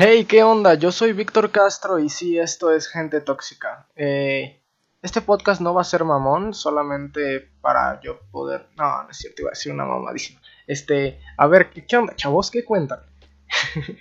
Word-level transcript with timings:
Hey, 0.00 0.26
¿qué 0.26 0.44
onda? 0.44 0.74
Yo 0.74 0.92
soy 0.92 1.12
Víctor 1.12 1.50
Castro 1.50 1.98
y 1.98 2.08
sí, 2.08 2.38
esto 2.38 2.70
es 2.70 2.86
Gente 2.86 3.20
Tóxica. 3.20 3.88
Eh, 3.96 4.62
este 5.02 5.22
podcast 5.22 5.60
no 5.60 5.74
va 5.74 5.80
a 5.80 5.84
ser 5.84 6.04
mamón, 6.04 6.54
solamente 6.54 7.50
para 7.60 8.00
yo 8.00 8.20
poder... 8.30 8.68
No, 8.76 9.02
no 9.02 9.10
es 9.10 9.16
cierto, 9.16 9.42
iba 9.42 9.48
a 9.48 9.54
decir 9.58 9.72
una 9.72 9.86
mamadísima. 9.86 10.40
Este, 10.68 11.18
a 11.36 11.48
ver, 11.48 11.70
¿qué 11.70 11.96
onda, 11.96 12.14
chavos? 12.14 12.52
¿Qué 12.52 12.64
cuentan? 12.64 13.00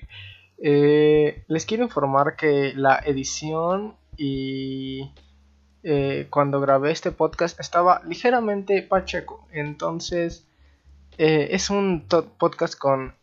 Eh, 0.59 1.43
les 1.47 1.65
quiero 1.67 1.83
informar 1.83 2.35
que 2.35 2.73
la 2.75 2.99
edición 3.05 3.95
y 4.17 5.13
eh, 5.83 6.25
cuando 6.31 6.59
grabé 6.59 6.91
este 6.91 7.11
podcast 7.11 7.59
estaba 7.59 8.01
ligeramente 8.05 8.83
pacheco. 8.83 9.47
Entonces, 9.51 10.47
es 11.17 11.69
un 11.69 12.07
podcast 12.39 12.75
con 12.75 13.16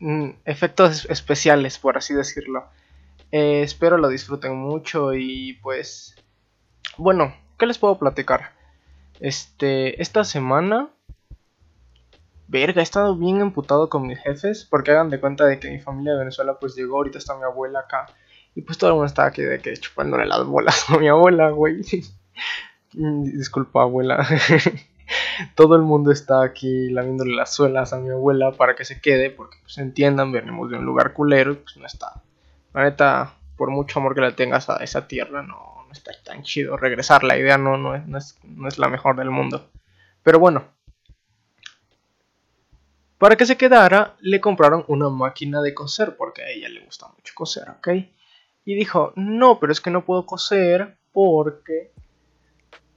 Mm, 0.00 0.30
efectos 0.44 1.06
especiales, 1.10 1.78
por 1.78 1.96
así 1.96 2.14
decirlo. 2.14 2.68
Eh, 3.32 3.62
espero 3.62 3.98
lo 3.98 4.08
disfruten 4.08 4.56
mucho 4.56 5.14
y 5.14 5.54
pues... 5.62 6.14
Bueno, 6.96 7.34
¿qué 7.58 7.66
les 7.66 7.78
puedo 7.78 7.98
platicar? 7.98 8.52
Este, 9.20 10.00
esta 10.00 10.24
semana... 10.24 10.90
Verga, 12.50 12.80
he 12.80 12.82
estado 12.82 13.14
bien 13.14 13.42
emputado 13.42 13.90
con 13.90 14.06
mis 14.06 14.18
jefes 14.20 14.64
porque 14.64 14.92
hagan 14.92 15.10
de 15.10 15.20
cuenta 15.20 15.44
de 15.44 15.60
que 15.60 15.70
mi 15.70 15.80
familia 15.80 16.14
de 16.14 16.20
Venezuela 16.20 16.58
pues 16.58 16.74
llegó, 16.74 16.96
ahorita 16.96 17.18
está 17.18 17.36
mi 17.36 17.44
abuela 17.44 17.80
acá 17.80 18.06
y 18.54 18.62
pues 18.62 18.78
todo 18.78 18.90
el 18.90 18.94
mundo 18.94 19.06
está 19.06 19.26
aquí 19.26 19.42
de 19.42 19.60
que 19.60 19.76
chupándole 19.76 20.26
las 20.26 20.44
bolas 20.44 20.84
a 20.90 20.98
mi 20.98 21.08
abuela, 21.08 21.50
güey. 21.50 21.82
Disculpa, 22.92 23.82
abuela. 23.82 24.26
todo 25.54 25.76
el 25.76 25.82
mundo 25.82 26.10
está 26.10 26.42
aquí 26.42 26.90
lamiéndole 26.90 27.34
las 27.34 27.54
suelas 27.54 27.92
a 27.92 27.98
mi 27.98 28.10
abuela 28.10 28.52
para 28.52 28.74
que 28.74 28.84
se 28.84 29.00
quede, 29.00 29.30
porque 29.30 29.58
pues 29.62 29.78
entiendan, 29.78 30.32
venimos 30.32 30.70
de 30.70 30.78
un 30.78 30.84
lugar 30.84 31.12
culero 31.12 31.52
y 31.52 31.56
pues 31.56 31.76
no 31.76 31.86
está. 31.86 32.22
La 32.74 32.84
neta, 32.84 33.34
por 33.56 33.70
mucho 33.70 33.98
amor 34.00 34.14
que 34.14 34.20
le 34.20 34.32
tengas 34.32 34.68
a 34.70 34.76
esa 34.76 35.08
tierra, 35.08 35.42
no, 35.42 35.84
no 35.86 35.92
está 35.92 36.12
tan 36.24 36.42
chido 36.42 36.76
regresar. 36.76 37.24
La 37.24 37.36
idea 37.36 37.58
no, 37.58 37.76
no, 37.76 37.94
es, 37.94 38.06
no, 38.06 38.18
es, 38.18 38.38
no 38.44 38.68
es 38.68 38.78
la 38.78 38.88
mejor 38.88 39.16
del 39.16 39.30
mundo. 39.30 39.70
Pero 40.22 40.38
bueno. 40.38 40.64
Para 43.18 43.34
que 43.34 43.46
se 43.46 43.56
quedara, 43.56 44.14
le 44.20 44.40
compraron 44.40 44.84
una 44.86 45.08
máquina 45.08 45.60
de 45.60 45.74
coser, 45.74 46.16
porque 46.16 46.42
a 46.42 46.50
ella 46.50 46.68
le 46.68 46.84
gusta 46.84 47.08
mucho 47.08 47.32
coser, 47.34 47.68
¿ok? 47.70 47.88
Y 48.64 48.74
dijo, 48.76 49.12
no, 49.16 49.58
pero 49.58 49.72
es 49.72 49.80
que 49.80 49.90
no 49.90 50.04
puedo 50.04 50.24
coser 50.24 50.98
porque 51.12 51.90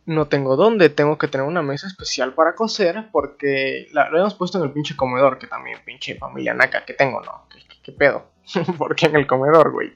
no 0.05 0.27
tengo 0.27 0.55
dónde, 0.55 0.89
tengo 0.89 1.17
que 1.17 1.27
tener 1.27 1.45
una 1.45 1.61
mesa 1.61 1.88
especial 1.88 2.33
para 2.33 2.55
coser 2.55 3.09
porque 3.11 3.88
la, 3.91 4.09
lo 4.09 4.19
hemos 4.19 4.33
puesto 4.35 4.57
en 4.57 4.66
el 4.66 4.71
pinche 4.71 4.95
comedor, 4.95 5.38
que 5.38 5.47
también 5.47 5.80
pinche 5.85 6.16
familia 6.16 6.53
naca 6.53 6.85
que 6.85 6.94
tengo, 6.94 7.21
¿no? 7.21 7.47
¿Qué, 7.83 7.91
pedo? 7.91 8.31
¿Por 8.77 8.95
qué 8.95 9.07
en 9.07 9.16
el 9.16 9.27
comedor, 9.27 9.72
güey? 9.72 9.94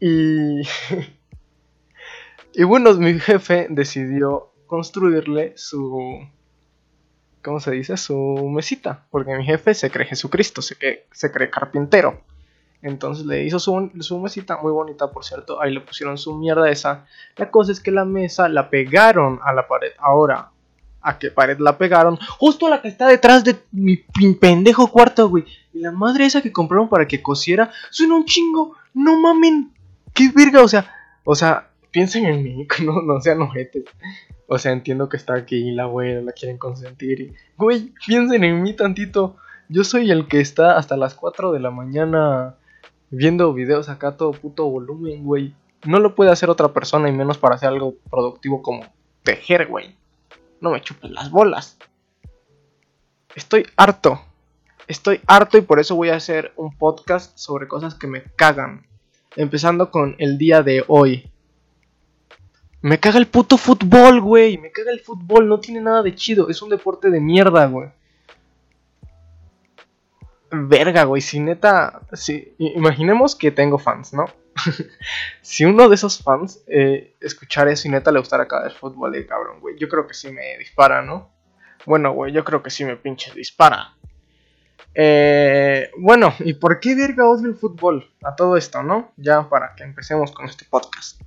Y... 0.00 0.62
y 2.54 2.64
bueno, 2.64 2.94
mi 2.94 3.18
jefe 3.18 3.66
decidió 3.70 4.52
construirle 4.66 5.54
su... 5.56 6.28
¿Cómo 7.42 7.60
se 7.60 7.70
dice? 7.70 7.96
Su 7.96 8.48
mesita, 8.52 9.06
porque 9.10 9.34
mi 9.34 9.44
jefe 9.44 9.72
se 9.72 9.90
cree 9.90 10.06
Jesucristo, 10.06 10.60
se 10.60 10.76
cree, 10.76 11.06
se 11.12 11.30
cree 11.30 11.50
carpintero. 11.50 12.24
Entonces 12.80 13.26
le 13.26 13.44
hizo 13.44 13.58
su, 13.58 13.90
su, 14.00 14.18
mesita, 14.20 14.58
muy 14.62 14.72
bonita 14.72 15.10
por 15.10 15.24
cierto. 15.24 15.60
Ahí 15.60 15.72
le 15.72 15.80
pusieron 15.80 16.16
su 16.16 16.36
mierda 16.36 16.70
esa. 16.70 17.06
La 17.36 17.50
cosa 17.50 17.72
es 17.72 17.80
que 17.80 17.90
la 17.90 18.04
mesa 18.04 18.48
la 18.48 18.70
pegaron 18.70 19.40
a 19.42 19.52
la 19.52 19.66
pared. 19.66 19.92
Ahora, 19.98 20.50
¿a 21.00 21.18
qué 21.18 21.30
pared 21.30 21.58
la 21.58 21.76
pegaron? 21.76 22.18
Justo 22.38 22.66
a 22.66 22.70
la 22.70 22.82
que 22.82 22.88
está 22.88 23.08
detrás 23.08 23.42
de 23.42 23.56
mi 23.72 23.96
pendejo 24.40 24.88
cuarto, 24.92 25.28
güey. 25.28 25.44
Y 25.72 25.80
la 25.80 25.92
madre 25.92 26.26
esa 26.26 26.42
que 26.42 26.52
compraron 26.52 26.88
para 26.88 27.06
que 27.06 27.22
cosiera. 27.22 27.70
Suena 27.90 28.14
un 28.14 28.24
chingo. 28.24 28.74
No 28.94 29.18
mamen. 29.20 29.72
Qué 30.14 30.30
verga. 30.34 30.62
O 30.62 30.68
sea, 30.68 30.92
o 31.24 31.34
sea, 31.34 31.70
piensen 31.90 32.26
en 32.26 32.42
mí. 32.42 32.66
No, 32.84 33.02
no 33.02 33.20
sean 33.20 33.42
ojetes. 33.42 33.84
O 34.46 34.58
sea, 34.58 34.72
entiendo 34.72 35.08
que 35.08 35.16
está 35.16 35.34
aquí 35.34 35.72
la 35.72 35.84
abuela, 35.84 36.22
la 36.22 36.32
quieren 36.32 36.58
consentir. 36.58 37.34
Güey, 37.56 37.92
piensen 38.06 38.44
en 38.44 38.62
mí 38.62 38.74
tantito. 38.74 39.36
Yo 39.68 39.84
soy 39.84 40.10
el 40.10 40.26
que 40.26 40.40
está 40.40 40.78
hasta 40.78 40.96
las 40.96 41.14
4 41.14 41.52
de 41.52 41.60
la 41.60 41.70
mañana 41.70 42.56
viendo 43.10 43.52
videos 43.52 43.88
acá 43.88 44.16
todo 44.16 44.32
puto 44.32 44.68
volumen, 44.68 45.24
güey. 45.24 45.54
No 45.84 46.00
lo 46.00 46.14
puede 46.14 46.30
hacer 46.30 46.50
otra 46.50 46.68
persona 46.72 47.08
y 47.08 47.12
menos 47.12 47.38
para 47.38 47.54
hacer 47.54 47.68
algo 47.68 47.94
productivo 48.10 48.62
como 48.62 48.84
tejer, 49.22 49.66
güey. 49.66 49.96
No 50.60 50.70
me 50.70 50.80
chupen 50.80 51.14
las 51.14 51.30
bolas. 51.30 51.78
Estoy 53.34 53.66
harto. 53.76 54.20
Estoy 54.88 55.20
harto 55.26 55.58
y 55.58 55.60
por 55.60 55.78
eso 55.78 55.94
voy 55.94 56.08
a 56.08 56.16
hacer 56.16 56.52
un 56.56 56.76
podcast 56.76 57.36
sobre 57.38 57.68
cosas 57.68 57.94
que 57.94 58.06
me 58.06 58.24
cagan. 58.36 58.86
Empezando 59.36 59.90
con 59.90 60.16
el 60.18 60.38
día 60.38 60.62
de 60.62 60.84
hoy. 60.88 61.30
Me 62.80 62.98
caga 62.98 63.18
el 63.18 63.26
puto 63.26 63.56
fútbol, 63.56 64.20
güey. 64.20 64.58
Me 64.58 64.72
caga 64.72 64.90
el 64.90 65.00
fútbol. 65.00 65.48
No 65.48 65.60
tiene 65.60 65.80
nada 65.80 66.02
de 66.02 66.14
chido. 66.14 66.48
Es 66.48 66.62
un 66.62 66.70
deporte 66.70 67.10
de 67.10 67.20
mierda, 67.20 67.66
güey. 67.66 67.90
Verga, 70.50 71.04
güey, 71.04 71.20
si 71.20 71.40
neta, 71.40 72.00
si, 72.12 72.54
imaginemos 72.58 73.36
que 73.36 73.50
tengo 73.50 73.78
fans, 73.78 74.14
¿no? 74.14 74.26
si 75.42 75.64
uno 75.64 75.88
de 75.88 75.94
esos 75.94 76.22
fans 76.22 76.62
eh, 76.66 77.14
escuchara 77.20 77.70
eso 77.70 77.86
y 77.86 77.90
neta 77.90 78.10
le 78.10 78.18
gustara 78.18 78.48
cada 78.48 78.70
fútbol 78.70 79.12
de 79.12 79.26
cabrón, 79.26 79.60
güey, 79.60 79.76
yo 79.78 79.88
creo 79.88 80.06
que 80.06 80.14
sí 80.14 80.30
me 80.32 80.56
dispara, 80.58 81.02
¿no? 81.02 81.30
Bueno, 81.84 82.12
güey, 82.12 82.32
yo 82.32 82.44
creo 82.44 82.62
que 82.62 82.70
sí 82.70 82.84
me 82.84 82.96
pinche 82.96 83.32
dispara. 83.34 83.94
Eh, 84.94 85.90
bueno, 85.98 86.34
¿y 86.40 86.54
por 86.54 86.80
qué 86.80 86.94
verga 86.94 87.28
odio 87.28 87.48
el 87.48 87.54
fútbol? 87.54 88.10
A 88.22 88.34
todo 88.34 88.56
esto, 88.56 88.82
¿no? 88.82 89.12
Ya 89.16 89.48
para 89.48 89.74
que 89.74 89.84
empecemos 89.84 90.32
con 90.32 90.46
este 90.46 90.64
podcast. 90.64 91.20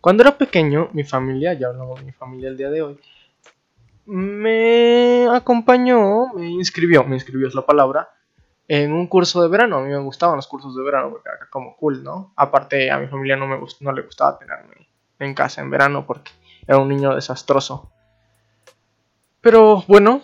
Cuando 0.00 0.22
era 0.22 0.38
pequeño, 0.38 0.90
mi 0.92 1.04
familia, 1.04 1.54
ya 1.54 1.68
hablamos 1.68 1.98
de 1.98 2.06
mi 2.06 2.12
familia 2.12 2.48
el 2.48 2.56
día 2.56 2.70
de 2.70 2.82
hoy, 2.82 3.00
me 4.06 5.28
acompañó, 5.30 6.32
me 6.34 6.48
inscribió, 6.48 7.04
me 7.04 7.16
inscribió 7.16 7.48
es 7.48 7.54
la 7.54 7.66
palabra, 7.66 8.08
en 8.68 8.92
un 8.92 9.06
curso 9.06 9.42
de 9.42 9.48
verano. 9.48 9.78
A 9.78 9.80
mí 9.82 9.88
me 9.88 9.98
gustaban 9.98 10.36
los 10.36 10.46
cursos 10.46 10.76
de 10.76 10.82
verano 10.82 11.10
porque 11.10 11.28
era 11.28 11.48
como 11.50 11.74
cool, 11.76 12.04
¿no? 12.04 12.32
Aparte, 12.36 12.90
a 12.90 12.98
mi 12.98 13.08
familia 13.08 13.36
no, 13.36 13.46
me 13.46 13.58
no 13.80 13.92
le 13.92 14.02
gustaba 14.02 14.38
tenerme 14.38 14.88
en 15.18 15.34
casa 15.34 15.62
en 15.62 15.70
verano 15.70 16.06
porque 16.06 16.30
era 16.66 16.78
un 16.78 16.88
niño 16.88 17.14
desastroso. 17.14 17.90
Pero 19.40 19.82
bueno, 19.88 20.20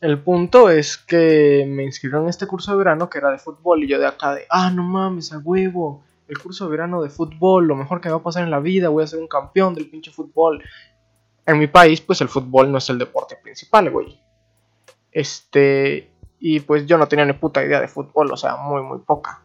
el 0.00 0.18
punto 0.18 0.70
es 0.70 0.96
que 0.96 1.64
me 1.68 1.84
inscribieron 1.84 2.24
en 2.24 2.30
este 2.30 2.46
curso 2.46 2.72
de 2.72 2.78
verano 2.78 3.10
que 3.10 3.18
era 3.18 3.30
de 3.30 3.38
fútbol 3.38 3.84
y 3.84 3.88
yo 3.88 3.98
de 3.98 4.06
acá 4.06 4.34
de, 4.34 4.46
ah, 4.48 4.70
no 4.70 4.82
mames, 4.82 5.32
a 5.32 5.38
huevo, 5.38 6.02
el 6.28 6.38
curso 6.38 6.64
de 6.64 6.70
verano 6.70 7.02
de 7.02 7.10
fútbol, 7.10 7.66
lo 7.66 7.76
mejor 7.76 8.00
que 8.00 8.08
me 8.08 8.14
va 8.14 8.20
a 8.20 8.24
pasar 8.24 8.44
en 8.44 8.50
la 8.50 8.60
vida, 8.60 8.88
voy 8.88 9.04
a 9.04 9.06
ser 9.06 9.20
un 9.20 9.28
campeón 9.28 9.74
del 9.74 9.90
pinche 9.90 10.10
fútbol. 10.10 10.64
En 11.44 11.58
mi 11.58 11.66
país, 11.66 12.00
pues 12.00 12.20
el 12.20 12.28
fútbol 12.28 12.70
no 12.72 12.78
es 12.78 12.88
el 12.88 12.98
deporte 12.98 13.36
principal, 13.36 13.90
güey. 13.90 14.18
Este, 15.10 16.11
y 16.44 16.58
pues 16.58 16.86
yo 16.86 16.98
no 16.98 17.06
tenía 17.06 17.24
ni 17.24 17.34
puta 17.34 17.64
idea 17.64 17.80
de 17.80 17.86
fútbol, 17.86 18.32
o 18.32 18.36
sea, 18.36 18.56
muy, 18.56 18.82
muy 18.82 18.98
poca. 18.98 19.42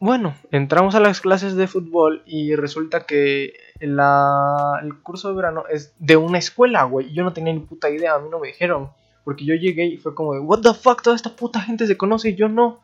Bueno, 0.00 0.34
entramos 0.50 0.94
a 0.94 1.00
las 1.00 1.20
clases 1.20 1.56
de 1.56 1.66
fútbol 1.66 2.22
y 2.24 2.56
resulta 2.56 3.04
que 3.04 3.52
la, 3.80 4.80
el 4.82 4.98
curso 5.02 5.28
de 5.28 5.34
verano 5.34 5.64
es 5.68 5.94
de 5.98 6.16
una 6.16 6.38
escuela, 6.38 6.84
güey. 6.84 7.12
Yo 7.12 7.22
no 7.22 7.34
tenía 7.34 7.52
ni 7.52 7.60
puta 7.60 7.90
idea, 7.90 8.14
a 8.14 8.18
mí 8.18 8.30
no 8.30 8.38
me 8.38 8.48
dijeron. 8.48 8.90
Porque 9.24 9.44
yo 9.44 9.54
llegué 9.54 9.84
y 9.84 9.98
fue 9.98 10.14
como 10.14 10.32
de, 10.32 10.40
what 10.40 10.62
the 10.62 10.72
fuck, 10.72 11.02
toda 11.02 11.16
esta 11.16 11.36
puta 11.36 11.60
gente 11.60 11.86
se 11.86 11.98
conoce 11.98 12.30
y 12.30 12.34
yo 12.34 12.48
no. 12.48 12.80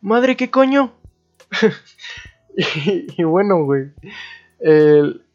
Madre, 0.00 0.36
¿qué 0.36 0.52
coño? 0.52 0.92
y, 2.56 3.20
y, 3.20 3.24
bueno, 3.24 3.64
güey. 3.64 3.90
El, 4.60 5.25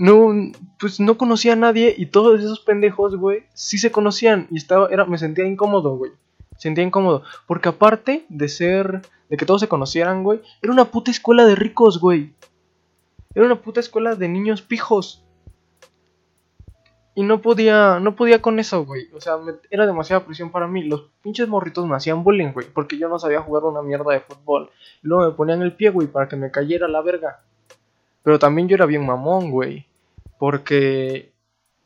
no, 0.00 0.50
pues 0.78 0.98
no 0.98 1.18
conocía 1.18 1.52
a 1.52 1.56
nadie 1.56 1.94
y 1.94 2.06
todos 2.06 2.40
esos 2.40 2.60
pendejos, 2.60 3.16
güey, 3.16 3.44
sí 3.52 3.76
se 3.76 3.92
conocían 3.92 4.46
y 4.50 4.56
estaba, 4.56 4.88
era, 4.90 5.04
me 5.04 5.18
sentía 5.18 5.44
incómodo, 5.44 5.94
güey. 5.94 6.12
Sentía 6.56 6.84
incómodo, 6.84 7.22
porque 7.46 7.68
aparte 7.68 8.24
de 8.30 8.48
ser, 8.48 9.02
de 9.28 9.36
que 9.36 9.44
todos 9.44 9.60
se 9.60 9.68
conocieran, 9.68 10.24
güey, 10.24 10.40
era 10.62 10.72
una 10.72 10.86
puta 10.86 11.10
escuela 11.10 11.44
de 11.44 11.54
ricos, 11.54 12.00
güey. 12.00 12.32
Era 13.34 13.44
una 13.44 13.60
puta 13.60 13.80
escuela 13.80 14.14
de 14.14 14.26
niños 14.30 14.62
pijos. 14.62 15.22
Y 17.14 17.22
no 17.22 17.42
podía, 17.42 18.00
no 18.00 18.16
podía 18.16 18.40
con 18.40 18.58
eso, 18.58 18.86
güey. 18.86 19.08
O 19.12 19.20
sea, 19.20 19.36
era 19.70 19.84
demasiada 19.84 20.24
presión 20.24 20.50
para 20.50 20.66
mí. 20.66 20.82
Los 20.82 21.10
pinches 21.22 21.46
morritos 21.46 21.86
me 21.86 21.96
hacían 21.96 22.24
bullying, 22.24 22.52
güey, 22.52 22.66
porque 22.72 22.96
yo 22.96 23.10
no 23.10 23.18
sabía 23.18 23.42
jugar 23.42 23.64
una 23.64 23.82
mierda 23.82 24.14
de 24.14 24.20
fútbol. 24.20 24.70
Y 25.02 25.08
luego 25.08 25.30
me 25.30 25.36
ponían 25.36 25.60
el 25.60 25.74
pie, 25.74 25.90
güey, 25.90 26.08
para 26.08 26.26
que 26.26 26.36
me 26.36 26.50
cayera 26.50 26.88
la 26.88 27.02
verga. 27.02 27.42
Pero 28.22 28.38
también 28.38 28.66
yo 28.66 28.76
era 28.76 28.86
bien 28.86 29.04
mamón, 29.04 29.50
güey. 29.50 29.89
Porque 30.40 31.34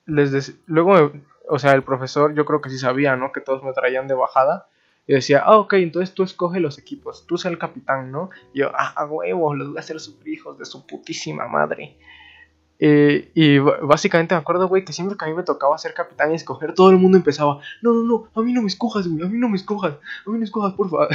les 0.06 0.54
luego, 0.66 1.10
o 1.48 1.58
sea, 1.58 1.72
el 1.72 1.82
profesor 1.82 2.34
yo 2.34 2.44
creo 2.44 2.60
que 2.60 2.70
sí 2.70 2.78
sabía, 2.78 3.16
¿no? 3.16 3.32
Que 3.32 3.40
todos 3.40 3.64
me 3.64 3.72
traían 3.72 4.06
de 4.06 4.14
bajada. 4.14 4.68
Y 5.06 5.12
decía, 5.12 5.42
ah, 5.44 5.58
ok, 5.58 5.74
entonces 5.74 6.14
tú 6.14 6.22
escoge 6.22 6.60
los 6.60 6.78
equipos, 6.78 7.26
tú 7.26 7.36
sé 7.36 7.48
el 7.48 7.58
capitán, 7.58 8.12
¿no? 8.12 8.30
Y 8.54 8.60
yo, 8.60 8.70
ah, 8.72 8.94
a 8.96 9.04
huevo, 9.04 9.54
los 9.54 9.68
voy 9.68 9.76
a 9.76 9.80
hacer 9.80 9.98
sus 9.98 10.16
hijos 10.26 10.56
de 10.56 10.64
su 10.64 10.86
putísima 10.86 11.48
madre. 11.48 11.98
Y 12.78 13.58
básicamente 13.58 14.34
me 14.34 14.40
acuerdo, 14.40 14.68
güey, 14.68 14.84
que 14.84 14.92
siempre 14.92 15.16
que 15.18 15.24
a 15.24 15.28
mí 15.28 15.34
me 15.34 15.42
tocaba 15.42 15.76
ser 15.78 15.94
capitán 15.94 16.32
y 16.32 16.34
escoger, 16.34 16.74
todo 16.74 16.90
el 16.90 16.98
mundo 16.98 17.16
empezaba, 17.16 17.60
no, 17.82 17.92
no, 17.92 18.02
no, 18.02 18.28
a 18.34 18.44
mí 18.44 18.52
no 18.52 18.60
me 18.62 18.68
escojas, 18.68 19.08
güey, 19.08 19.24
a 19.24 19.28
mí 19.28 19.38
no 19.38 19.48
me 19.48 19.56
escojas, 19.56 19.94
a 19.94 20.30
mí 20.30 20.34
no 20.34 20.38
me 20.38 20.44
escojas, 20.44 20.74
por 20.74 20.90
favor. 20.90 21.08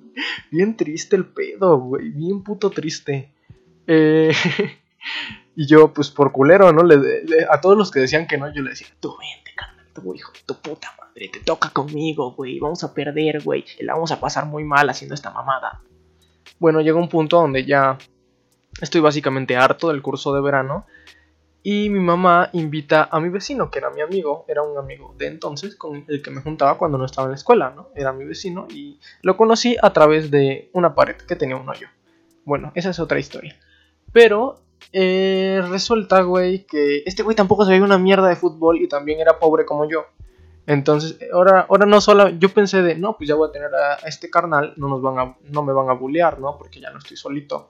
bien 0.50 0.76
triste 0.76 1.16
el 1.16 1.26
pedo, 1.26 1.78
güey, 1.78 2.10
bien 2.10 2.42
puto 2.42 2.70
triste. 2.70 3.30
Eh, 3.86 4.32
y 5.56 5.66
yo, 5.66 5.92
pues 5.92 6.10
por 6.10 6.32
culero, 6.32 6.70
¿no? 6.70 6.82
a 7.50 7.60
todos 7.62 7.78
los 7.78 7.90
que 7.90 8.00
decían 8.00 8.26
que 8.26 8.36
no, 8.36 8.52
yo 8.52 8.62
le 8.62 8.70
decía, 8.70 8.88
tú 9.00 9.16
vente, 9.18 9.52
carnal, 9.56 9.86
tú 9.94 10.14
hijo 10.14 10.30
tu 10.44 10.54
puta 10.54 10.94
madre, 11.00 11.30
te 11.32 11.40
toca 11.40 11.70
conmigo, 11.70 12.32
güey, 12.32 12.60
vamos 12.60 12.84
a 12.84 12.92
perder, 12.92 13.42
güey, 13.42 13.64
la 13.80 13.94
vamos 13.94 14.12
a 14.12 14.20
pasar 14.20 14.44
muy 14.44 14.64
mal 14.64 14.88
haciendo 14.90 15.14
esta 15.14 15.30
mamada. 15.30 15.80
Bueno, 16.58 16.82
llegó 16.82 16.98
un 16.98 17.08
punto 17.08 17.40
donde 17.40 17.64
ya 17.64 17.96
estoy 18.82 19.00
básicamente 19.00 19.56
harto 19.56 19.88
del 19.88 20.02
curso 20.02 20.34
de 20.34 20.42
verano 20.42 20.86
y 21.62 21.88
mi 21.88 22.00
mamá 22.00 22.50
invita 22.52 23.08
a 23.10 23.18
mi 23.18 23.30
vecino, 23.30 23.70
que 23.70 23.78
era 23.78 23.88
mi 23.88 24.02
amigo, 24.02 24.44
era 24.48 24.62
un 24.62 24.76
amigo 24.76 25.14
de 25.16 25.26
entonces 25.26 25.74
con 25.74 26.04
el 26.06 26.20
que 26.20 26.30
me 26.30 26.42
juntaba 26.42 26.76
cuando 26.76 26.98
no 26.98 27.06
estaba 27.06 27.26
en 27.26 27.32
la 27.32 27.36
escuela, 27.36 27.72
¿no? 27.74 27.88
Era 27.94 28.12
mi 28.12 28.26
vecino 28.26 28.68
y 28.68 29.00
lo 29.22 29.38
conocí 29.38 29.76
a 29.82 29.90
través 29.94 30.30
de 30.30 30.68
una 30.74 30.94
pared 30.94 31.16
que 31.16 31.34
tenía 31.34 31.56
un 31.56 31.68
hoyo. 31.68 31.88
Bueno, 32.44 32.72
esa 32.74 32.90
es 32.90 33.00
otra 33.00 33.18
historia. 33.18 33.58
Pero 34.12 34.65
eh, 34.92 35.62
resulta, 35.68 36.22
güey, 36.22 36.64
que 36.64 37.02
este 37.06 37.22
güey 37.22 37.36
tampoco 37.36 37.64
sabía 37.64 37.82
una 37.82 37.98
mierda 37.98 38.28
de 38.28 38.36
fútbol 38.36 38.80
y 38.80 38.88
también 38.88 39.20
era 39.20 39.38
pobre 39.38 39.64
como 39.64 39.88
yo. 39.88 40.06
Entonces, 40.66 41.18
ahora, 41.32 41.66
ahora 41.68 41.86
no 41.86 42.00
solo, 42.00 42.28
yo 42.28 42.48
pensé 42.48 42.82
de, 42.82 42.96
no, 42.96 43.16
pues 43.16 43.28
ya 43.28 43.34
voy 43.34 43.48
a 43.48 43.52
tener 43.52 43.70
a, 43.74 43.94
este 44.06 44.30
carnal, 44.30 44.74
no, 44.76 44.88
nos 44.88 45.00
van 45.00 45.18
a, 45.18 45.36
no 45.50 45.62
me 45.62 45.72
van 45.72 45.88
a 45.88 45.92
bullear, 45.92 46.40
¿no? 46.40 46.56
Porque 46.58 46.80
ya 46.80 46.90
no 46.90 46.98
estoy 46.98 47.16
solito. 47.16 47.68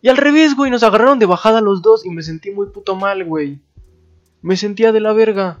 Y 0.00 0.08
al 0.08 0.16
revés, 0.16 0.56
güey, 0.56 0.70
nos 0.70 0.82
agarraron 0.82 1.18
de 1.18 1.26
bajada 1.26 1.60
los 1.60 1.82
dos 1.82 2.06
y 2.06 2.10
me 2.10 2.22
sentí 2.22 2.50
muy 2.50 2.68
puto 2.68 2.94
mal, 2.94 3.24
güey. 3.24 3.60
Me 4.40 4.56
sentía 4.56 4.92
de 4.92 5.00
la 5.00 5.12
verga. 5.12 5.58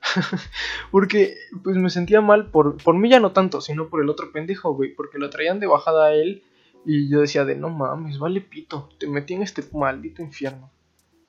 porque, 0.90 1.36
pues 1.62 1.76
me 1.76 1.90
sentía 1.90 2.22
mal 2.22 2.50
por, 2.50 2.82
por 2.82 2.94
mí 2.94 3.10
ya 3.10 3.20
no 3.20 3.32
tanto, 3.32 3.60
sino 3.60 3.88
por 3.88 4.00
el 4.00 4.08
otro 4.08 4.32
pendejo, 4.32 4.72
güey. 4.72 4.94
Porque 4.94 5.18
lo 5.18 5.28
traían 5.28 5.60
de 5.60 5.66
bajada 5.66 6.06
a 6.06 6.14
él 6.14 6.42
y 6.84 7.08
yo 7.08 7.20
decía 7.20 7.44
de, 7.44 7.56
no 7.56 7.68
mames, 7.70 8.18
vale 8.18 8.40
pito, 8.40 8.88
te 8.98 9.06
metí 9.06 9.34
en 9.34 9.42
este 9.42 9.64
maldito 9.72 10.22
infierno. 10.22 10.70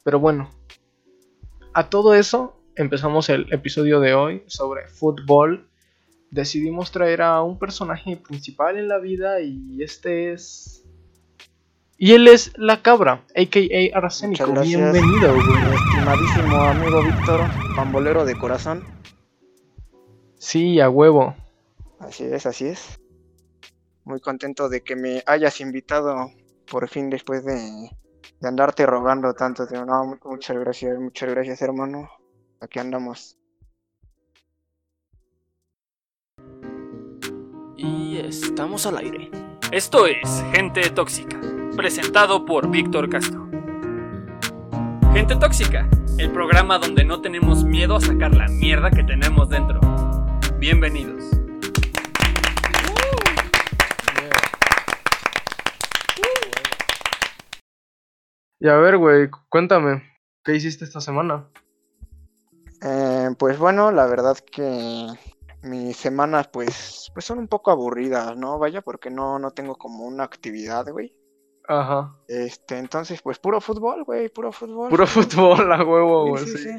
Pero 0.03 0.19
bueno, 0.19 0.49
a 1.73 1.89
todo 1.89 2.13
eso 2.13 2.59
empezamos 2.75 3.29
el 3.29 3.51
episodio 3.51 3.99
de 3.99 4.13
hoy 4.13 4.43
sobre 4.47 4.87
fútbol. 4.87 5.67
Decidimos 6.31 6.91
traer 6.91 7.21
a 7.21 7.41
un 7.41 7.57
personaje 7.57 8.15
principal 8.15 8.77
en 8.77 8.87
la 8.87 8.99
vida 8.99 9.41
y 9.41 9.81
este 9.81 10.31
es 10.31 10.79
y 12.01 12.13
él 12.13 12.29
es 12.29 12.53
La 12.55 12.81
Cabra, 12.81 13.25
a.k.a. 13.35 13.97
Arsénico. 13.97 14.53
Bienvenido, 14.61 15.35
güey. 15.35 15.47
Estimadísimo 15.75 16.55
amigo 16.55 17.03
Víctor, 17.03 17.41
pambolero 17.75 18.23
de 18.23 18.37
corazón. 18.37 18.85
Sí, 20.37 20.79
a 20.79 20.89
huevo. 20.89 21.35
Así 21.99 22.23
es, 22.23 22.45
así 22.45 22.67
es. 22.67 23.01
Muy 24.09 24.21
contento 24.21 24.69
de 24.69 24.81
que 24.81 24.95
me 24.95 25.21
hayas 25.27 25.61
invitado 25.61 26.31
por 26.67 26.89
fin 26.89 27.11
después 27.11 27.45
de, 27.45 27.91
andarte 28.41 28.87
rogando 28.87 29.35
tanto. 29.35 29.67
No, 29.85 30.17
muchas 30.23 30.57
gracias, 30.57 30.97
muchas 30.97 31.29
gracias 31.29 31.61
hermano. 31.61 32.09
Aquí 32.59 32.79
andamos. 32.79 33.37
Y 37.77 38.17
estamos 38.17 38.87
al 38.87 38.97
aire. 38.97 39.29
Esto 39.71 40.07
es 40.07 40.43
Gente 40.53 40.89
Tóxica 40.89 41.39
presentado 41.75 42.45
por 42.47 42.67
Víctor 42.67 43.09
Castro. 43.09 43.47
Gente 45.13 45.35
Tóxica, 45.35 45.87
el 46.17 46.31
programa 46.31 46.79
donde 46.79 47.05
no 47.05 47.21
tenemos 47.21 47.63
miedo 47.63 47.97
a 47.97 48.01
sacar 48.01 48.33
la 48.33 48.47
mierda 48.47 48.89
que 48.89 49.03
tenemos 49.03 49.49
dentro. 49.49 49.79
Bienvenidos. 50.57 51.18
Y 58.59 58.67
a 58.67 58.75
ver, 58.75 58.97
güey, 58.97 59.29
cuéntame, 59.47 60.03
¿qué 60.43 60.53
hiciste 60.55 60.83
esta 60.83 60.99
semana? 60.99 61.47
Eh, 62.81 63.29
pues 63.37 63.57
bueno, 63.57 63.91
la 63.91 64.05
verdad 64.05 64.37
que 64.37 65.07
mis 65.63 65.95
semanas 65.95 66.49
pues, 66.49 67.09
pues 67.13 67.25
son 67.25 67.39
un 67.39 67.47
poco 67.47 67.71
aburridas, 67.71 68.35
¿no? 68.35 68.59
Vaya, 68.59 68.81
porque 68.81 69.09
no, 69.09 69.39
no 69.39 69.51
tengo 69.51 69.75
como 69.75 70.05
una 70.05 70.25
actividad, 70.25 70.85
güey. 70.91 71.15
Ajá. 71.69 72.15
Este, 72.27 72.77
entonces, 72.77 73.21
pues 73.21 73.39
puro 73.39 73.61
fútbol, 73.61 74.03
güey, 74.03 74.27
puro 74.27 74.51
fútbol. 74.51 74.89
Puro 74.89 75.07
fútbol, 75.07 75.71
a 75.71 75.83
huevo, 75.83 76.27
güey. 76.29 76.45
Sí, 76.45 76.57
sí, 76.57 76.71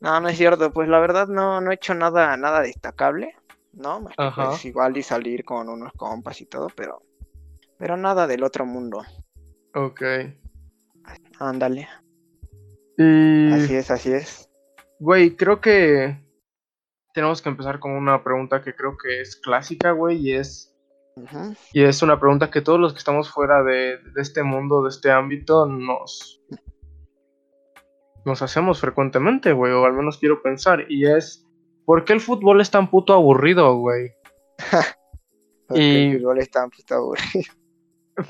No, 0.00 0.20
no 0.20 0.28
es 0.28 0.36
cierto, 0.36 0.72
pues 0.72 0.88
la 0.88 0.98
verdad 0.98 1.28
no, 1.28 1.62
no 1.62 1.70
he 1.70 1.74
hecho 1.74 1.94
nada, 1.94 2.36
nada 2.36 2.60
destacable, 2.60 3.34
¿no? 3.72 4.00
Más 4.00 4.14
que 4.14 4.30
pues, 4.34 4.64
igual 4.66 4.96
y 4.98 5.02
salir 5.02 5.44
con 5.44 5.70
unos 5.70 5.92
compas 5.94 6.40
y 6.42 6.46
todo, 6.46 6.68
pero, 6.74 7.02
pero 7.78 7.96
nada 7.96 8.26
del 8.26 8.42
otro 8.42 8.66
mundo. 8.66 9.02
Ok. 9.74 10.02
Ándale. 11.38 11.88
Y... 12.96 13.52
Así 13.52 13.74
es, 13.74 13.90
así 13.90 14.12
es. 14.12 14.50
Güey, 14.98 15.36
creo 15.36 15.60
que 15.60 16.20
tenemos 17.14 17.42
que 17.42 17.48
empezar 17.48 17.78
con 17.78 17.92
una 17.92 18.22
pregunta 18.24 18.62
que 18.62 18.74
creo 18.74 18.96
que 18.96 19.20
es 19.20 19.36
clásica, 19.36 19.92
güey, 19.92 20.18
y 20.18 20.32
es 20.32 20.78
y 21.72 21.82
es 21.82 22.02
una 22.02 22.18
pregunta 22.18 22.50
que 22.50 22.60
todos 22.60 22.78
los 22.78 22.92
que 22.92 22.98
estamos 22.98 23.30
fuera 23.30 23.62
de, 23.62 23.98
este 24.16 24.42
mundo, 24.42 24.82
de 24.82 24.90
este 24.90 25.10
ámbito, 25.10 25.66
nos, 25.66 26.40
nos 28.24 28.42
hacemos 28.42 28.80
frecuentemente, 28.80 29.52
güey, 29.52 29.72
o 29.72 29.84
al 29.84 29.94
menos 29.94 30.18
quiero 30.18 30.42
pensar. 30.42 30.84
Y 30.88 31.06
es, 31.06 31.46
¿por 31.84 32.04
qué 32.04 32.12
el 32.12 32.20
fútbol 32.20 32.60
es 32.60 32.70
tan 32.70 32.90
puto 32.90 33.12
aburrido, 33.12 33.76
güey? 33.76 34.12
y... 35.70 36.12
el 36.12 36.18
fútbol 36.18 36.38
es 36.38 36.50
tan 36.50 36.70
puto 36.70 36.94
aburrido. 36.94 37.52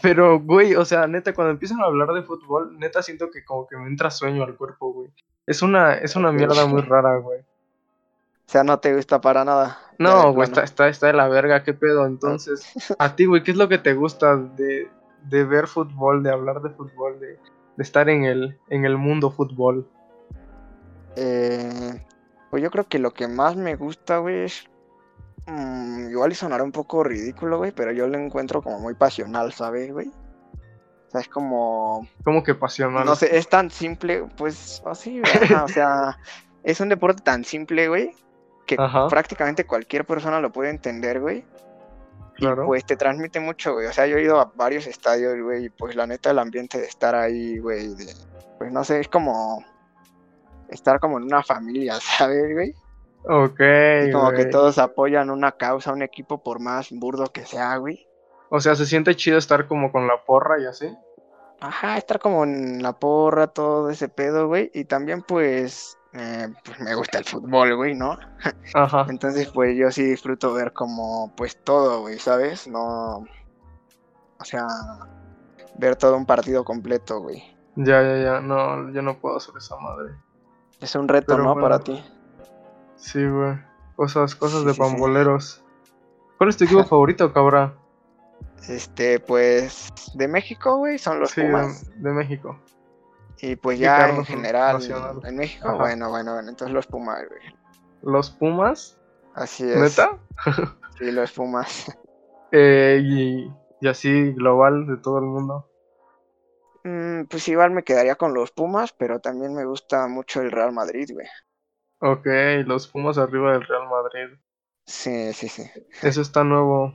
Pero, 0.02 0.40
güey, 0.40 0.75
o 0.75 0.85
sea, 0.85 1.06
neta, 1.06 1.32
cuando 1.32 1.52
empiezan 1.52 1.81
a 1.81 1.87
hablar 1.87 2.12
de 2.12 2.23
fútbol, 2.23 2.79
neta 2.79 3.02
siento 3.02 3.31
que 3.31 3.44
como 3.44 3.67
que 3.67 3.76
me 3.76 3.87
entra 3.87 4.11
sueño 4.11 4.43
al 4.44 4.56
cuerpo, 4.56 4.93
güey. 4.93 5.11
Es 5.46 5.62
una, 5.62 5.94
es 5.94 6.14
una 6.14 6.31
mierda 6.31 6.67
muy 6.67 6.82
rara, 6.82 7.17
güey. 7.17 7.40
O 7.40 8.50
sea, 8.50 8.64
no 8.64 8.79
te 8.79 8.94
gusta 8.94 9.20
para 9.20 9.44
nada. 9.44 9.79
No, 9.99 10.32
güey, 10.32 10.49
está, 10.49 10.62
está, 10.62 10.88
está, 10.88 11.08
de 11.08 11.12
la 11.14 11.29
verga, 11.29 11.64
qué 11.64 11.75
pedo. 11.75 12.06
Entonces, 12.06 12.70
a 12.99 13.17
ti, 13.17 13.25
güey, 13.25 13.43
¿qué 13.43 13.52
es 13.52 13.56
lo 13.56 13.69
que 13.69 13.79
te 13.79 13.94
gusta 13.94 14.37
de, 14.37 14.90
de 15.25 15.44
ver 15.44 15.67
fútbol, 15.67 16.23
de 16.23 16.32
hablar 16.32 16.61
de 16.62 16.70
fútbol, 16.70 17.19
de, 17.19 17.38
de, 17.76 17.82
estar 17.82 18.08
en 18.08 18.25
el, 18.25 18.58
en 18.69 18.85
el 18.85 18.96
mundo 18.96 19.31
fútbol? 19.31 19.88
Eh, 21.17 22.05
pues 22.50 22.62
yo 22.62 22.70
creo 22.70 22.85
que 22.85 22.99
lo 22.99 23.12
que 23.12 23.26
más 23.26 23.56
me 23.56 23.75
gusta, 23.76 24.19
güey, 24.19 24.44
es. 24.44 24.69
Mm, 25.49 26.11
igual 26.11 26.33
y 26.33 26.35
sonará 26.35 26.62
un 26.62 26.73
poco 26.73 27.03
ridículo, 27.03 27.56
güey, 27.56 27.73
pero 27.73 27.91
yo 27.91 28.06
lo 28.06 28.19
encuentro 28.19 28.61
como 28.61 28.79
muy 28.81 28.95
pasional, 28.95 29.50
¿sabes, 29.52 29.90
güey? 29.90 30.09
O 30.09 31.11
sea, 31.11 31.23
es 31.23 31.28
como. 31.28 32.07
¿Cómo 32.23 32.43
que 32.43 32.55
pasional? 32.55 33.07
No 33.07 33.17
sé, 33.17 33.35
es 33.35 33.49
tan 33.49 33.71
simple, 33.71 34.26
pues, 34.37 34.83
así, 34.85 35.23
o 35.23 35.69
sea, 35.69 36.19
es 36.62 36.81
un 36.81 36.90
deporte 36.90 37.23
tan 37.23 37.45
simple, 37.45 37.88
güey, 37.88 38.14
que 38.67 38.76
prácticamente 39.09 39.64
cualquier 39.64 40.05
persona 40.05 40.38
lo 40.40 40.52
puede 40.52 40.69
entender, 40.69 41.19
güey. 41.21 41.45
Claro. 42.35 42.64
Y 42.64 42.67
pues 42.67 42.85
te 42.85 42.97
transmite 42.97 43.40
mucho, 43.40 43.73
güey. 43.73 43.87
O 43.87 43.93
sea, 43.93 44.07
yo 44.07 44.19
he 44.19 44.23
ido 44.23 44.38
a 44.38 44.52
varios 44.55 44.87
estadios, 44.87 45.35
güey, 45.43 45.64
y 45.64 45.71
pues 45.71 45.97
la 45.97 46.07
neta 46.07 46.31
el 46.31 46.38
ambiente 46.38 46.78
de 46.78 46.87
estar 46.87 47.14
ahí, 47.14 47.59
güey, 47.59 47.95
de, 47.95 48.14
pues 48.59 48.71
no 48.71 48.85
sé, 48.85 49.00
es 49.00 49.09
como 49.09 49.64
estar 50.69 51.00
como 51.00 51.17
en 51.17 51.25
una 51.25 51.43
familia, 51.43 51.95
¿sabes, 52.19 52.52
güey? 52.52 52.75
Ok. 53.25 53.61
Como 54.13 54.33
que 54.33 54.47
todos 54.47 54.79
apoyan 54.79 55.31
una 55.31 55.53
causa, 55.53 55.93
un 55.93 56.03
equipo, 56.03 56.43
por 56.43 56.61
más 56.61 56.89
burdo 56.91 57.27
que 57.27 57.45
sea, 57.45 57.77
güey. 57.77 58.07
O 58.51 58.61
sea, 58.61 58.75
se 58.75 58.87
siente 58.87 59.15
chido 59.15 59.39
estar 59.39 59.67
como 59.67 59.93
con 59.93 60.07
la 60.07 60.25
porra 60.25 60.61
y 60.61 60.67
así. 60.67 60.97
Ajá, 61.61 61.99
estar 61.99 62.19
como 62.19 62.45
en 62.45 62.83
la 62.83 62.93
porra, 62.93 63.49
todo 63.49 63.91
ese 63.91 64.09
pedo, 64.09 64.47
güey. 64.47 64.71
Y 64.73 64.85
también, 64.85 65.23
pues, 65.23 65.99
eh, 66.15 66.49
pues 66.65 66.81
me 66.81 66.95
gusta 66.95 67.19
el 67.19 67.25
fútbol, 67.25 67.77
güey, 67.77 67.95
¿no? 67.95 68.17
Ajá. 68.75 69.07
Entonces, 69.09 69.49
pues 69.49 69.77
yo 69.77 69.91
sí 69.91 70.05
disfruto 70.05 70.55
ver 70.55 70.73
como, 70.73 71.33
pues 71.37 71.63
todo, 71.63 72.01
güey, 72.01 72.19
¿sabes? 72.19 72.69
No. 72.69 73.25
O 74.41 74.45
sea, 74.45 74.67
ver 75.77 75.97
todo 75.97 76.17
un 76.17 76.27
partido 76.27 76.65
completo, 76.65 77.21
güey. 77.21 77.43
Ya, 77.75 78.03
ya, 78.03 78.17
ya, 78.17 78.41
no, 78.41 78.91
yo 78.93 79.03
no 79.03 79.19
puedo 79.19 79.37
hacer 79.37 79.55
esa 79.59 79.77
madre. 79.77 80.15
Es 80.81 80.95
un 80.95 81.09
reto, 81.09 81.37
¿no? 81.39 81.55
Para 81.57 81.81
ti. 81.81 82.03
Sí, 82.99 83.26
güey. 83.26 83.59
Cosas, 83.97 84.35
cosas 84.35 84.64
de 84.64 84.75
pamboleros. 84.75 85.64
¿Cuál 86.37 86.50
es 86.50 86.57
tu 86.57 86.64
equipo 86.64 86.85
favorito, 86.85 87.33
cabra? 87.33 87.75
Este, 88.69 89.19
pues, 89.19 89.88
de 90.14 90.28
México, 90.28 90.76
güey, 90.76 90.99
son 90.99 91.21
los 91.21 91.35
Pumas. 91.35 91.88
De, 91.88 92.09
de 92.09 92.11
México. 92.11 92.61
Y 93.40 93.57
pues 93.57 93.78
ya 93.78 94.11
en 94.11 94.25
general, 94.25 94.83
en 95.25 95.37
México, 95.37 95.76
bueno, 95.76 96.11
bueno, 96.11 96.33
bueno, 96.33 96.49
entonces 96.49 96.75
los 96.75 96.87
Pumas, 96.87 97.23
güey. 97.28 97.40
¿Los 98.02 98.31
Pumas? 98.31 98.99
Así 99.35 99.64
es. 99.71 99.76
¿Neta? 99.76 100.19
sí, 100.99 101.11
los 101.11 101.33
Pumas. 101.33 101.97
Eh, 102.50 103.02
y, 103.02 103.87
así 103.87 104.33
global 104.33 104.87
de 104.87 104.97
todo 104.97 105.19
el 105.19 105.26
mundo. 105.26 105.69
Mm, 106.83 107.25
pues 107.25 107.47
igual 107.49 107.73
me 107.73 107.83
quedaría 107.83 108.14
con 108.14 108.33
los 108.33 108.52
Pumas, 108.52 108.95
pero 108.95 109.21
también 109.21 109.52
me 109.55 109.67
gusta 109.67 110.09
mucho 110.09 110.40
el 110.40 110.50
Real 110.50 110.73
Madrid, 110.73 111.11
güey. 111.12 111.26
Ok, 112.00 112.26
los 112.67 112.88
Pumas 112.88 113.19
arriba 113.19 113.52
del 113.52 113.67
Real 113.67 113.88
Madrid. 113.88 114.38
Sí, 114.87 115.33
sí, 115.33 115.49
sí. 115.49 115.64
Eso 116.02 116.23
está 116.23 116.45
nuevo. 116.45 116.95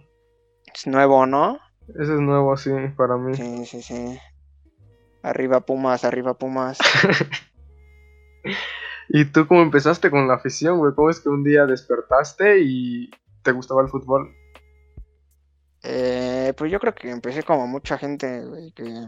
Es 0.73 0.87
nuevo, 0.87 1.25
¿no? 1.25 1.59
Ese 1.89 2.13
es 2.13 2.19
nuevo, 2.19 2.55
sí, 2.57 2.71
para 2.95 3.17
mí. 3.17 3.35
Sí, 3.35 3.65
sí, 3.65 3.81
sí. 3.81 4.17
Arriba 5.21 5.61
Pumas, 5.61 6.05
arriba 6.05 6.33
Pumas. 6.33 6.79
¿Y 9.09 9.25
tú 9.25 9.47
cómo 9.47 9.61
empezaste 9.61 10.09
con 10.09 10.27
la 10.27 10.35
afición, 10.35 10.79
güey? 10.79 10.93
¿Cómo 10.95 11.09
es 11.09 11.19
que 11.19 11.29
un 11.29 11.43
día 11.43 11.65
despertaste 11.65 12.59
y 12.61 13.11
te 13.43 13.51
gustaba 13.51 13.81
el 13.81 13.89
fútbol? 13.89 14.33
Eh, 15.83 16.53
pues 16.57 16.71
yo 16.71 16.79
creo 16.79 16.95
que 16.95 17.09
empecé 17.09 17.43
como 17.43 17.67
mucha 17.67 17.97
gente, 17.97 18.45
güey, 18.45 18.71
que 18.71 19.07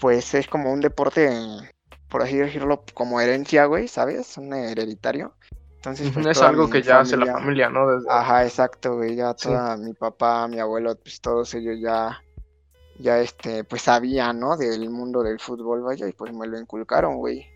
pues 0.00 0.34
es 0.34 0.48
como 0.48 0.72
un 0.72 0.80
deporte, 0.80 1.30
por 2.12 2.20
así 2.20 2.36
decirlo, 2.36 2.84
como 2.92 3.22
herencia, 3.22 3.64
güey, 3.64 3.88
¿sabes? 3.88 4.36
Un 4.36 4.52
hereditario. 4.52 5.32
Entonces, 5.76 6.10
pues, 6.12 6.26
es 6.26 6.42
algo 6.42 6.68
que 6.68 6.82
ya 6.82 7.00
hace 7.00 7.16
la 7.16 7.32
familia, 7.32 7.70
¿no? 7.70 7.86
Ajá, 8.06 8.44
exacto, 8.44 8.96
güey, 8.96 9.16
ya 9.16 9.32
toda 9.32 9.78
mi 9.78 9.94
papá, 9.94 10.46
mi 10.46 10.60
abuelo, 10.60 10.94
pues 10.94 11.22
todos 11.22 11.54
ellos 11.54 11.78
ya, 11.80 12.22
ya 12.98 13.18
este, 13.18 13.64
pues 13.64 13.80
sabían, 13.80 14.38
¿no? 14.38 14.58
Del 14.58 14.90
mundo 14.90 15.22
del 15.22 15.40
fútbol, 15.40 15.80
vaya, 15.80 16.06
y 16.06 16.12
pues 16.12 16.34
me 16.34 16.46
lo 16.46 16.60
inculcaron, 16.60 17.16
güey. 17.16 17.46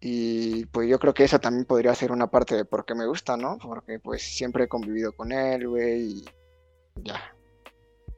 Y 0.00 0.64
pues 0.66 0.88
yo 0.88 0.98
creo 0.98 1.12
que 1.12 1.24
eso 1.24 1.38
también 1.38 1.66
podría 1.66 1.94
ser 1.94 2.10
una 2.10 2.28
parte 2.28 2.56
de 2.56 2.64
por 2.64 2.86
qué 2.86 2.94
me 2.94 3.06
gusta, 3.06 3.36
¿no? 3.36 3.58
Porque 3.58 3.98
pues 3.98 4.22
siempre 4.22 4.64
he 4.64 4.68
convivido 4.68 5.12
con 5.12 5.30
él, 5.30 5.68
güey, 5.68 6.00
y 6.00 6.24
ya. 7.04 7.20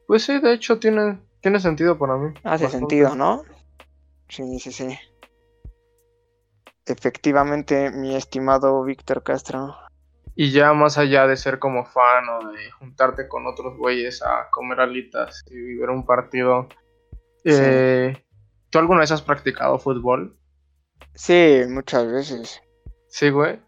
Pues 0.07 0.23
sí, 0.23 0.39
de 0.39 0.53
hecho 0.53 0.79
tiene, 0.79 1.19
tiene 1.41 1.59
sentido 1.59 1.97
para 1.97 2.15
mí. 2.15 2.33
Hace 2.45 2.69
sentido, 2.69 3.15
¿no? 3.15 3.43
Sí, 4.29 4.59
sí, 4.59 4.71
sí. 4.71 4.97
Efectivamente, 6.85 7.91
mi 7.91 8.15
estimado 8.15 8.83
Víctor 8.83 9.23
Castro. 9.23 9.75
Y 10.35 10.51
ya 10.51 10.73
más 10.73 10.97
allá 10.97 11.27
de 11.27 11.37
ser 11.37 11.59
como 11.59 11.85
fan 11.85 12.27
o 12.29 12.51
de 12.51 12.69
juntarte 12.71 13.27
con 13.27 13.47
otros 13.47 13.77
güeyes 13.77 14.21
a 14.21 14.49
comer 14.51 14.81
alitas 14.81 15.43
y 15.49 15.55
vivir 15.55 15.89
un 15.89 16.05
partido, 16.05 16.67
eh, 17.45 18.21
¿tú 18.69 18.79
alguna 18.79 18.99
vez 18.99 19.11
has 19.11 19.21
practicado 19.21 19.79
fútbol? 19.79 20.37
Sí, 21.13 21.61
muchas 21.69 22.11
veces. 22.11 22.61
Sí, 23.07 23.29
güey. 23.29 23.59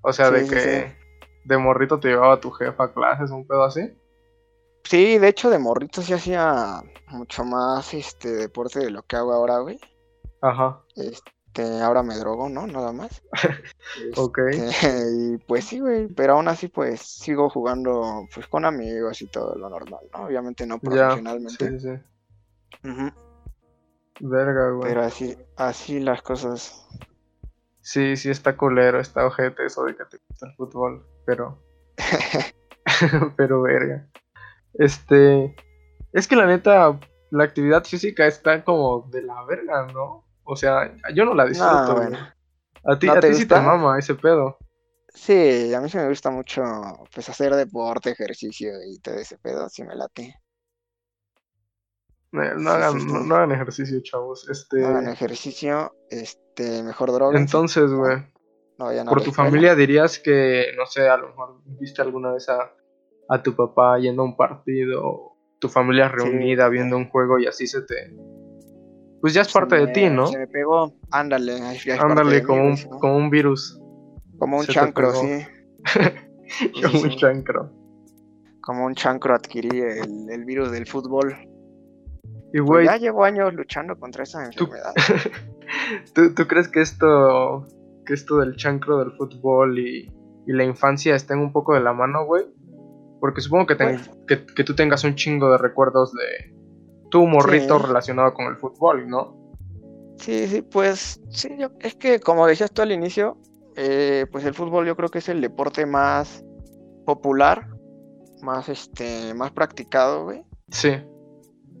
O 0.00 0.12
sea, 0.12 0.30
de 0.30 0.48
que 0.48 0.96
de 1.44 1.58
morrito 1.58 2.00
te 2.00 2.08
llevaba 2.08 2.40
tu 2.40 2.50
jefa 2.50 2.84
a 2.84 2.92
clases, 2.92 3.30
un 3.30 3.46
pedo 3.46 3.64
así. 3.64 3.96
Sí, 4.82 5.18
de 5.18 5.28
hecho 5.28 5.50
de 5.50 5.58
morrito 5.58 6.02
sí 6.02 6.12
hacía 6.12 6.80
mucho 7.08 7.44
más 7.44 7.94
este 7.94 8.30
deporte 8.30 8.80
de 8.80 8.90
lo 8.90 9.02
que 9.02 9.16
hago 9.16 9.32
ahora, 9.32 9.58
güey. 9.58 9.78
Ajá. 10.42 10.80
Este, 10.96 11.32
ahora 11.62 12.02
me 12.02 12.16
drogo, 12.16 12.48
¿no? 12.48 12.66
Nada 12.66 12.92
más. 12.92 13.22
ok. 14.16 14.38
Este, 14.50 14.88
y 15.34 15.38
pues 15.38 15.64
sí, 15.64 15.80
güey, 15.80 16.08
pero 16.08 16.34
aún 16.34 16.48
así 16.48 16.68
pues 16.68 17.00
sigo 17.00 17.50
jugando 17.50 18.26
pues 18.34 18.46
con 18.46 18.64
amigos 18.64 19.22
y 19.22 19.26
todo 19.26 19.54
lo 19.54 19.68
normal, 19.68 20.04
¿no? 20.12 20.26
Obviamente 20.26 20.66
no 20.66 20.78
profesionalmente. 20.78 21.78
sí, 21.78 21.98
sí. 22.82 22.92
Verga, 24.20 24.70
güey. 24.70 24.88
Pero 24.88 25.02
así, 25.02 25.36
así 25.56 26.00
las 26.00 26.22
cosas. 26.22 26.86
Sí, 27.80 28.16
sí 28.16 28.30
está 28.30 28.56
culero, 28.56 29.00
está 29.00 29.26
ojete 29.26 29.66
eso 29.66 29.84
de 29.84 29.96
que 29.96 30.04
te 30.04 30.18
gusta 30.28 30.46
el 30.46 30.54
fútbol, 30.56 31.06
pero... 31.24 31.62
pero 33.36 33.62
verga. 33.62 34.08
Este... 34.74 35.54
Es 36.12 36.26
que 36.26 36.36
la 36.36 36.46
neta, 36.46 36.98
la 37.30 37.44
actividad 37.44 37.84
física 37.84 38.26
está 38.26 38.64
como 38.64 39.08
de 39.10 39.22
la 39.22 39.44
verga, 39.44 39.86
¿no? 39.92 40.25
O 40.46 40.56
sea, 40.56 40.94
yo 41.14 41.24
no 41.24 41.34
la 41.34 41.44
disfruto, 41.44 42.00
A 42.84 42.98
ti, 42.98 43.08
a 43.08 43.20
ti 43.20 43.34
sí 43.34 43.46
te 43.46 43.60
mama 43.60 43.98
ese 43.98 44.14
pedo. 44.14 44.58
Sí, 45.12 45.72
a 45.72 45.80
mí 45.80 45.88
sí 45.88 45.96
me 45.96 46.08
gusta 46.08 46.30
mucho 46.30 46.62
pues 47.12 47.28
hacer 47.28 47.54
deporte, 47.54 48.10
ejercicio 48.10 48.70
y 48.86 49.00
todo 49.00 49.14
ese 49.14 49.38
pedo, 49.38 49.68
sí 49.68 49.82
me 49.82 49.96
late. 49.96 50.34
No, 52.32 52.70
hagan, 52.70 53.28
no, 53.28 53.34
hagan 53.34 53.52
ejercicio, 53.52 53.98
chavos. 54.02 54.48
Este... 54.48 54.80
No 54.80 54.88
hagan 54.88 55.08
ejercicio, 55.08 55.96
este, 56.10 56.82
mejor 56.82 57.12
droga. 57.12 57.38
Entonces, 57.38 57.90
güey. 57.90 58.18
por 59.08 59.22
tu 59.22 59.32
familia 59.32 59.74
dirías 59.74 60.18
que, 60.18 60.66
no 60.76 60.84
sé, 60.86 61.08
a 61.08 61.16
lo 61.16 61.28
mejor 61.28 61.62
viste 61.64 62.02
alguna 62.02 62.32
vez 62.32 62.48
a, 62.50 62.72
a 63.28 63.42
tu 63.42 63.56
papá 63.56 63.98
yendo 63.98 64.20
a 64.20 64.26
un 64.26 64.36
partido, 64.36 65.36
tu 65.58 65.68
familia 65.70 66.08
reunida 66.08 66.68
viendo 66.68 66.96
un 66.98 67.08
juego 67.08 67.38
y 67.38 67.46
así 67.46 67.66
se 67.66 67.82
te... 67.82 68.14
Pues 69.26 69.34
ya 69.34 69.42
es 69.42 69.52
parte 69.52 69.74
de 69.74 69.88
ti, 69.88 70.08
¿no? 70.08 70.28
Se 70.28 70.38
me 70.38 70.46
pegó, 70.46 70.94
ándale. 71.10 71.58
Ándale, 71.98 72.44
como, 72.44 72.64
un, 72.64 72.76
como 72.76 73.16
un 73.16 73.28
virus. 73.28 73.76
Como 74.38 74.58
un 74.58 74.66
chancro, 74.66 75.12
sí. 75.14 75.44
como 76.80 77.00
un 77.00 77.10
chancro. 77.16 77.72
Como 78.60 78.86
un 78.86 78.94
chancro 78.94 79.34
adquirí 79.34 79.80
el, 79.80 80.30
el 80.30 80.44
virus 80.44 80.70
del 80.70 80.86
fútbol. 80.86 81.34
Y 82.52 82.60
pues 82.60 82.86
ya 82.86 82.98
llevo 82.98 83.24
años 83.24 83.52
luchando 83.52 83.98
contra 83.98 84.22
esa 84.22 84.44
enfermedad. 84.44 84.94
¿Tú, 86.14 86.32
¿Tú, 86.32 86.46
crees 86.46 86.68
que 86.68 86.80
esto, 86.80 87.66
que 88.06 88.14
esto 88.14 88.36
del 88.36 88.54
chancro 88.54 89.00
del 89.00 89.10
fútbol 89.16 89.76
y, 89.80 90.08
y, 90.46 90.52
la 90.52 90.62
infancia 90.62 91.16
estén 91.16 91.40
un 91.40 91.52
poco 91.52 91.74
de 91.74 91.80
la 91.80 91.92
mano, 91.92 92.26
güey? 92.26 92.44
Porque 93.18 93.40
supongo 93.40 93.66
que, 93.66 93.74
pues 93.74 94.08
que, 94.28 94.46
que, 94.46 94.62
tú 94.62 94.76
tengas 94.76 95.02
un 95.02 95.16
chingo 95.16 95.50
de 95.50 95.58
recuerdos 95.58 96.12
de 96.12 96.54
tu 97.10 97.26
morrito 97.26 97.78
relacionado 97.78 98.34
con 98.34 98.46
el 98.46 98.56
fútbol, 98.56 99.08
¿no? 99.08 99.36
Sí, 100.18 100.46
sí, 100.48 100.62
pues 100.62 101.20
sí, 101.28 101.56
yo, 101.58 101.68
es 101.80 101.94
que 101.94 102.20
como 102.20 102.46
decías 102.46 102.72
tú 102.72 102.82
al 102.82 102.92
inicio, 102.92 103.36
eh, 103.76 104.26
pues 104.32 104.44
el 104.44 104.54
fútbol 104.54 104.86
yo 104.86 104.96
creo 104.96 105.10
que 105.10 105.18
es 105.18 105.28
el 105.28 105.40
deporte 105.40 105.84
más 105.84 106.44
popular, 107.04 107.68
más 108.42 108.68
este, 108.68 109.34
más 109.34 109.52
practicado, 109.52 110.24
güey. 110.24 110.44
Sí. 110.70 110.96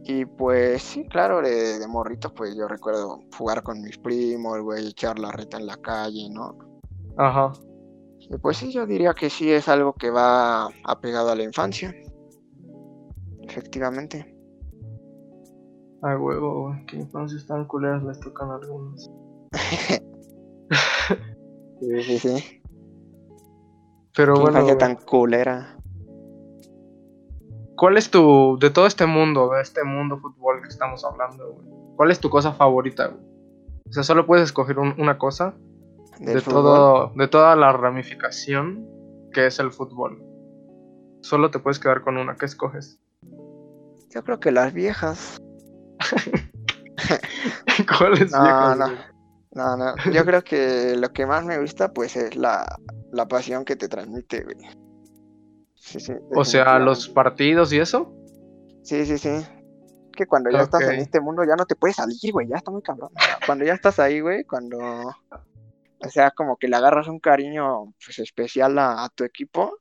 Y 0.04 0.24
pues 0.24 0.82
sí, 0.82 1.04
claro, 1.08 1.40
de, 1.40 1.84
morritos, 1.88 2.32
pues 2.32 2.54
yo 2.56 2.68
recuerdo 2.68 3.20
jugar 3.36 3.62
con 3.62 3.82
mis 3.82 3.98
primos, 3.98 4.60
güey, 4.60 4.88
echar 4.88 5.18
la 5.18 5.32
reta 5.32 5.56
en 5.56 5.66
la 5.66 5.76
calle, 5.78 6.28
¿no? 6.30 6.56
Ajá. 7.16 7.52
Y 8.20 8.36
pues 8.38 8.58
sí, 8.58 8.72
yo 8.72 8.86
diría 8.86 9.14
que 9.14 9.30
sí 9.30 9.50
es 9.50 9.68
algo 9.68 9.94
que 9.94 10.10
va 10.10 10.68
apegado 10.84 11.30
a 11.30 11.34
la 11.34 11.42
infancia. 11.42 11.92
Efectivamente. 13.42 14.35
Ay, 16.06 16.14
huevo, 16.14 16.68
güey, 16.68 16.86
que 16.86 16.96
infancias 16.96 17.44
tan 17.48 17.64
culeras 17.64 18.04
les 18.04 18.20
tocan 18.20 18.48
a 18.50 18.54
algunos. 18.54 19.10
sí, 21.80 22.02
sí, 22.02 22.18
sí. 22.20 22.62
Pero 24.14 24.34
¿Qué 24.34 24.40
bueno. 24.40 24.60
Infancia 24.60 24.78
tan 24.78 24.94
culera. 24.94 25.76
¿Cuál 27.76 27.96
es 27.96 28.08
tu, 28.08 28.56
de 28.60 28.70
todo 28.70 28.86
este 28.86 29.04
mundo, 29.06 29.50
de 29.50 29.62
este 29.62 29.82
mundo 29.82 30.18
fútbol 30.18 30.62
que 30.62 30.68
estamos 30.68 31.04
hablando, 31.04 31.54
güey? 31.54 31.66
¿Cuál 31.96 32.12
es 32.12 32.20
tu 32.20 32.30
cosa 32.30 32.52
favorita, 32.52 33.08
güey? 33.08 33.24
O 33.88 33.92
sea, 33.92 34.04
solo 34.04 34.26
puedes 34.26 34.44
escoger 34.44 34.78
una 34.78 35.18
cosa 35.18 35.56
de, 36.20 36.40
todo, 36.40 37.12
de 37.16 37.26
toda 37.26 37.56
la 37.56 37.72
ramificación 37.72 38.86
que 39.32 39.46
es 39.46 39.58
el 39.58 39.72
fútbol. 39.72 40.22
Solo 41.22 41.50
te 41.50 41.58
puedes 41.58 41.80
quedar 41.80 42.02
con 42.02 42.16
una. 42.16 42.36
¿Qué 42.36 42.46
escoges? 42.46 43.00
Yo 44.14 44.22
creo 44.22 44.38
que 44.38 44.52
las 44.52 44.72
viejas. 44.72 45.40
¿Cuáles 47.98 48.32
no? 48.32 48.74
No. 48.74 48.90
no, 49.52 49.76
no. 49.76 49.94
Yo 50.12 50.24
creo 50.24 50.42
que 50.42 50.96
lo 50.96 51.12
que 51.12 51.26
más 51.26 51.44
me 51.44 51.58
gusta, 51.58 51.92
pues, 51.92 52.16
es 52.16 52.36
la, 52.36 52.66
la 53.12 53.28
pasión 53.28 53.64
que 53.64 53.76
te 53.76 53.88
transmite, 53.88 54.42
güey 54.44 54.86
o 56.34 56.44
sea, 56.44 56.78
los 56.78 57.08
partidos 57.08 57.72
y 57.72 57.78
eso. 57.78 58.12
Sí, 58.82 59.04
sí, 59.04 59.18
sí. 59.18 59.30
Que 60.12 60.26
cuando 60.26 60.50
ya 60.50 60.62
estás 60.62 60.82
en 60.82 61.00
este 61.00 61.20
mundo 61.20 61.44
ya 61.44 61.56
no 61.56 61.66
te 61.66 61.76
puedes 61.76 61.96
salir, 61.96 62.32
güey, 62.32 62.48
ya 62.48 62.56
está 62.56 62.70
muy 62.70 62.82
cabrón. 62.82 63.10
Cuando 63.44 63.64
ya 63.64 63.74
estás 63.74 63.98
ahí, 63.98 64.20
güey, 64.20 64.44
cuando... 64.44 64.78
O 64.78 66.08
sea, 66.10 66.30
como 66.30 66.56
que 66.56 66.68
le 66.68 66.76
agarras 66.76 67.08
un 67.08 67.18
cariño 67.20 67.94
pues, 68.04 68.18
especial 68.18 68.78
a, 68.78 69.08
tu 69.14 69.24
equipo, 69.24 69.78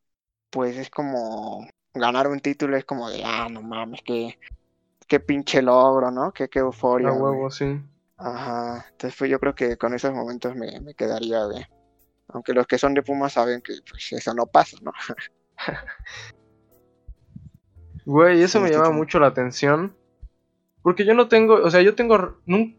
pues 0.49 0.77
es 0.77 0.89
como 0.89 1.67
ganar 1.93 2.27
un 2.27 2.39
título, 2.39 2.77
es 2.77 2.85
como 2.85 3.09
de, 3.09 3.23
ah, 3.23 3.47
no 3.49 3.61
mames, 3.61 4.01
qué, 4.03 4.37
qué 5.07 5.19
pinche 5.19 5.61
logro, 5.61 6.11
¿no? 6.11 6.31
Qué, 6.31 6.49
qué 6.49 6.59
euforia. 6.59 7.09
A 7.09 7.13
huevo, 7.13 7.49
sí. 7.49 7.81
Ajá, 8.17 8.85
entonces 8.91 9.15
pues, 9.17 9.29
yo 9.29 9.39
creo 9.39 9.55
que 9.55 9.77
con 9.77 9.93
esos 9.93 10.13
momentos 10.13 10.55
me, 10.55 10.79
me 10.81 10.93
quedaría, 10.93 11.45
güey. 11.45 11.65
Aunque 12.29 12.53
los 12.53 12.65
que 12.65 12.77
son 12.77 12.93
de 12.93 13.03
Puma 13.03 13.29
saben 13.29 13.61
que 13.61 13.73
pues 13.89 14.11
eso 14.13 14.33
no 14.33 14.45
pasa, 14.45 14.77
¿no? 14.81 14.91
Güey, 18.05 18.43
eso 18.43 18.61
me 18.61 18.69
llama 18.69 18.91
mucho 18.91 19.19
la 19.19 19.27
atención. 19.27 19.95
Porque 20.83 21.05
yo 21.05 21.15
no 21.15 21.27
tengo, 21.27 21.55
o 21.55 21.71
sea, 21.71 21.81
yo 21.81 21.95
tengo, 21.95 22.13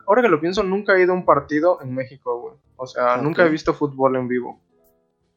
ahora 0.07 0.23
que 0.23 0.29
lo 0.29 0.41
pienso, 0.41 0.63
nunca 0.63 0.95
he 0.95 1.03
ido 1.03 1.13
a 1.13 1.17
un 1.17 1.25
partido 1.25 1.83
en 1.83 1.93
México, 1.93 2.41
güey. 2.41 2.55
O 2.77 2.87
sea, 2.87 3.17
nunca 3.17 3.45
he 3.45 3.49
visto 3.49 3.75
fútbol 3.75 4.15
en 4.15 4.29
vivo. 4.29 4.61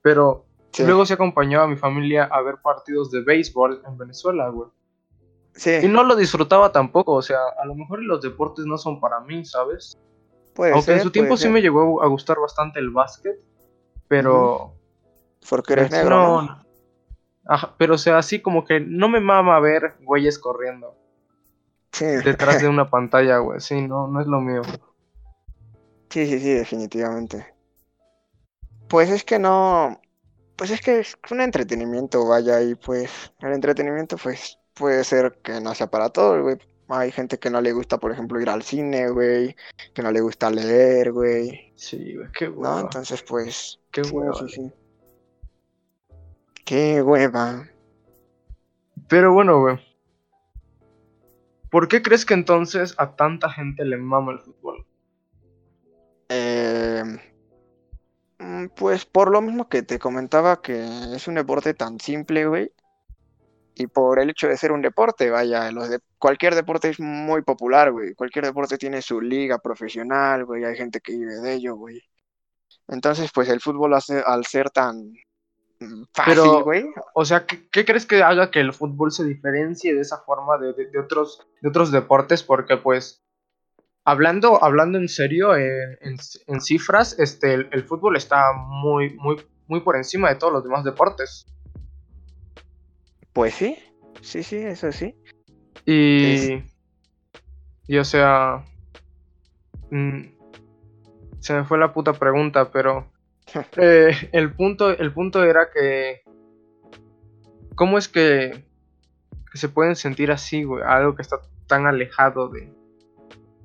Pero 0.04 0.46
luego 0.78 1.08
se 1.08 1.16
acompañaba 1.16 1.64
a 1.64 1.68
mi 1.68 1.78
familia 1.78 2.26
a 2.26 2.42
ver 2.44 2.58
partidos 2.62 3.10
de 3.10 3.22
béisbol 3.22 3.82
en 3.88 3.98
Venezuela, 3.98 4.50
güey. 4.50 4.70
Sí. 5.54 5.72
Y 5.84 5.88
no 5.88 6.04
lo 6.04 6.16
disfrutaba 6.16 6.72
tampoco, 6.72 7.14
o 7.14 7.22
sea, 7.22 7.40
a 7.62 7.66
lo 7.66 7.76
mejor 7.76 8.02
los 8.02 8.22
deportes 8.22 8.66
no 8.66 8.78
son 8.78 9.00
para 9.00 9.20
mí, 9.20 9.44
¿sabes? 9.46 9.98
Aunque 10.56 10.94
en 10.94 11.02
su 11.02 11.12
tiempo 11.12 11.38
sí 11.38 11.48
me 11.50 11.62
llegó 11.62 12.02
a 12.02 12.08
gustar 12.08 12.40
bastante 12.40 12.80
el 12.80 12.90
básquet, 12.90 13.40
pero... 14.08 14.74
Porque 15.50 15.74
eres 15.74 15.92
negro, 15.92 16.48
Ajá, 17.50 17.74
pero 17.80 17.96
o 17.96 17.98
sea, 17.98 18.20
así 18.20 18.42
como 18.42 18.64
que 18.64 18.80
no 18.80 19.10
me 19.10 19.20
mama 19.20 19.60
ver 19.60 19.96
güeyes 20.02 20.38
corriendo. 20.38 20.96
Sí. 21.92 22.06
Detrás 22.06 22.62
de 22.62 22.68
una 22.70 22.88
pantalla, 22.88 23.40
güey. 23.40 23.60
Sí, 23.60 23.82
no, 23.82 24.08
no 24.08 24.22
es 24.22 24.28
lo 24.28 24.40
mío. 24.40 24.62
Sí, 26.10 26.28
sí, 26.28 26.40
sí, 26.40 26.54
definitivamente. 26.54 27.52
Pues 28.88 29.10
es 29.10 29.24
que 29.24 29.40
no. 29.40 30.00
Pues 30.58 30.70
es 30.70 30.82
que 30.82 31.00
es 31.00 31.18
un 31.32 31.42
entretenimiento, 31.42 32.28
vaya, 32.28 32.62
y 32.62 32.76
pues 32.76 33.34
el 33.40 33.54
entretenimiento, 33.54 34.18
pues 34.18 34.59
puede 34.80 35.04
ser 35.04 35.38
que 35.44 35.60
no 35.60 35.76
sea 35.76 35.92
para 35.92 36.10
todo, 36.10 36.42
güey. 36.42 36.58
Hay 36.88 37.12
gente 37.12 37.38
que 37.38 37.52
no 37.52 37.62
le 37.62 37.74
gusta, 37.74 38.00
por 38.00 38.12
ejemplo, 38.12 38.42
ir 38.42 38.50
al 38.50 38.64
cine, 38.64 39.10
güey. 39.10 39.56
Que 39.94 40.02
no 40.02 40.12
le 40.12 40.22
gusta 40.22 40.50
leer, 40.50 41.12
güey. 41.12 41.72
Sí, 41.76 42.16
güey, 42.16 42.30
qué 42.32 42.48
hueva. 42.48 42.76
¿No? 42.76 42.80
Entonces, 42.80 43.22
pues. 43.22 43.80
Qué 43.92 44.02
hueva. 44.02 44.34
Sí, 44.34 44.50
sí. 44.50 44.72
Qué 46.66 47.02
hueva. 47.04 47.70
Pero 49.08 49.34
bueno, 49.34 49.60
güey. 49.60 49.78
¿Por 51.70 51.88
qué 51.88 52.02
crees 52.02 52.26
que 52.26 52.34
entonces 52.34 52.96
a 52.98 53.16
tanta 53.16 53.52
gente 53.52 53.86
le 53.86 53.98
mama 53.98 54.32
el 54.32 54.40
fútbol? 54.40 54.86
Eh, 56.30 57.04
pues 58.76 59.06
por 59.06 59.32
lo 59.32 59.42
mismo 59.42 59.70
que 59.70 59.84
te 59.84 60.00
comentaba 60.00 60.62
que 60.64 60.84
es 61.16 61.28
un 61.28 61.36
deporte 61.36 61.76
tan 61.76 62.00
simple, 62.00 62.48
güey 62.48 62.72
y 63.80 63.88
por 63.88 64.20
el 64.20 64.30
hecho 64.30 64.48
de 64.48 64.58
ser 64.58 64.72
un 64.72 64.82
deporte, 64.82 65.30
vaya, 65.30 65.72
los 65.72 65.90
de, 65.90 66.00
cualquier 66.18 66.54
deporte 66.54 66.90
es 66.90 67.00
muy 67.00 67.42
popular, 67.44 67.92
güey. 67.92 68.14
Cualquier 68.14 68.46
deporte 68.46 68.78
tiene 68.78 69.02
su 69.02 69.22
liga 69.22 69.58
profesional, 69.60 70.46
güey. 70.46 70.66
Hay 70.66 70.76
gente 70.76 71.00
que 71.00 71.14
vive 71.14 71.36
de 71.36 71.54
ello, 71.54 71.76
güey. 71.76 72.02
Entonces, 72.90 73.32
pues 73.34 73.48
el 73.50 73.62
fútbol 73.62 73.94
hace, 73.94 74.22
al 74.26 74.46
ser 74.46 74.70
tan 74.70 75.14
mm, 75.80 76.04
fácil, 76.14 76.64
güey. 76.64 76.86
O 77.14 77.24
sea, 77.24 77.46
¿qué, 77.46 77.86
crees 77.86 78.06
que 78.06 78.22
haga 78.22 78.52
que 78.52 78.60
el 78.60 78.74
fútbol 78.74 79.12
se 79.12 79.24
diferencie 79.24 79.94
de 79.96 80.02
esa 80.02 80.18
forma 80.20 80.58
de, 80.58 80.74
de, 80.74 81.00
otros, 81.00 81.48
de 81.62 81.70
otros 81.70 81.92
deportes? 81.92 82.44
Porque, 82.44 82.78
pues, 82.78 83.24
hablando, 84.04 84.64
hablando 84.64 84.98
en 84.98 85.08
serio, 85.08 85.56
en, 85.56 86.18
en, 86.48 86.62
cifras, 86.62 87.18
este, 87.18 87.54
el, 87.54 87.70
el, 87.72 87.84
fútbol 87.86 88.18
está 88.18 88.52
muy, 88.54 89.16
muy, 89.16 89.38
muy 89.68 89.80
por 89.82 89.96
encima 89.96 90.30
de 90.30 90.36
todos 90.36 90.52
los 90.52 90.64
demás 90.64 90.84
deportes. 90.84 91.46
Pues 93.34 93.54
sí, 93.54 93.78
sí, 94.22 94.44
sí, 94.44 94.58
eso 94.58 94.92
sí. 94.92 95.16
Y. 95.86 96.64
Y 97.88 97.98
o 97.98 98.04
sea. 98.04 98.64
Mm, 99.92 100.22
se 101.40 101.54
me 101.54 101.64
fue 101.64 101.78
la 101.78 101.94
puta 101.94 102.14
pregunta, 102.14 102.72
pero. 102.72 103.12
Eh, 103.78 104.30
el, 104.32 104.54
punto, 104.54 104.92
el 104.92 105.12
punto 105.12 105.44
era 105.44 105.70
que. 105.74 106.22
¿Cómo 107.74 107.98
es 107.98 108.08
que, 108.08 108.64
que 109.52 109.58
se 109.58 109.70
pueden 109.70 109.96
sentir 109.96 110.32
así, 110.32 110.64
güey? 110.64 110.84
Algo 110.86 111.16
que 111.16 111.24
está 111.24 111.38
tan 111.66 111.88
alejado 111.88 112.50
de. 112.50 112.72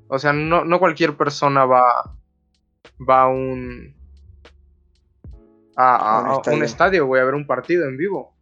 O 0.08 0.18
sea, 0.18 0.32
no, 0.32 0.64
no 0.64 0.78
cualquier 0.78 1.16
persona 1.16 1.66
va. 1.66 2.16
Va 3.06 3.22
a 3.22 3.28
un. 3.28 3.94
A, 5.76 6.40
un 6.46 6.62
estadio, 6.62 7.04
güey, 7.04 7.20
a 7.20 7.24
ver 7.24 7.34
un 7.34 7.46
partido 7.46 7.88
en 7.88 7.96
vivo 7.96 8.33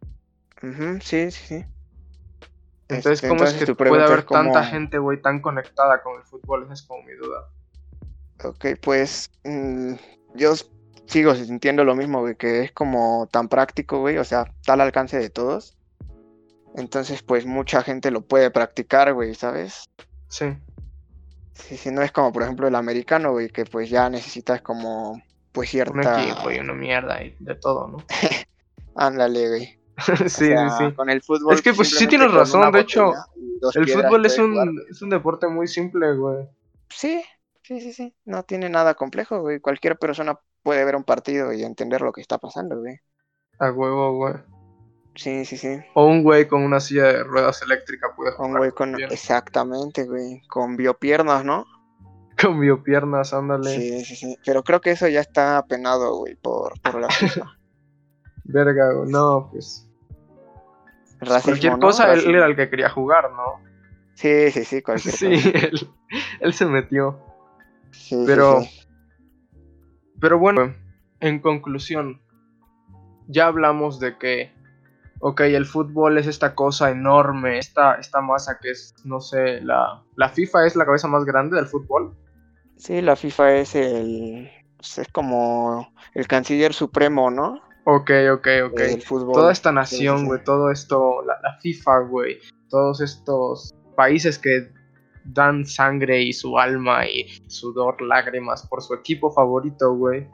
sí, 1.01 1.31
sí, 1.31 1.31
sí. 1.31 1.65
Entonces, 2.87 3.23
este, 3.23 3.27
¿cómo 3.29 3.43
es 3.43 3.53
que 3.53 3.75
puede 3.75 4.03
haber 4.03 4.23
tanta 4.23 4.63
gente, 4.65 4.97
güey, 4.97 5.21
tan 5.21 5.41
conectada 5.41 6.01
con 6.01 6.17
el 6.17 6.23
fútbol? 6.23 6.63
Esa 6.63 6.73
es 6.73 6.83
como 6.83 7.03
mi 7.03 7.13
duda. 7.13 7.49
Ok, 8.43 8.65
pues 8.81 9.31
mm, 9.43 9.93
yo 10.35 10.53
sigo 11.05 11.35
sintiendo 11.35 11.83
lo 11.83 11.95
mismo, 11.95 12.21
güey, 12.21 12.35
que 12.35 12.63
es 12.63 12.71
como 12.71 13.27
tan 13.31 13.47
práctico, 13.47 13.99
güey, 13.99 14.17
o 14.17 14.23
sea, 14.23 14.51
está 14.59 14.73
al 14.73 14.81
alcance 14.81 15.17
de 15.17 15.29
todos. 15.29 15.77
Entonces, 16.75 17.21
pues 17.21 17.45
mucha 17.45 17.83
gente 17.83 18.11
lo 18.11 18.21
puede 18.21 18.49
practicar, 18.51 19.13
güey, 19.13 19.35
¿sabes? 19.35 19.89
Sí. 20.27 20.57
Sí, 21.53 21.77
sí, 21.77 21.91
no 21.91 22.01
es 22.01 22.11
como, 22.11 22.33
por 22.33 22.43
ejemplo, 22.43 22.67
el 22.67 22.75
americano, 22.75 23.31
güey, 23.31 23.49
que 23.49 23.65
pues 23.65 23.89
ya 23.89 24.09
necesitas 24.09 24.61
como, 24.61 25.21
pues 25.51 25.69
cierta... 25.69 26.15
Un 26.15 26.21
equipo 26.21 26.51
y 26.51 26.57
una 26.57 26.73
mierda 26.73 27.23
y 27.23 27.35
de 27.39 27.55
todo, 27.55 27.87
¿no? 27.87 27.97
Ándale, 28.95 29.47
güey. 29.49 29.82
sí, 30.27 30.27
sí, 30.27 30.69
sí. 30.77 30.93
Con 30.95 31.09
el 31.09 31.21
fútbol. 31.21 31.53
Es 31.53 31.61
que 31.61 31.73
pues 31.73 31.89
sí 31.89 32.07
tienes 32.07 32.31
razón, 32.31 32.71
de 32.71 32.79
hecho, 32.79 33.13
el 33.75 33.87
fútbol 33.89 34.25
es 34.25 34.37
un, 34.37 34.81
es 34.89 35.01
un 35.01 35.09
deporte 35.09 35.47
muy 35.47 35.67
simple, 35.67 36.15
güey. 36.15 36.47
Sí, 36.89 37.23
sí, 37.61 37.79
sí, 37.79 37.93
sí. 37.93 38.15
No 38.25 38.43
tiene 38.43 38.69
nada 38.69 38.95
complejo, 38.95 39.41
güey. 39.41 39.59
Cualquier 39.59 39.97
persona 39.97 40.39
puede 40.63 40.83
ver 40.85 40.95
un 40.95 41.03
partido 41.03 41.53
y 41.53 41.63
entender 41.63 42.01
lo 42.01 42.11
que 42.11 42.21
está 42.21 42.37
pasando, 42.37 42.79
güey. 42.79 42.99
A 43.59 43.71
huevo, 43.71 44.15
güey. 44.17 44.33
Sí, 45.15 45.45
sí, 45.45 45.57
sí. 45.57 45.79
O 45.93 46.07
un 46.07 46.23
güey 46.23 46.47
con 46.47 46.63
una 46.63 46.79
silla 46.79 47.03
de 47.03 47.23
ruedas 47.23 47.61
eléctrica 47.61 48.07
puede 48.15 48.31
jugar. 48.31 48.49
Un 48.49 48.57
güey 48.57 48.71
con. 48.71 48.99
Exactamente, 48.99 50.05
güey. 50.05 50.41
Con 50.47 50.75
biopiernas, 50.75 51.45
¿no? 51.45 51.65
Con 52.41 52.59
biopiernas, 52.59 53.33
ándale. 53.33 53.69
Sí, 53.69 54.05
sí, 54.05 54.15
sí. 54.15 54.37
Pero 54.43 54.63
creo 54.63 54.81
que 54.81 54.91
eso 54.91 55.07
ya 55.07 55.21
está 55.21 55.63
penado, 55.67 56.17
güey, 56.17 56.35
por, 56.35 56.79
por 56.81 56.99
la 56.99 57.07
FIFA. 57.09 57.45
Verga, 58.45 58.93
no, 59.07 59.49
pues. 59.51 59.89
cualquier 61.43 61.79
cosa, 61.79 62.13
él, 62.13 62.35
era 62.35 62.45
el 62.45 62.55
que 62.55 62.69
quería 62.69 62.89
jugar, 62.89 63.31
¿no? 63.31 63.61
Sí, 64.15 64.51
sí, 64.51 64.65
sí, 64.65 64.81
cualquier 64.81 65.13
sí, 65.13 65.51
cosa. 65.51 65.67
Él, 65.67 65.89
él 66.41 66.53
se 66.53 66.65
metió. 66.65 67.19
Sí, 67.91 68.23
pero. 68.25 68.61
Pero 70.19 70.39
bueno, 70.39 70.73
en 71.19 71.39
conclusión, 71.39 72.21
ya 73.27 73.47
hablamos 73.47 73.99
de 73.99 74.17
que. 74.17 74.51
Ok, 75.25 75.39
el 75.41 75.65
fútbol 75.65 76.17
es 76.17 76.27
esta 76.27 76.53
cosa 76.53 76.91
enorme, 76.91 77.57
esta, 77.57 77.95
esta 77.95 78.19
masa 78.19 78.59
que 78.61 78.71
es, 78.71 78.93
no 79.05 79.21
sé, 79.21 79.61
la, 79.61 80.03
la 80.17 80.27
FIFA 80.27 80.67
es 80.67 80.75
la 80.75 80.85
cabeza 80.85 81.07
más 81.07 81.23
grande 81.23 81.55
del 81.55 81.65
fútbol. 81.65 82.13
Sí, 82.75 83.01
la 83.01 83.15
FIFA 83.15 83.53
es 83.53 83.75
el. 83.75 84.51
Pues, 84.75 84.97
es 84.97 85.07
como 85.07 85.93
el 86.13 86.27
canciller 86.27 86.73
supremo, 86.73 87.31
¿no? 87.31 87.61
Ok, 87.85 88.11
ok, 88.31 88.47
ok. 88.71 88.81
Toda 89.33 89.51
esta 89.51 89.71
nación, 89.71 90.25
güey, 90.25 90.43
todo 90.43 90.71
esto, 90.71 91.21
la, 91.25 91.57
FIFA, 91.59 91.99
güey, 92.09 92.39
todos 92.69 93.01
estos 93.01 93.75
países 93.95 94.39
que 94.39 94.71
dan 95.25 95.65
sangre 95.65 96.21
y 96.21 96.33
su 96.33 96.57
alma 96.57 97.05
y 97.07 97.27
sudor, 97.47 98.01
lágrimas 98.01 98.65
por 98.67 98.81
su 98.81 98.93
equipo 98.93 99.31
favorito, 99.31 99.93
güey. 99.95 100.27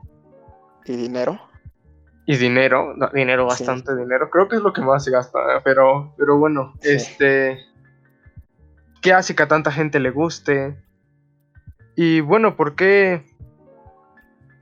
¿Y 0.86 0.96
dinero? 0.96 1.40
Y 2.28 2.38
dinero, 2.38 2.94
dinero, 3.14 3.48
bastante 3.48 3.96
dinero. 3.96 4.30
Creo 4.30 4.48
que 4.48 4.58
es 4.58 4.62
lo 4.62 4.72
que 4.72 4.82
más 4.82 5.04
se 5.04 5.12
gasta, 5.12 5.40
pero, 5.64 6.14
pero 6.18 6.38
bueno, 6.38 6.74
este... 6.82 7.66
¿Qué 9.02 9.14
hace 9.14 9.34
que 9.34 9.44
a 9.44 9.48
tanta 9.48 9.72
gente 9.72 10.00
le 10.00 10.12
guste? 10.12 10.78
Y 11.96 12.20
bueno, 12.20 12.58
¿por 12.58 12.76
qué 12.76 13.26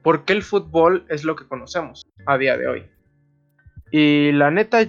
por 0.07 0.23
qué 0.23 0.31
el 0.31 0.41
fútbol 0.41 1.05
es 1.09 1.25
lo 1.25 1.35
que 1.35 1.45
conocemos 1.45 2.01
a 2.25 2.37
día 2.37 2.55
de 2.55 2.65
hoy. 2.65 2.89
Y 3.91 4.31
la 4.31 4.49
neta, 4.49 4.79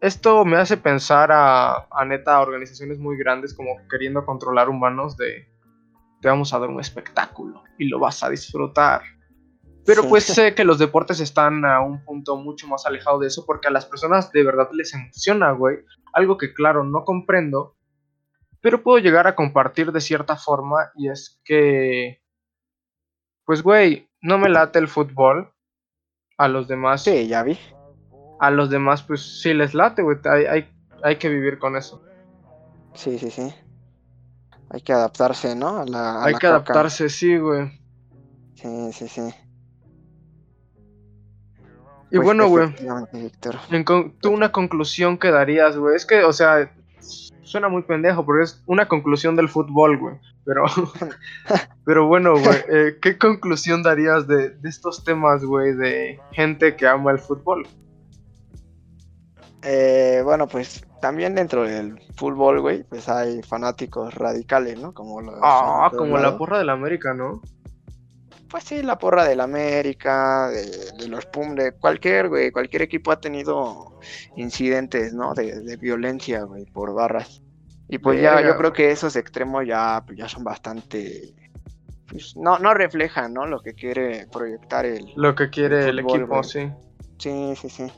esto 0.00 0.46
me 0.46 0.56
hace 0.56 0.78
pensar 0.78 1.30
a, 1.30 1.88
a 1.90 2.04
neta 2.06 2.40
organizaciones 2.40 2.98
muy 2.98 3.18
grandes 3.18 3.52
como 3.52 3.72
queriendo 3.90 4.24
controlar 4.24 4.70
humanos 4.70 5.18
de 5.18 5.46
te 6.22 6.28
vamos 6.28 6.54
a 6.54 6.58
dar 6.58 6.70
un 6.70 6.80
espectáculo 6.80 7.62
y 7.76 7.84
lo 7.84 7.98
vas 7.98 8.22
a 8.22 8.30
disfrutar. 8.30 9.02
Pero 9.84 10.08
pues 10.08 10.24
sé 10.24 10.54
que 10.54 10.64
los 10.64 10.78
deportes 10.78 11.20
están 11.20 11.66
a 11.66 11.82
un 11.82 12.02
punto 12.02 12.38
mucho 12.38 12.66
más 12.66 12.86
alejado 12.86 13.18
de 13.18 13.26
eso 13.26 13.44
porque 13.44 13.68
a 13.68 13.72
las 13.72 13.84
personas 13.84 14.32
de 14.32 14.42
verdad 14.42 14.70
les 14.72 14.94
emociona, 14.94 15.50
güey. 15.50 15.80
Algo 16.14 16.38
que 16.38 16.54
claro, 16.54 16.82
no 16.82 17.04
comprendo, 17.04 17.76
pero 18.62 18.82
puedo 18.82 18.96
llegar 19.00 19.26
a 19.26 19.34
compartir 19.34 19.92
de 19.92 20.00
cierta 20.00 20.36
forma 20.36 20.92
y 20.96 21.10
es 21.10 21.42
que, 21.44 22.22
pues 23.44 23.62
güey, 23.62 24.08
no 24.22 24.38
me 24.38 24.48
late 24.48 24.78
el 24.78 24.88
fútbol. 24.88 25.52
A 26.38 26.48
los 26.48 26.66
demás. 26.66 27.02
Sí, 27.02 27.28
ya 27.28 27.42
vi. 27.42 27.58
A 28.40 28.50
los 28.50 28.70
demás, 28.70 29.02
pues 29.02 29.40
sí 29.42 29.52
les 29.52 29.74
late, 29.74 30.02
güey. 30.02 30.18
Hay, 30.24 30.66
hay, 31.02 31.16
que 31.16 31.28
vivir 31.28 31.58
con 31.58 31.76
eso. 31.76 32.02
Sí, 32.94 33.18
sí, 33.18 33.30
sí. 33.30 33.52
Hay 34.70 34.80
que 34.80 34.92
adaptarse, 34.92 35.54
¿no? 35.54 35.78
A 35.78 35.84
la, 35.84 36.24
hay 36.24 36.34
que 36.34 36.46
adaptarse, 36.46 37.08
sí, 37.08 37.36
güey. 37.36 37.70
Sí, 38.54 38.92
sí, 38.92 39.08
sí. 39.08 39.34
Y 42.10 42.16
pues, 42.16 42.24
bueno, 42.24 42.48
güey. 42.48 42.74
Tú 44.20 44.30
una 44.30 44.50
conclusión 44.50 45.18
que 45.18 45.30
darías, 45.30 45.76
güey. 45.76 45.96
Es 45.96 46.06
que, 46.06 46.24
o 46.24 46.32
sea, 46.32 46.72
suena 47.52 47.68
muy 47.68 47.82
pendejo, 47.82 48.24
porque 48.24 48.44
es 48.44 48.62
una 48.66 48.88
conclusión 48.88 49.36
del 49.36 49.48
fútbol, 49.48 49.98
güey. 49.98 50.16
Pero, 50.44 50.64
pero 51.84 52.06
bueno, 52.06 52.32
güey, 52.32 52.56
eh, 52.68 52.98
¿qué 53.00 53.18
conclusión 53.18 53.82
darías 53.82 54.26
de, 54.26 54.56
estos 54.64 55.04
temas, 55.04 55.44
güey, 55.44 55.74
de 55.74 56.18
gente 56.32 56.74
que 56.74 56.88
ama 56.88 57.12
el 57.12 57.18
fútbol? 57.18 57.68
Eh, 59.62 60.22
bueno, 60.24 60.48
pues 60.48 60.84
también 61.00 61.36
dentro 61.36 61.62
del 61.62 62.00
fútbol, 62.16 62.60
güey, 62.60 62.82
pues 62.82 63.08
hay 63.08 63.42
fanáticos 63.42 64.12
radicales, 64.14 64.80
¿no? 64.80 64.92
Como 64.92 65.20
ah, 65.42 65.90
como 65.96 66.18
la 66.18 66.36
porra 66.36 66.58
del 66.58 66.70
América, 66.70 67.14
¿no? 67.14 67.42
pues 68.52 68.64
sí, 68.64 68.82
la 68.82 68.98
porra 68.98 69.24
del 69.24 69.40
América, 69.40 70.50
de, 70.50 71.08
los 71.08 71.24
Pum, 71.24 71.54
de 71.54 71.72
cualquier, 71.72 72.28
güey, 72.28 72.52
cualquier 72.52 72.82
equipo 72.82 73.10
ha 73.10 73.18
tenido 73.18 73.98
incidentes, 74.36 75.14
¿no? 75.14 75.32
De, 75.32 75.78
violencia, 75.78 76.42
güey, 76.42 76.66
por 76.66 76.92
barras. 76.92 77.41
Y 77.92 77.98
pues 77.98 78.22
ya, 78.22 78.40
yo 78.40 78.56
creo 78.56 78.72
que 78.72 78.90
esos 78.90 79.16
extremos 79.16 79.66
ya, 79.66 80.02
pues 80.06 80.16
ya 80.16 80.26
son 80.26 80.42
bastante, 80.42 81.34
pues, 82.08 82.34
no, 82.38 82.58
no 82.58 82.72
reflejan, 82.72 83.34
¿no? 83.34 83.44
Lo 83.44 83.60
que 83.60 83.74
quiere 83.74 84.26
proyectar 84.32 84.86
el... 84.86 85.12
Lo 85.14 85.34
que 85.34 85.50
quiere 85.50 85.90
el, 85.90 85.98
equipo, 85.98 86.42
sí. 86.42 86.72
Sí, 87.18 87.52
sí, 87.54 87.68
sí. 87.68 87.92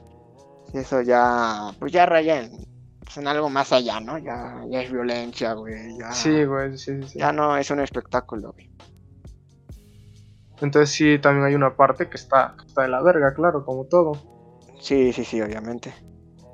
Eso 0.73 1.01
ya, 1.01 1.71
pues 1.79 1.93
ya 1.93 2.07
raya 2.07 2.41
en, 2.41 2.67
pues 3.05 3.19
en 3.19 3.29
algo 3.29 3.49
más 3.51 3.73
allá, 3.73 4.01
¿no? 4.01 4.19
Ya, 4.19 4.65
ya 4.69 4.83
es 4.83 4.91
violencia, 4.91 5.53
güey. 5.53 5.97
Ya, 5.97 6.11
sí, 6.11 6.43
güey, 6.43 6.77
sí, 6.77 7.01
sí. 7.05 7.21
Ya 7.21 7.31
no 7.31 7.57
es 7.57 7.71
un 7.71 7.79
espectáculo, 7.79 8.53
güey. 8.53 8.69
Entonces 10.61 10.91
sí, 10.91 11.21
también 11.21 11.47
hay 11.47 11.55
una 11.55 11.77
parte 11.77 12.09
que 12.09 12.17
está, 12.17 12.57
está 12.67 12.83
de 12.83 12.89
la 12.89 13.01
verga, 13.01 13.33
claro, 13.33 13.65
como 13.65 13.85
todo. 13.85 14.19
Sí, 14.81 15.13
sí, 15.13 15.25
sí, 15.25 15.41
obviamente. 15.41 15.95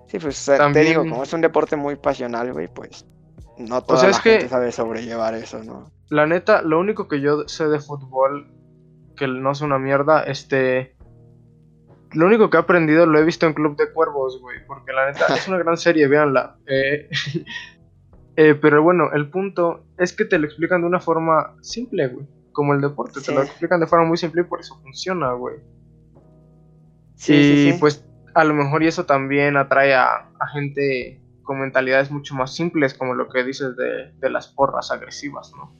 Sí, 0.09 0.19
pues 0.19 0.45
te 0.45 0.81
digo, 0.81 1.09
como 1.09 1.23
es 1.23 1.33
un 1.33 1.41
deporte 1.41 1.77
muy 1.77 1.97
pasional, 1.97 2.53
güey, 2.53 2.69
pues 2.69 3.07
no 3.69 3.83
toda 3.83 4.09
la 4.09 4.15
gente 4.15 4.49
sabe 4.49 4.73
sobrellevar 4.73 5.35
eso, 5.35 5.63
¿no? 5.63 5.91
La 6.09 6.27
neta, 6.27 6.63
lo 6.63 6.79
único 6.79 7.09
que 7.09 7.21
yo 7.21 7.47
sé 7.49 7.69
de 7.69 7.79
fútbol, 7.79 8.51
que 9.17 9.27
no 9.27 9.53
es 9.53 9.61
una 9.61 9.79
mierda, 9.79 10.23
este... 10.23 10.97
Lo 12.13 12.27
único 12.27 12.51
que 12.51 12.57
he 12.57 12.61
aprendido 12.61 13.07
lo 13.07 13.21
he 13.21 13.25
visto 13.25 13.47
en 13.47 13.55
Club 13.55 13.77
de 13.77 13.93
Cuervos, 13.93 14.41
güey, 14.41 14.59
porque 14.67 14.93
la 14.93 15.13
neta 15.13 15.33
es 15.33 15.47
una 15.47 15.59
gran 15.59 15.77
serie, 15.77 16.09
véanla. 16.09 16.57
Eh, 16.67 17.09
eh, 18.37 18.55
pero 18.57 18.83
bueno, 18.83 19.13
el 19.13 19.31
punto 19.31 19.85
es 19.97 20.13
que 20.13 20.25
te 20.25 20.39
lo 20.39 20.47
explican 20.47 20.81
de 20.81 20.89
una 20.89 20.99
forma 20.99 21.55
simple, 21.61 22.09
güey 22.09 22.27
como 22.53 22.75
el 22.75 22.81
deporte, 22.81 23.21
te 23.21 23.33
lo 23.33 23.43
explican 23.43 23.81
de 23.81 23.87
forma 23.87 24.07
muy 24.07 24.17
simple 24.17 24.43
y 24.43 24.45
por 24.45 24.61
eso 24.61 24.79
funciona, 24.83 25.33
güey. 25.33 25.57
Sí, 27.15 27.71
y 27.71 27.79
pues 27.79 28.07
a 28.35 28.45
lo 28.45 28.55
mejor 28.55 28.83
y 28.83 28.87
eso 28.87 29.05
también 29.07 29.57
atrae 29.57 29.95
a, 29.95 30.31
gente 30.53 31.20
con 31.51 31.59
mentalidades 31.59 32.13
mucho 32.13 32.37
más 32.37 32.55
simples, 32.55 32.95
como 32.95 33.13
lo 33.13 33.29
que 33.29 33.43
dices 33.43 33.75
de, 33.75 34.31
las 34.31 34.47
porras 34.47 34.93
agresivas, 34.93 35.51
¿no? 35.57 35.75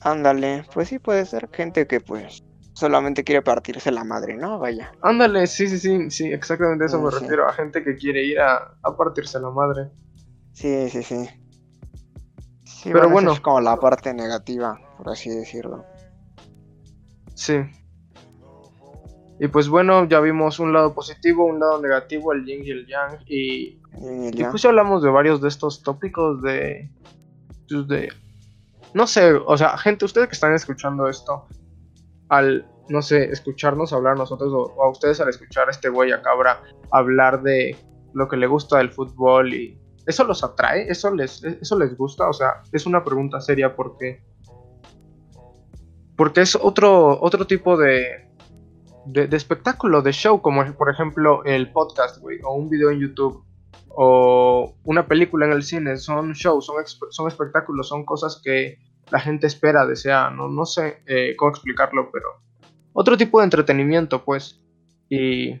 Ándale, 0.00 0.64
pues 0.74 0.88
sí 0.88 0.98
puede 0.98 1.24
ser 1.24 1.48
gente 1.52 1.86
que 1.86 2.00
pues 2.00 2.42
solamente 2.72 3.22
quiere 3.22 3.40
partirse 3.40 3.92
la 3.92 4.02
madre, 4.02 4.36
¿no? 4.36 4.58
Vaya. 4.58 4.90
Ándale, 5.02 5.46
sí, 5.46 5.68
sí, 5.68 5.78
sí, 5.78 6.10
sí, 6.10 6.32
exactamente 6.32 6.86
eso 6.86 7.00
me 7.00 7.12
refiero, 7.12 7.46
a 7.46 7.52
gente 7.52 7.84
que 7.84 7.94
quiere 7.94 8.24
ir 8.24 8.40
a, 8.40 8.76
partirse 8.98 9.38
la 9.38 9.50
madre. 9.50 9.92
Sí, 10.52 10.90
sí, 10.90 11.04
sí. 11.04 11.28
Pero 12.82 13.08
bueno, 13.08 13.34
es 13.34 13.38
como 13.38 13.60
la 13.60 13.76
parte 13.76 14.12
negativa, 14.12 14.80
por 14.96 15.10
así 15.10 15.30
decirlo. 15.30 15.84
Sí. 17.36 17.60
Y 19.40 19.48
pues 19.48 19.68
bueno, 19.68 20.08
ya 20.08 20.20
vimos 20.20 20.60
un 20.60 20.72
lado 20.72 20.94
positivo, 20.94 21.44
un 21.44 21.58
lado 21.58 21.80
negativo, 21.80 22.32
el 22.32 22.44
yin 22.44 22.64
y 22.64 22.70
el 22.70 22.86
yang. 22.86 23.18
Y, 23.26 23.80
y 24.32 24.44
pues 24.50 24.64
hablamos 24.64 25.02
de 25.02 25.10
varios 25.10 25.40
de 25.40 25.48
estos 25.48 25.82
tópicos 25.82 26.40
de, 26.42 26.90
pues, 27.68 27.88
de... 27.88 28.12
No 28.92 29.08
sé, 29.08 29.32
o 29.32 29.56
sea, 29.56 29.76
gente, 29.76 30.04
ustedes 30.04 30.28
que 30.28 30.34
están 30.34 30.54
escuchando 30.54 31.08
esto, 31.08 31.48
al, 32.28 32.64
no 32.88 33.02
sé, 33.02 33.24
escucharnos 33.24 33.92
hablar 33.92 34.16
nosotros, 34.16 34.52
o, 34.52 34.80
a 34.80 34.88
ustedes 34.88 35.20
al 35.20 35.28
escuchar 35.28 35.66
a 35.66 35.72
este 35.72 35.88
güey 35.88 36.12
a 36.12 36.22
cabra 36.22 36.62
hablar 36.92 37.42
de 37.42 37.76
lo 38.12 38.28
que 38.28 38.36
le 38.36 38.46
gusta 38.46 38.78
del 38.78 38.92
fútbol 38.92 39.52
y... 39.52 39.80
¿Eso 40.06 40.22
los 40.24 40.44
atrae? 40.44 40.86
¿Eso 40.88 41.12
les, 41.14 41.42
¿Eso 41.42 41.78
les 41.78 41.96
gusta? 41.96 42.28
O 42.28 42.32
sea, 42.34 42.62
es 42.72 42.84
una 42.84 43.02
pregunta 43.02 43.40
seria 43.40 43.74
porque 43.74 44.22
porque 46.14 46.42
es 46.42 46.54
otro, 46.54 47.20
otro 47.20 47.46
tipo 47.46 47.76
de, 47.76 48.28
de, 49.06 49.36
espectáculo, 49.36 50.02
de 50.02 50.12
show, 50.12 50.40
como 50.40 50.64
por 50.74 50.90
ejemplo 50.90 51.44
el 51.44 51.72
podcast, 51.72 52.18
güey, 52.20 52.38
o 52.42 52.54
un 52.54 52.68
video 52.68 52.90
en 52.90 53.00
YouTube, 53.00 53.44
o 53.88 54.74
una 54.84 55.06
película 55.06 55.46
en 55.46 55.52
el 55.52 55.62
cine. 55.62 55.96
Son 55.96 56.32
shows, 56.32 56.66
son, 56.66 56.76
son 57.10 57.28
espectáculos, 57.28 57.88
son 57.88 58.04
cosas 58.04 58.40
que 58.42 58.78
la 59.10 59.20
gente 59.20 59.46
espera, 59.46 59.86
desea, 59.86 60.30
no, 60.30 60.48
no 60.48 60.64
sé 60.64 61.02
eh, 61.06 61.34
cómo 61.36 61.50
explicarlo, 61.50 62.10
pero 62.12 62.28
otro 62.92 63.16
tipo 63.16 63.38
de 63.38 63.44
entretenimiento, 63.44 64.24
pues. 64.24 64.60
Y, 65.08 65.60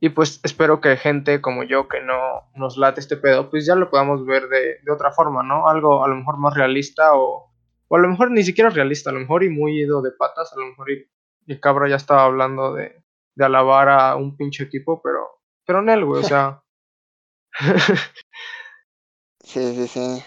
y 0.00 0.08
pues 0.10 0.40
espero 0.42 0.80
que 0.80 0.96
gente 0.96 1.40
como 1.40 1.62
yo 1.62 1.88
que 1.88 2.00
no 2.00 2.48
nos 2.54 2.76
late 2.76 3.00
este 3.00 3.16
pedo, 3.16 3.50
pues 3.50 3.66
ya 3.66 3.74
lo 3.74 3.90
podamos 3.90 4.24
ver 4.24 4.48
de, 4.48 4.78
de 4.84 4.92
otra 4.92 5.10
forma, 5.12 5.42
¿no? 5.42 5.68
Algo 5.68 6.04
a 6.04 6.08
lo 6.08 6.16
mejor 6.16 6.38
más 6.38 6.54
realista 6.54 7.14
o 7.14 7.48
o 7.88 7.96
a 7.96 7.98
lo 7.98 8.08
mejor 8.08 8.30
ni 8.30 8.42
siquiera 8.42 8.70
realista, 8.70 9.10
a 9.10 9.12
lo 9.12 9.20
mejor 9.20 9.42
y 9.42 9.48
muy 9.48 9.80
ido 9.80 10.02
de 10.02 10.10
patas, 10.12 10.52
a 10.52 10.60
lo 10.60 10.66
mejor 10.66 10.90
y, 10.90 11.06
y 11.48 11.58
Cabra 11.58 11.88
ya 11.88 11.96
estaba 11.96 12.24
hablando 12.24 12.74
de, 12.74 13.02
de, 13.34 13.44
alabar 13.44 13.88
a 13.88 14.16
un 14.16 14.36
pinche 14.36 14.64
equipo, 14.64 15.00
pero, 15.02 15.40
pero 15.64 15.80
en 15.80 15.88
él, 15.88 16.04
güey, 16.04 16.22
o 16.22 16.24
sea. 16.24 16.62
sí, 19.42 19.74
sí, 19.74 19.88
sí. 19.88 20.22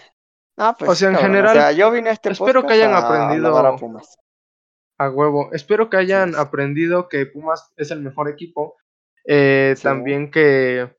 Ah, 0.56 0.74
pues, 0.76 0.90
o 0.90 0.94
sea, 0.96 1.10
en 1.10 1.16
general, 1.16 1.56
o 1.56 1.60
sea, 1.60 1.72
yo 1.72 1.90
vine 1.92 2.10
a 2.10 2.12
este 2.12 2.30
espero 2.30 2.66
que 2.66 2.74
hayan 2.74 2.92
aprendido 2.92 3.56
a, 3.56 3.76
Pumas. 3.76 4.18
a 4.98 5.08
huevo. 5.08 5.50
Espero 5.52 5.88
que 5.88 5.96
hayan 5.96 6.34
aprendido 6.34 7.08
que 7.08 7.24
Pumas 7.24 7.72
es 7.76 7.92
el 7.92 8.00
mejor 8.00 8.28
equipo. 8.28 8.76
Eh, 9.24 9.76
También 9.80 10.30
que 10.32 10.90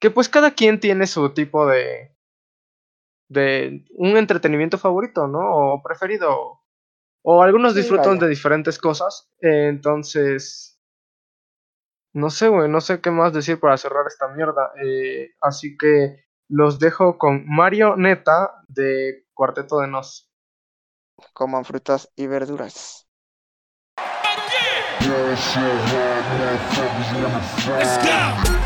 que 0.00 0.10
pues 0.10 0.28
cada 0.28 0.52
quien 0.52 0.80
tiene 0.80 1.06
su 1.06 1.34
tipo 1.34 1.66
de, 1.66 2.16
de 3.28 3.84
un 3.96 4.16
entretenimiento 4.16 4.78
favorito, 4.78 5.26
¿no? 5.26 5.74
O 5.74 5.82
preferido. 5.82 6.59
O 7.22 7.42
algunos 7.42 7.74
disfrutan 7.74 8.18
de 8.18 8.28
diferentes 8.28 8.78
cosas. 8.78 9.30
entonces, 9.40 10.80
no 12.12 12.30
sé, 12.30 12.48
güey, 12.48 12.68
no 12.68 12.80
sé 12.80 13.00
qué 13.00 13.10
más 13.10 13.32
decir 13.32 13.60
para 13.60 13.76
cerrar 13.76 14.04
esta 14.06 14.28
mierda. 14.28 14.72
Eh, 14.82 15.30
así 15.40 15.76
que 15.76 16.24
los 16.48 16.78
dejo 16.78 17.18
con 17.18 17.44
Mario 17.46 17.96
Neta 17.96 18.64
de 18.68 19.26
Cuarteto 19.32 19.80
de 19.80 19.86
Nos. 19.86 20.28
Coman 21.32 21.64
frutas 21.64 22.10
y 22.16 22.26
verduras. 22.26 23.06
First 27.64 28.59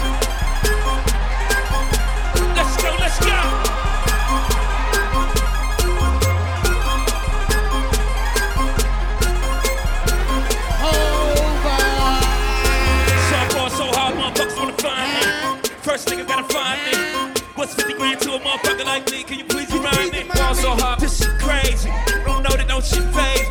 What's 17.64 17.77
50 17.77 17.94
grand 17.94 18.20
to 18.20 18.35
a 18.35 18.40
motherfucker 18.40 18.85
like 18.85 19.11
me? 19.11 19.22
Can 19.22 19.38
you 19.38 19.46
please 19.46 19.72
remind 19.72 20.12
me? 20.12 20.24
Ball 20.35 20.55
so 20.55 20.72
hard, 20.72 21.00
this 21.00 21.16
shit 21.16 21.40
crazy. 21.40 21.88
Don't 22.27 22.42
know 22.42 22.50
that 22.50 22.68
don't 22.68 22.85
shit 22.85 23.03
phase 23.14 23.43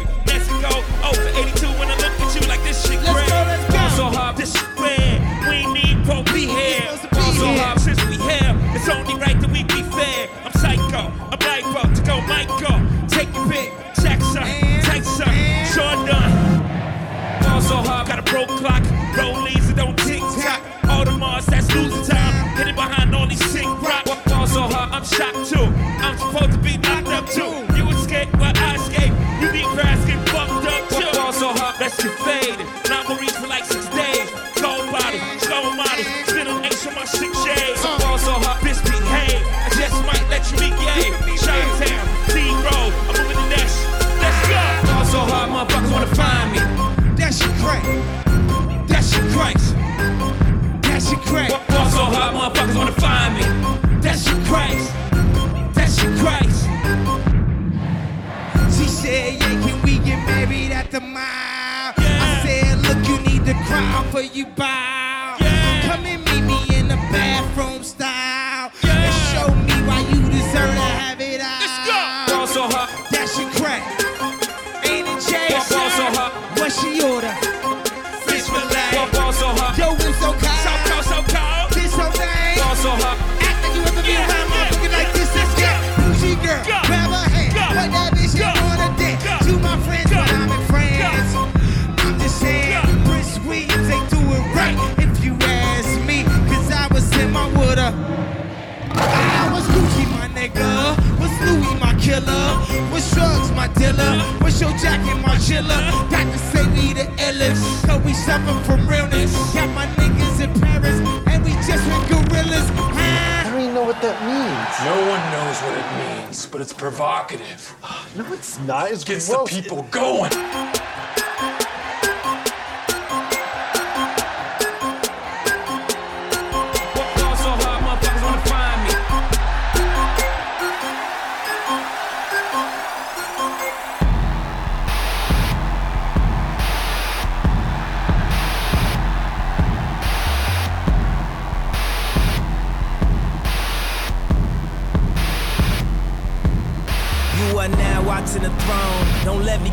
provocative. 116.83 117.75
no, 118.17 118.33
it's 118.33 118.59
not. 118.59 118.91
It 118.91 119.05
gets 119.05 119.29
gross. 119.29 119.49
the 119.49 119.61
people 119.61 119.83
going. 119.83 120.31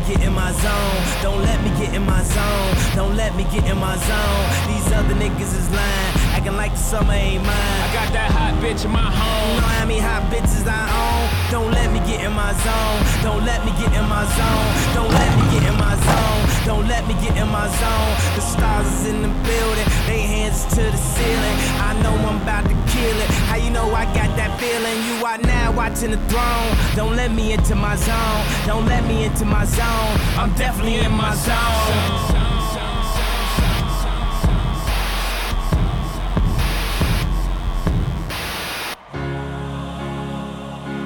Get 0.07 0.21
in 0.21 0.33
my 0.33 0.51
zone. 0.51 0.97
Don't 1.21 1.41
let 1.43 1.61
me 1.63 1.69
get 1.79 1.93
in 1.93 2.05
my 2.05 2.23
zone. 2.23 2.71
Don't 2.95 3.15
let 3.15 3.35
me 3.35 3.43
get 3.45 3.65
in 3.65 3.77
my 3.77 3.95
zone. 3.97 4.45
These 4.67 4.91
other 4.93 5.15
niggas 5.15 5.53
is 5.53 5.69
lying, 5.71 6.13
acting 6.35 6.55
like 6.55 6.71
the 6.71 6.77
summer 6.77 7.13
ain't 7.13 7.43
mine. 7.43 7.79
I 7.85 7.93
got 7.93 8.13
that 8.13 8.31
hot 8.31 8.53
bitch 8.63 8.85
in 8.85 8.91
my 8.91 9.03
home. 9.03 9.55
You 9.55 9.61
know 9.61 9.67
how 9.67 9.85
many 9.85 9.99
hot 9.99 10.23
bitches 10.31 10.65
I 10.67 10.83
own? 10.89 11.23
Don't 11.51 11.71
let 11.71 11.91
me 11.91 11.99
get 12.09 12.23
in 12.23 12.33
my 12.33 12.53
zone. 12.65 12.99
Don't 13.23 13.43
let 13.45 13.63
me 13.65 13.71
get 13.77 13.93
in 13.93 14.07
my 14.07 14.23
zone. 14.37 14.69
Don't 14.95 15.11
let 15.11 15.31
me 15.37 15.43
get 15.53 15.63
in 15.69 15.77
my 15.77 15.95
zone. 15.95 16.41
Don't 16.65 16.87
let 16.87 17.07
me 17.07 17.13
get 17.21 17.35
in 17.37 17.49
my 17.49 17.67
zone. 17.67 18.11
The 18.35 18.41
stars 18.41 18.87
is 18.87 19.07
in 19.07 19.21
the 19.21 19.33
building, 19.43 19.87
they 20.07 20.21
hands 20.21 20.65
to 20.75 20.81
the 20.81 20.97
ceiling. 20.97 21.57
I 21.81 21.93
know 22.01 22.13
I'm 22.29 22.41
about 22.41 22.65
to 22.65 22.75
kill 22.93 23.17
it. 23.21 23.29
How 23.49 23.57
you 23.57 23.69
know 23.69 23.91
I 23.93 24.05
got 24.13 24.30
feeling? 24.61 25.03
You 25.09 25.25
are 25.25 25.39
now 25.39 25.71
watching 25.71 26.11
the 26.11 26.21
throne. 26.29 26.69
Don't 26.95 27.15
let 27.15 27.31
me 27.31 27.51
into 27.51 27.73
my 27.73 27.95
zone. 27.95 28.45
Don't 28.67 28.85
let 28.85 29.03
me 29.07 29.23
into 29.23 29.43
my 29.43 29.65
zone. 29.65 30.13
I'm 30.37 30.53
definitely 30.53 30.99
in 30.99 31.11
my 31.11 31.33
zone. 31.33 31.57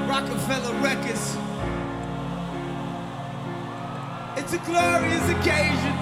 Rockefeller 0.09 0.75
Records. 0.81 1.37
It's 4.37 4.53
a 4.53 4.61
glorious 4.69 5.29
occasion. 5.29 5.95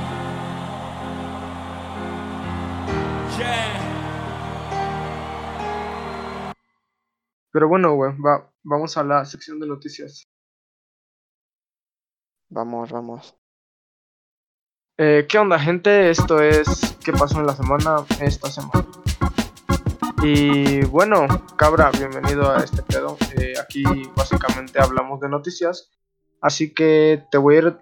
Yeah. 3.38 3.83
Pero 7.54 7.68
bueno, 7.68 7.94
güey, 7.94 8.12
va, 8.20 8.52
vamos 8.64 8.98
a 8.98 9.04
la 9.04 9.24
sección 9.26 9.60
de 9.60 9.68
noticias. 9.68 10.28
Vamos, 12.50 12.92
vamos. 12.92 13.38
Eh, 14.98 15.28
¿Qué 15.30 15.38
onda, 15.38 15.60
gente? 15.60 16.10
Esto 16.10 16.42
es 16.42 16.98
¿Qué 17.06 17.12
pasó 17.14 17.40
en 17.40 17.46
la 17.46 17.56
semana? 17.56 17.98
Esta 18.20 18.50
semana. 18.50 18.88
Y 20.24 20.84
bueno, 20.86 21.28
cabra, 21.56 21.92
bienvenido 21.92 22.50
a 22.50 22.64
este 22.64 22.82
pedo. 22.82 23.18
Eh, 23.38 23.54
aquí 23.62 23.84
básicamente 24.16 24.82
hablamos 24.82 25.20
de 25.20 25.30
noticias. 25.30 25.92
Así 26.42 26.74
que 26.74 27.24
te 27.30 27.38
voy 27.38 27.56
a 27.56 27.58
ir 27.60 27.78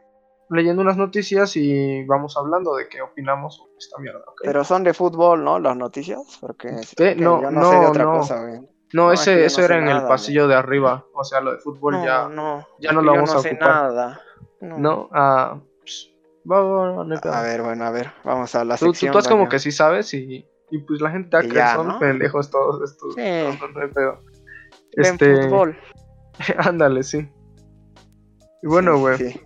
leyendo 0.50 0.82
unas 0.82 0.98
noticias 0.98 1.56
y 1.56 2.04
vamos 2.04 2.36
hablando 2.36 2.76
de 2.76 2.90
qué 2.90 3.02
opinamos 3.02 3.56
sobre 3.56 3.78
esta 3.78 4.00
mierda. 4.00 4.26
Pero 4.44 4.66
son 4.66 4.84
de 4.84 4.94
fútbol, 4.94 5.46
¿no? 5.46 5.60
Las 5.60 5.78
noticias. 5.78 6.40
Porque, 6.42 6.72
no, 7.16 7.40
no, 7.40 7.52
no, 7.52 7.90
otra 7.90 8.04
no. 8.04 8.18
Cosa, 8.18 8.44
no, 8.93 9.12
ese, 9.12 9.45
eso 9.45 9.63
era 9.63 9.77
en 9.77 9.88
el 9.88 10.04
pasillo 10.04 10.47
de 10.47 10.56
arriba. 10.56 11.06
O 11.13 11.23
sea, 11.23 11.41
lo 11.41 11.51
de 11.54 11.60
fútbol 11.60 12.04
ya, 12.04 12.27
no, 12.27 12.67
ya 12.80 12.91
no 12.91 13.01
lo 13.01 13.13
vamos 13.13 13.34
a 13.34 13.39
ocupar. 13.39 13.60
Nada. 13.60 14.21
No, 14.60 15.10
ah, 15.12 15.60
pues, 15.80 16.12
a 17.23 17.41
ver, 17.41 17.62
bueno, 17.62 17.86
a 17.86 17.91
ver, 17.91 18.12
vamos 18.23 18.54
a 18.56 18.63
la 18.63 18.77
tú, 18.77 18.88
sección. 18.88 19.13
Tú, 19.13 19.21
tú 19.21 19.30
como 19.30 19.49
que 19.49 19.60
sí 19.60 19.71
sabes 19.71 20.13
y, 20.13 20.45
y 20.69 20.77
pues 20.80 21.01
la 21.01 21.12
gente 21.12 21.38
te 21.41 21.49
que 21.49 21.67
son 21.73 21.99
pendejos 21.99 22.49
todos 22.49 22.89
estos. 22.89 23.15
Sí. 23.15 23.21
Este... 24.93 25.43
fútbol. 25.43 25.77
Ándale, 26.58 27.04
sí. 27.04 27.30
Y 28.62 28.67
bueno, 28.67 28.97
güey. 28.97 29.41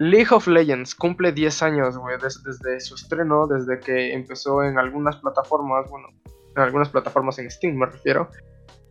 League 0.00 0.28
of 0.30 0.46
Legends 0.46 0.94
cumple 0.94 1.32
10 1.32 1.62
años, 1.62 1.98
güey, 1.98 2.16
desde 2.22 2.80
su 2.80 2.94
estreno, 2.94 3.48
desde 3.48 3.80
que 3.80 4.12
empezó 4.12 4.62
en 4.62 4.78
algunas 4.78 5.16
plataformas, 5.16 5.90
bueno, 5.90 6.08
en 6.58 6.66
algunas 6.66 6.88
plataformas 6.88 7.38
en 7.38 7.50
Steam 7.50 7.76
me 7.76 7.86
refiero. 7.86 8.30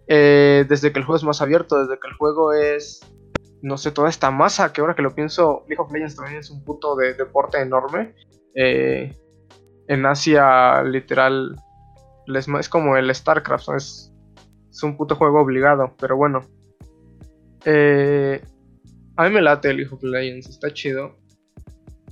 Eh, 0.07 0.65
desde 0.67 0.91
que 0.91 0.99
el 0.99 1.05
juego 1.05 1.17
es 1.17 1.23
más 1.23 1.41
abierto, 1.41 1.79
desde 1.81 1.99
que 1.99 2.07
el 2.07 2.13
juego 2.13 2.53
es 2.53 3.01
no 3.61 3.77
sé, 3.77 3.91
toda 3.91 4.09
esta 4.09 4.31
masa, 4.31 4.71
que 4.71 4.81
ahora 4.81 4.95
que 4.95 5.01
lo 5.01 5.13
pienso, 5.13 5.63
League 5.67 5.81
of 5.81 5.91
Legends 5.91 6.15
también 6.15 6.37
es 6.37 6.49
un 6.49 6.63
puto 6.63 6.95
de 6.95 7.13
deporte 7.13 7.59
enorme. 7.59 8.13
Eh, 8.55 9.15
en 9.87 10.05
Asia, 10.05 10.83
literal, 10.83 11.55
es 12.27 12.69
como 12.69 12.97
el 12.97 13.13
StarCraft, 13.13 13.69
es, 13.75 14.13
es 14.69 14.83
un 14.83 14.97
puto 14.97 15.15
juego 15.15 15.41
obligado, 15.41 15.95
pero 15.99 16.15
bueno. 16.15 16.41
Eh, 17.65 18.41
a 19.15 19.23
mí 19.23 19.33
me 19.33 19.41
late 19.41 19.71
el 19.71 19.77
League 19.77 19.93
of 19.93 20.03
Legends, 20.03 20.49
está 20.49 20.71
chido. 20.73 21.17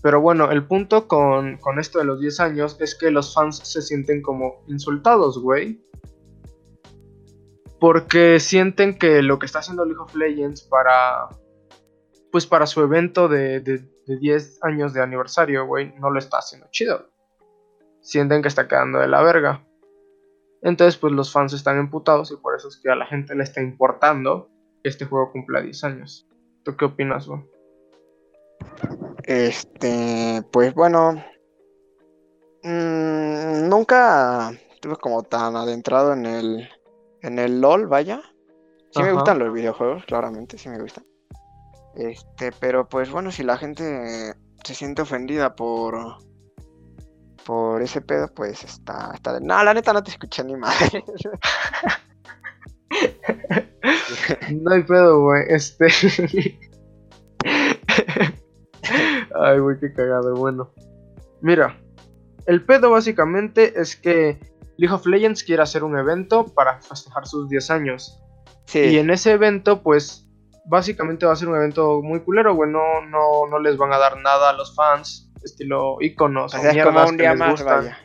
Pero 0.06 0.22
bueno, 0.22 0.52
el 0.52 0.68
punto 0.68 1.08
con, 1.08 1.58
con 1.58 1.80
esto 1.80 1.98
de 1.98 2.06
los 2.06 2.20
10 2.20 2.40
años 2.40 2.78
es 2.80 2.94
que 2.94 3.10
los 3.10 3.34
fans 3.34 3.58
se 3.58 3.82
sienten 3.82 4.22
como 4.22 4.64
insultados, 4.68 5.42
güey 5.42 5.84
porque 7.80 8.40
sienten 8.40 8.98
que 8.98 9.22
lo 9.22 9.40
que 9.40 9.46
está 9.46 9.60
haciendo 9.60 9.86
League 9.86 10.00
of 10.00 10.16
Legends 10.16 10.62
para 10.62 11.30
pues 12.32 12.46
para 12.46 12.68
su 12.68 12.82
evento 12.82 13.28
de, 13.28 13.62
de, 13.62 13.88
10 14.08 14.64
años 14.64 14.94
de 14.94 15.02
aniversario, 15.02 15.66
güey, 15.66 15.94
no 16.00 16.12
lo 16.12 16.20
está 16.20 16.38
haciendo 16.38 16.68
chido. 16.70 17.10
Sienten 18.02 18.42
que 18.42 18.50
está 18.50 18.68
quedando 18.68 19.00
de 19.00 19.08
la 19.08 19.24
verga. 19.24 19.66
Entonces, 20.62 20.98
pues 20.98 21.14
los 21.14 21.32
fans 21.32 21.54
están 21.54 21.80
emputados 21.80 22.32
y 22.32 22.38
por 22.38 22.56
eso 22.56 22.68
es 22.68 22.78
que 22.78 22.92
a 22.92 22.96
la 22.96 23.08
gente 23.08 23.34
le 23.34 23.44
está 23.44 23.62
importando 23.62 24.50
que 24.84 24.90
este 24.90 25.06
juego 25.06 25.32
cumpla 25.32 25.62
10 25.62 25.84
años. 25.86 26.28
¿Tú 26.64 26.76
qué 26.76 26.86
opinas, 26.86 27.28
güey? 27.28 27.42
Este, 29.24 30.44
pues 30.52 30.74
bueno, 30.74 31.14
mmm, 32.64 33.68
nunca 33.68 34.52
estuve 34.74 34.96
como 34.98 35.24
tan 35.24 35.56
adentrado 35.56 36.14
en 36.14 36.26
el 36.26 36.70
en 37.22 37.40
el 37.40 37.60
LOL, 37.60 37.88
vaya. 37.88 38.22
Sí 38.92 39.02
me 39.02 39.12
gustan 39.12 39.40
los 39.40 39.52
videojuegos, 39.52 40.06
claramente, 40.06 40.58
sí 40.58 40.70
me 40.70 40.80
gustan. 40.80 41.06
Este, 41.96 42.52
pero 42.60 42.88
pues 42.88 43.10
bueno, 43.10 43.32
si 43.32 43.44
la 43.44 43.58
gente 43.58 44.34
se 44.64 44.76
siente 44.76 45.02
ofendida 45.02 45.56
por 45.56 46.18
por 47.46 47.82
ese 47.82 48.02
pedo, 48.02 48.28
pues 48.34 48.64
está, 48.64 49.12
está 49.14 49.34
de... 49.34 49.42
No, 49.42 49.64
la 49.64 49.74
neta 49.74 49.94
no 49.94 50.04
te 50.04 50.12
escuché 50.12 50.44
ni 50.44 50.56
madre. 50.56 51.04
no 54.52 54.72
hay 54.72 54.84
pedo, 54.84 55.22
güey. 55.22 55.44
Este. 55.50 55.88
Ay, 59.42 59.60
güey, 59.60 59.78
qué 59.80 59.94
cagado. 59.94 60.34
Bueno. 60.36 60.72
Mira. 61.42 61.78
El 62.46 62.64
pedo 62.64 62.92
básicamente 62.92 63.80
es 63.80 63.96
que 63.96 64.40
League 64.78 64.94
of 64.94 65.06
Legends 65.08 65.44
quiere 65.44 65.64
hacer 65.64 65.84
un 65.84 65.98
evento 65.98 66.46
para 66.54 66.80
festejar 66.80 67.26
sus 67.26 67.50
10 67.50 67.72
años. 67.72 68.22
Y 68.74 68.98
en 68.98 69.10
ese 69.10 69.32
evento, 69.32 69.82
pues, 69.82 70.28
básicamente 70.66 71.26
va 71.26 71.34
a 71.34 71.36
ser 71.36 71.48
un 71.48 71.56
evento 71.56 72.02
muy 72.02 72.20
culero, 72.22 72.54
güey. 72.56 72.70
No, 72.70 73.02
no, 73.10 73.48
no 73.50 73.60
les 73.60 73.78
van 73.78 73.94
a 73.94 73.98
dar 73.98 74.18
nada 74.18 74.50
a 74.50 74.54
los 74.54 74.76
fans, 74.76 75.32
estilo 75.44 75.98
iconos 76.02 76.54
o, 76.54 76.58
es 76.58 76.84
como 76.84 77.06
un 77.06 77.18
día 77.18 77.36
más, 77.36 77.64
Vaya. 77.64 77.98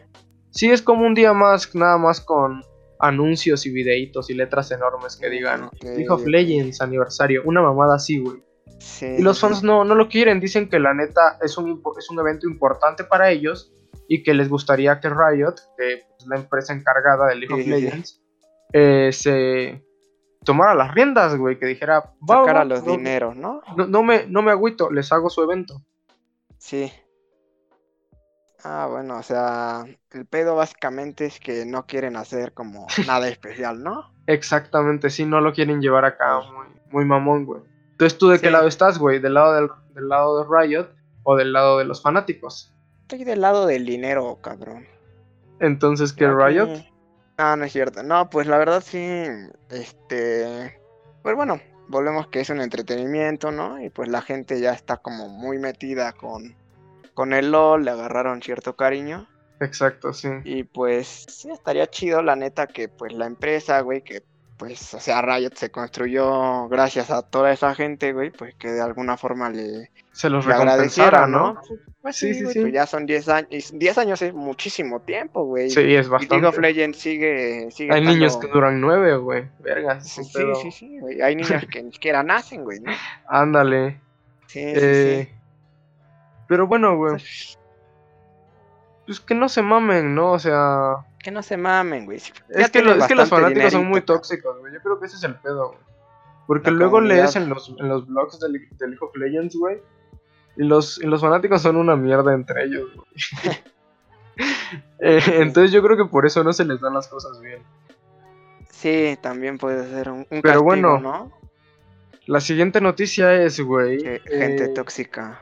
Sí, 0.50 0.70
es 0.70 0.82
como 0.82 1.06
un 1.06 1.14
día 1.14 1.32
más, 1.32 1.74
nada 1.74 1.96
más 1.96 2.20
con 2.20 2.62
anuncios 2.98 3.64
y 3.66 3.70
videitos 3.72 4.30
y 4.30 4.34
letras 4.34 4.70
enormes 4.72 5.16
que 5.16 5.30
digan 5.30 5.70
League 5.80 6.10
of 6.10 6.26
Legends 6.26 6.80
aniversario, 6.82 7.42
una 7.44 7.62
mamada 7.62 7.96
así, 7.96 8.18
güey. 8.18 8.42
Y 9.02 9.22
los 9.22 9.40
fans 9.40 9.62
no, 9.62 9.84
no 9.84 9.94
lo 9.94 10.08
quieren, 10.08 10.40
dicen 10.40 10.68
que 10.68 10.78
la 10.78 10.94
neta 10.94 11.38
es 11.42 11.58
un, 11.58 11.82
es 11.98 12.10
un 12.10 12.18
evento 12.18 12.48
importante 12.48 13.04
para 13.04 13.30
ellos 13.30 13.72
y 14.08 14.22
que 14.22 14.34
les 14.34 14.48
gustaría 14.48 15.00
que 15.00 15.08
Riot, 15.08 15.54
que 15.76 15.92
es 15.94 16.26
la 16.26 16.36
empresa 16.36 16.72
encargada 16.72 17.28
de 17.28 17.36
League 17.36 17.54
of 17.54 17.66
Legends, 17.66 18.20
eh, 18.72 19.10
se 19.12 19.84
tomara 20.44 20.74
las 20.74 20.94
riendas, 20.94 21.36
güey, 21.36 21.58
que 21.58 21.66
dijera, 21.66 22.12
sacara 22.26 22.64
los 22.64 22.84
dineros, 22.84 23.36
¿no? 23.36 23.60
¿no? 23.76 24.02
me, 24.02 24.26
no 24.26 24.42
me 24.42 24.50
agüito, 24.50 24.90
les 24.90 25.12
hago 25.12 25.28
su 25.30 25.42
evento. 25.42 25.82
Sí. 26.58 26.92
Ah, 28.64 28.86
bueno, 28.90 29.18
o 29.18 29.22
sea, 29.22 29.84
el 30.12 30.26
pedo 30.26 30.56
básicamente 30.56 31.26
es 31.26 31.40
que 31.40 31.64
no 31.64 31.86
quieren 31.86 32.16
hacer 32.16 32.52
como 32.52 32.86
nada 33.06 33.28
especial, 33.28 33.82
¿no? 33.82 34.12
Exactamente, 34.26 35.10
sí, 35.10 35.24
no 35.24 35.40
lo 35.40 35.52
quieren 35.52 35.80
llevar 35.80 36.04
a 36.04 36.16
cabo 36.16 36.44
muy 36.90 37.04
mamón, 37.04 37.44
güey. 37.44 37.69
Entonces, 38.00 38.18
¿tú 38.18 38.28
de 38.30 38.40
qué 38.40 38.50
lado 38.50 38.66
estás, 38.66 38.98
güey? 38.98 39.18
¿Del 39.18 39.34
lado 39.34 39.52
del, 39.52 39.68
del 39.94 40.08
lado 40.08 40.42
de 40.42 40.48
Riot 40.48 40.88
o 41.22 41.36
del 41.36 41.52
lado 41.52 41.76
de 41.76 41.84
los 41.84 42.00
fanáticos? 42.00 42.72
Estoy 43.02 43.24
del 43.24 43.42
lado 43.42 43.66
del 43.66 43.84
dinero, 43.84 44.38
cabrón. 44.40 44.86
Entonces, 45.58 46.14
¿qué 46.14 46.26
Riot? 46.26 46.82
Ah, 47.36 47.56
no 47.58 47.66
es 47.66 47.72
cierto. 47.72 48.02
No, 48.02 48.30
pues 48.30 48.46
la 48.46 48.56
verdad 48.56 48.82
sí, 48.82 49.26
este... 49.68 50.80
Pues 51.22 51.36
bueno, 51.36 51.60
volvemos 51.88 52.28
que 52.28 52.40
es 52.40 52.48
un 52.48 52.62
entretenimiento, 52.62 53.50
¿no? 53.50 53.78
Y 53.78 53.90
pues 53.90 54.08
la 54.08 54.22
gente 54.22 54.58
ya 54.62 54.72
está 54.72 54.96
como 54.96 55.28
muy 55.28 55.58
metida 55.58 56.14
con, 56.14 56.56
con 57.12 57.34
el 57.34 57.50
LOL, 57.50 57.84
le 57.84 57.90
agarraron 57.90 58.40
cierto 58.40 58.76
cariño. 58.76 59.28
Exacto, 59.60 60.14
sí. 60.14 60.30
Y 60.44 60.64
pues 60.64 61.26
sí, 61.28 61.50
estaría 61.50 61.86
chido, 61.86 62.22
la 62.22 62.34
neta, 62.34 62.66
que 62.66 62.88
pues 62.88 63.12
la 63.12 63.26
empresa, 63.26 63.82
güey, 63.82 64.00
que 64.00 64.22
pues, 64.60 64.92
o 64.92 65.00
sea, 65.00 65.22
Riot 65.22 65.54
se 65.54 65.70
construyó 65.70 66.68
gracias 66.68 67.10
a 67.10 67.22
toda 67.22 67.50
esa 67.50 67.74
gente, 67.74 68.12
güey, 68.12 68.30
pues 68.30 68.54
que 68.56 68.68
de 68.68 68.82
alguna 68.82 69.16
forma 69.16 69.48
le, 69.48 69.90
se 70.12 70.28
los 70.28 70.46
agradeciera, 70.46 71.26
¿no? 71.26 71.58
Pues 72.02 72.16
sí, 72.16 72.34
sí, 72.34 72.44
sí, 72.44 72.60
Pues 72.60 72.74
ya 72.74 72.84
son 72.86 73.06
10 73.06 73.28
años, 73.30 73.72
10 73.72 73.98
años 73.98 74.20
es 74.20 74.34
muchísimo 74.34 75.00
tiempo, 75.00 75.46
güey. 75.46 75.70
Sí, 75.70 75.94
es 75.94 76.10
bastante. 76.10 76.34
Y 76.34 76.40
League 76.42 76.46
of 76.46 76.58
Legends 76.58 76.98
sigue, 76.98 77.70
sigue 77.70 77.94
Hay 77.94 78.04
niños 78.04 78.36
que 78.36 78.48
duran 78.48 78.82
9, 78.82 79.16
güey, 79.16 79.48
verga. 79.60 79.98
Sí, 80.02 80.24
sí, 80.24 80.70
sí, 80.70 80.98
güey. 81.00 81.22
Hay 81.22 81.36
niños 81.36 81.64
que 81.72 81.82
ni 81.82 81.92
siquiera 81.94 82.22
nacen, 82.22 82.62
güey, 82.62 82.80
¿no? 82.80 82.92
Ándale. 83.28 83.98
Sí, 84.46 84.60
sí, 84.60 84.72
eh... 84.74 85.26
sí. 85.26 85.34
Pero 86.48 86.66
bueno, 86.66 86.98
güey. 86.98 87.12
Pues, 87.12 87.58
pues 89.06 89.20
que 89.20 89.34
no 89.34 89.48
se 89.48 89.62
mamen, 89.62 90.14
¿no? 90.14 90.32
O 90.32 90.38
sea... 90.38 91.06
Que 91.22 91.30
no 91.30 91.42
se 91.42 91.56
mamen, 91.56 92.06
güey. 92.06 92.16
Es 92.16 92.32
que, 92.70 92.78
es 92.78 93.06
que 93.06 93.14
los 93.14 93.28
fanáticos 93.28 93.72
son 93.72 93.86
muy 93.86 94.00
tóxicos, 94.00 94.58
güey. 94.58 94.72
Yo 94.72 94.80
creo 94.80 94.98
que 94.98 95.06
ese 95.06 95.16
es 95.16 95.24
el 95.24 95.34
pedo, 95.36 95.68
güey. 95.68 95.90
Porque 96.46 96.70
luego 96.70 97.00
lees 97.00 97.36
en 97.36 97.48
los, 97.48 97.72
en 97.78 97.88
los 97.88 98.06
blogs 98.06 98.40
de, 98.40 98.48
League 98.48 98.98
of 99.00 99.14
Legends, 99.16 99.54
güey. 99.54 99.80
Y 100.56 100.64
los, 100.64 100.98
y 100.98 101.06
los 101.06 101.20
fanáticos 101.20 101.62
son 101.62 101.76
una 101.76 101.94
mierda 101.94 102.34
entre 102.34 102.64
ellos, 102.64 102.88
güey. 102.94 103.06
eh, 104.98 105.20
entonces 105.38 105.70
yo 105.70 105.82
creo 105.82 105.96
que 105.96 106.06
por 106.06 106.26
eso 106.26 106.42
no 106.42 106.52
se 106.52 106.64
les 106.64 106.80
dan 106.80 106.94
las 106.94 107.06
cosas 107.06 107.40
bien. 107.40 107.62
Sí, 108.70 109.16
también 109.20 109.58
puede 109.58 109.88
ser 109.90 110.08
un, 110.08 110.18
un 110.18 110.26
Pero 110.28 110.42
castigo, 110.42 110.64
bueno, 110.64 110.98
¿no? 110.98 111.32
La 112.26 112.40
siguiente 112.40 112.80
noticia 112.80 113.34
es, 113.42 113.60
güey. 113.60 114.00
gente 114.00 114.64
eh, 114.64 114.68
tóxica. 114.74 115.40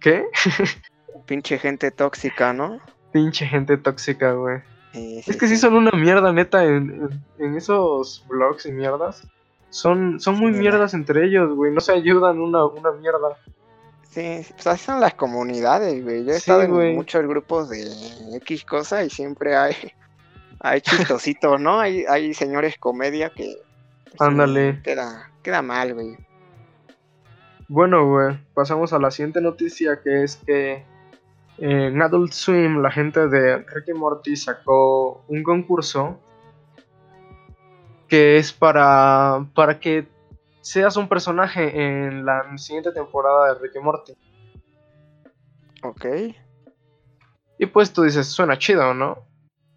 ¿Qué? 0.00 0.24
Pinche 1.26 1.58
gente 1.58 1.90
tóxica, 1.90 2.52
¿no? 2.52 2.80
Pinche 3.12 3.46
gente 3.46 3.76
tóxica, 3.76 4.32
güey. 4.32 4.62
Es 4.92 5.36
que 5.36 5.48
sí, 5.48 5.56
son 5.56 5.74
una 5.74 5.90
mierda, 5.92 6.32
neta, 6.32 6.64
en, 6.64 7.22
en, 7.38 7.56
esos 7.56 8.24
blogs 8.28 8.66
y 8.66 8.72
mierdas. 8.72 9.26
Son, 9.70 10.18
son 10.18 10.36
muy 10.36 10.52
mierdas 10.52 10.94
entre 10.94 11.26
ellos, 11.26 11.54
güey. 11.54 11.72
No 11.72 11.80
se 11.80 11.92
ayudan 11.92 12.40
una, 12.40 12.64
una 12.64 12.92
mierda. 12.92 13.36
Sí, 14.08 14.40
pues 14.54 14.66
así 14.66 14.84
son 14.86 15.00
las 15.00 15.14
comunidades, 15.14 16.02
güey. 16.02 16.24
Yo 16.24 16.32
he 16.32 16.36
estado 16.36 16.62
en 16.62 16.94
muchos 16.94 17.22
grupos 17.26 17.68
de 17.68 17.86
X 18.36 18.64
cosa 18.64 19.04
y 19.04 19.10
siempre 19.10 19.54
hay, 19.56 19.74
hay 20.60 20.80
chistositos, 20.80 21.60
¿no? 21.60 21.78
Hay, 21.78 22.04
hay 22.08 22.32
señores 22.32 22.78
comedia 22.78 23.30
que... 23.30 23.56
Pues, 24.04 24.20
Ándale. 24.20 24.80
queda, 24.82 25.30
queda 25.42 25.60
mal, 25.60 25.92
güey. 25.92 26.16
Bueno, 27.68 28.08
güey, 28.08 28.38
pasamos 28.54 28.94
a 28.94 28.98
la 28.98 29.10
siguiente 29.10 29.42
noticia 29.42 30.00
que 30.02 30.24
es 30.24 30.36
que 30.36 30.82
en 31.58 32.00
Adult 32.00 32.32
Swim 32.32 32.82
la 32.82 32.90
gente 32.90 33.28
de 33.28 33.58
Ricky 33.58 33.92
Morty 33.92 34.36
sacó 34.36 35.24
un 35.28 35.42
concurso 35.42 36.20
que 38.08 38.38
es 38.38 38.52
para, 38.52 39.46
para 39.54 39.78
que 39.78 40.08
seas 40.60 40.96
un 40.96 41.08
personaje 41.08 41.80
en 41.80 42.24
la 42.24 42.56
siguiente 42.56 42.92
temporada 42.92 43.52
de 43.54 43.60
Ricky 43.60 43.78
Morty. 43.80 44.12
Ok. 45.82 46.06
Y 47.58 47.66
pues 47.66 47.92
tú 47.92 48.02
dices, 48.02 48.26
suena 48.26 48.58
chido, 48.58 48.94
¿no? 48.94 49.26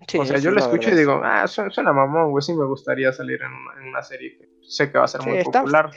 Sí, 0.08 0.18
o 0.18 0.26
sea, 0.26 0.38
yo 0.38 0.52
lo 0.52 0.60
escucho 0.60 0.90
y 0.90 0.96
digo, 0.96 1.22
ah, 1.24 1.48
suena, 1.48 1.94
mamón, 1.94 2.32
güey, 2.32 2.42
sí 2.42 2.54
me 2.54 2.66
gustaría 2.66 3.12
salir 3.12 3.42
en 3.42 3.52
una, 3.52 3.82
en 3.82 3.90
una 3.90 4.02
serie 4.02 4.38
que 4.38 4.50
sé 4.68 4.92
que 4.92 4.98
va 4.98 5.06
a 5.06 5.08
ser 5.08 5.22
muy 5.22 5.44
popular. 5.44 5.92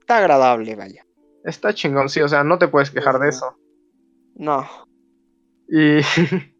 Está 0.00 0.18
agradable, 0.18 0.76
vaya. 0.76 1.04
Está 1.44 1.72
chingón, 1.72 2.08
sí, 2.08 2.20
o 2.20 2.28
sea, 2.28 2.44
no 2.44 2.58
te 2.58 2.68
puedes 2.68 2.90
quejar 2.90 3.18
de 3.18 3.28
eso. 3.28 3.56
No. 4.34 4.66
Y, 5.74 6.00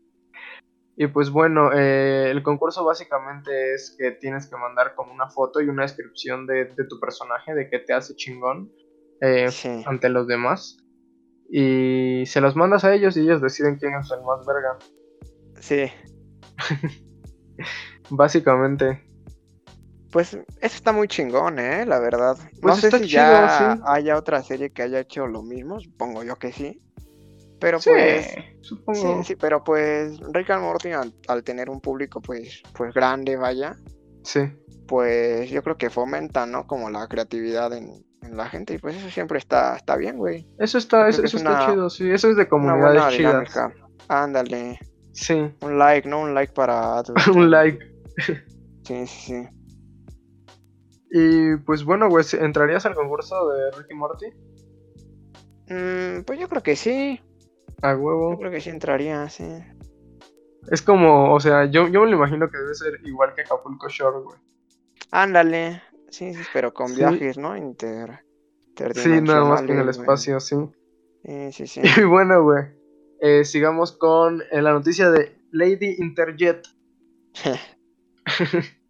y 0.97 1.07
pues 1.09 1.29
bueno, 1.29 1.71
eh, 1.75 2.31
el 2.31 2.43
concurso 2.43 2.83
básicamente 2.83 3.75
es 3.75 3.95
que 3.99 4.13
tienes 4.13 4.47
que 4.47 4.57
mandar 4.57 4.95
como 4.95 5.13
una 5.13 5.29
foto 5.29 5.61
y 5.61 5.69
una 5.69 5.83
descripción 5.83 6.47
de, 6.47 6.65
tu 6.89 6.99
personaje, 6.99 7.55
de 7.55 7.69
qué 7.69 7.79
te 7.79 7.93
hace 7.93 8.17
chingón 8.17 8.73
eh, 9.21 9.51
ante 9.85 10.09
los 10.09 10.27
demás. 10.27 10.79
Y 11.51 12.25
se 12.25 12.41
los 12.41 12.57
mandas 12.57 12.85
a 12.85 12.95
ellos 12.95 13.15
y 13.19 13.21
ellos 13.21 13.43
deciden 13.43 13.77
quién 13.77 13.93
es 13.97 14.11
el 14.11 14.25
más 14.25 14.47
verga. 14.47 14.79
Sí. 15.61 15.93
básicamente. 18.09 19.05
Pues 20.11 20.33
eso 20.33 20.47
está 20.61 20.93
muy 20.93 21.07
chingón, 21.07 21.59
¿eh? 21.59 21.85
La 21.85 21.99
verdad. 21.99 22.39
Pues 22.63 22.63
no 22.63 22.77
sé 22.77 22.91
si 22.91 23.09
ya 23.09 23.79
haya 23.85 24.17
otra 24.17 24.43
serie 24.43 24.71
que 24.71 24.83
haya 24.83 25.01
hecho 25.01 25.27
lo 25.27 25.43
mismo, 25.43 25.81
supongo 25.81 26.25
yo 26.25 26.37
que 26.37 26.53
sí. 26.53 26.81
Pero 27.63 27.79
pues. 27.79 28.35
Supongo. 28.61 29.23
Sí, 29.23 29.29
sí, 29.29 29.37
pero 29.37 29.63
pues 29.63 30.19
Rick 30.33 30.51
and 30.51 30.63
Morty 30.63 30.91
al, 30.91 31.45
tener 31.45 31.71
un 31.71 31.81
público 31.81 32.21
pues, 32.21 32.61
pues 32.77 32.93
grande, 32.93 33.37
vaya. 33.37 33.77
Sí. 34.25 34.41
Pues 34.89 35.49
yo 35.49 35.63
creo 35.63 35.79
que 35.79 35.89
fomenta, 35.89 36.45
¿no? 36.45 36.67
Como 36.67 36.91
la 36.91 37.07
creatividad 37.07 37.73
en, 37.73 38.05
la 38.33 38.49
gente. 38.49 38.75
Y 38.75 38.79
pues 38.79 38.97
eso 38.97 39.09
siempre 39.11 39.39
está, 39.39 39.77
está 39.77 39.97
bien, 39.97 40.19
güey. 40.19 40.45
Eso 40.59 40.77
está, 40.77 41.09
eso, 41.09 41.23
está 41.23 41.67
chido, 41.67 41.89
sí. 41.89 42.11
Eso 42.11 42.31
es 42.31 42.37
de 42.37 42.49
comunidades 42.49 43.17
chidas. 43.17 43.55
Ándale. 44.09 44.81
Sí. 45.13 45.55
Un 45.61 45.79
like, 45.79 46.09
¿no? 46.09 46.23
Un 46.23 46.35
like 46.35 46.53
para. 46.53 47.03
un 47.33 47.49
like. 47.49 47.79
sí, 48.19 48.35
sí, 48.85 49.07
sí. 49.07 49.49
Y 51.13 51.57
pues 51.59 51.85
bueno, 51.85 52.09
güey, 52.09 52.25
¿entrarías 52.41 52.87
al 52.87 52.97
concurso 52.97 53.51
de 53.51 53.71
Ricky 53.71 53.95
Morty? 53.95 54.27
Mm, 55.69 56.25
pues 56.25 56.41
yo 56.41 56.49
creo 56.49 56.63
que 56.65 56.75
sí. 56.75 57.21
A 57.81 57.97
huevo. 57.97 58.33
Yo 58.33 58.39
creo 58.39 58.51
que 58.51 58.61
sí 58.61 58.71
entraría, 58.71 59.29
sí. 59.29 59.45
Es 60.71 60.83
como, 60.83 61.33
o 61.35 61.41
sea, 61.41 61.65
yo, 61.65 61.89
yo 61.89 62.03
me 62.03 62.11
lo 62.11 62.17
imagino 62.17 62.49
que 62.51 62.59
debe 62.59 62.75
ser 62.75 63.01
igual 63.05 63.35
que 63.35 63.43
Acapulco 63.43 63.89
Shore, 63.89 64.21
güey. 64.21 64.39
Ándale. 65.11 65.83
Sí, 66.11 66.35
sí, 66.35 66.43
pero 66.53 66.75
con 66.75 66.95
viajes, 66.95 67.39
¿no? 67.39 67.57
Inter, 67.57 68.25
sí, 68.95 69.21
nada 69.23 69.45
más 69.45 69.63
que 69.63 69.73
en 69.73 69.81
el 69.81 69.89
espacio, 69.89 70.41
sí. 70.41 70.57
Sí, 71.25 71.53
sí, 71.53 71.67
sí. 71.67 71.81
Y 72.01 72.05
bueno, 72.05 72.43
güey. 72.43 72.65
Eh, 73.21 73.45
sigamos 73.45 73.93
con 73.93 74.43
eh, 74.51 74.61
la 74.61 74.73
noticia 74.73 75.11
de 75.11 75.39
Lady 75.53 75.97
Interjet. 75.99 76.67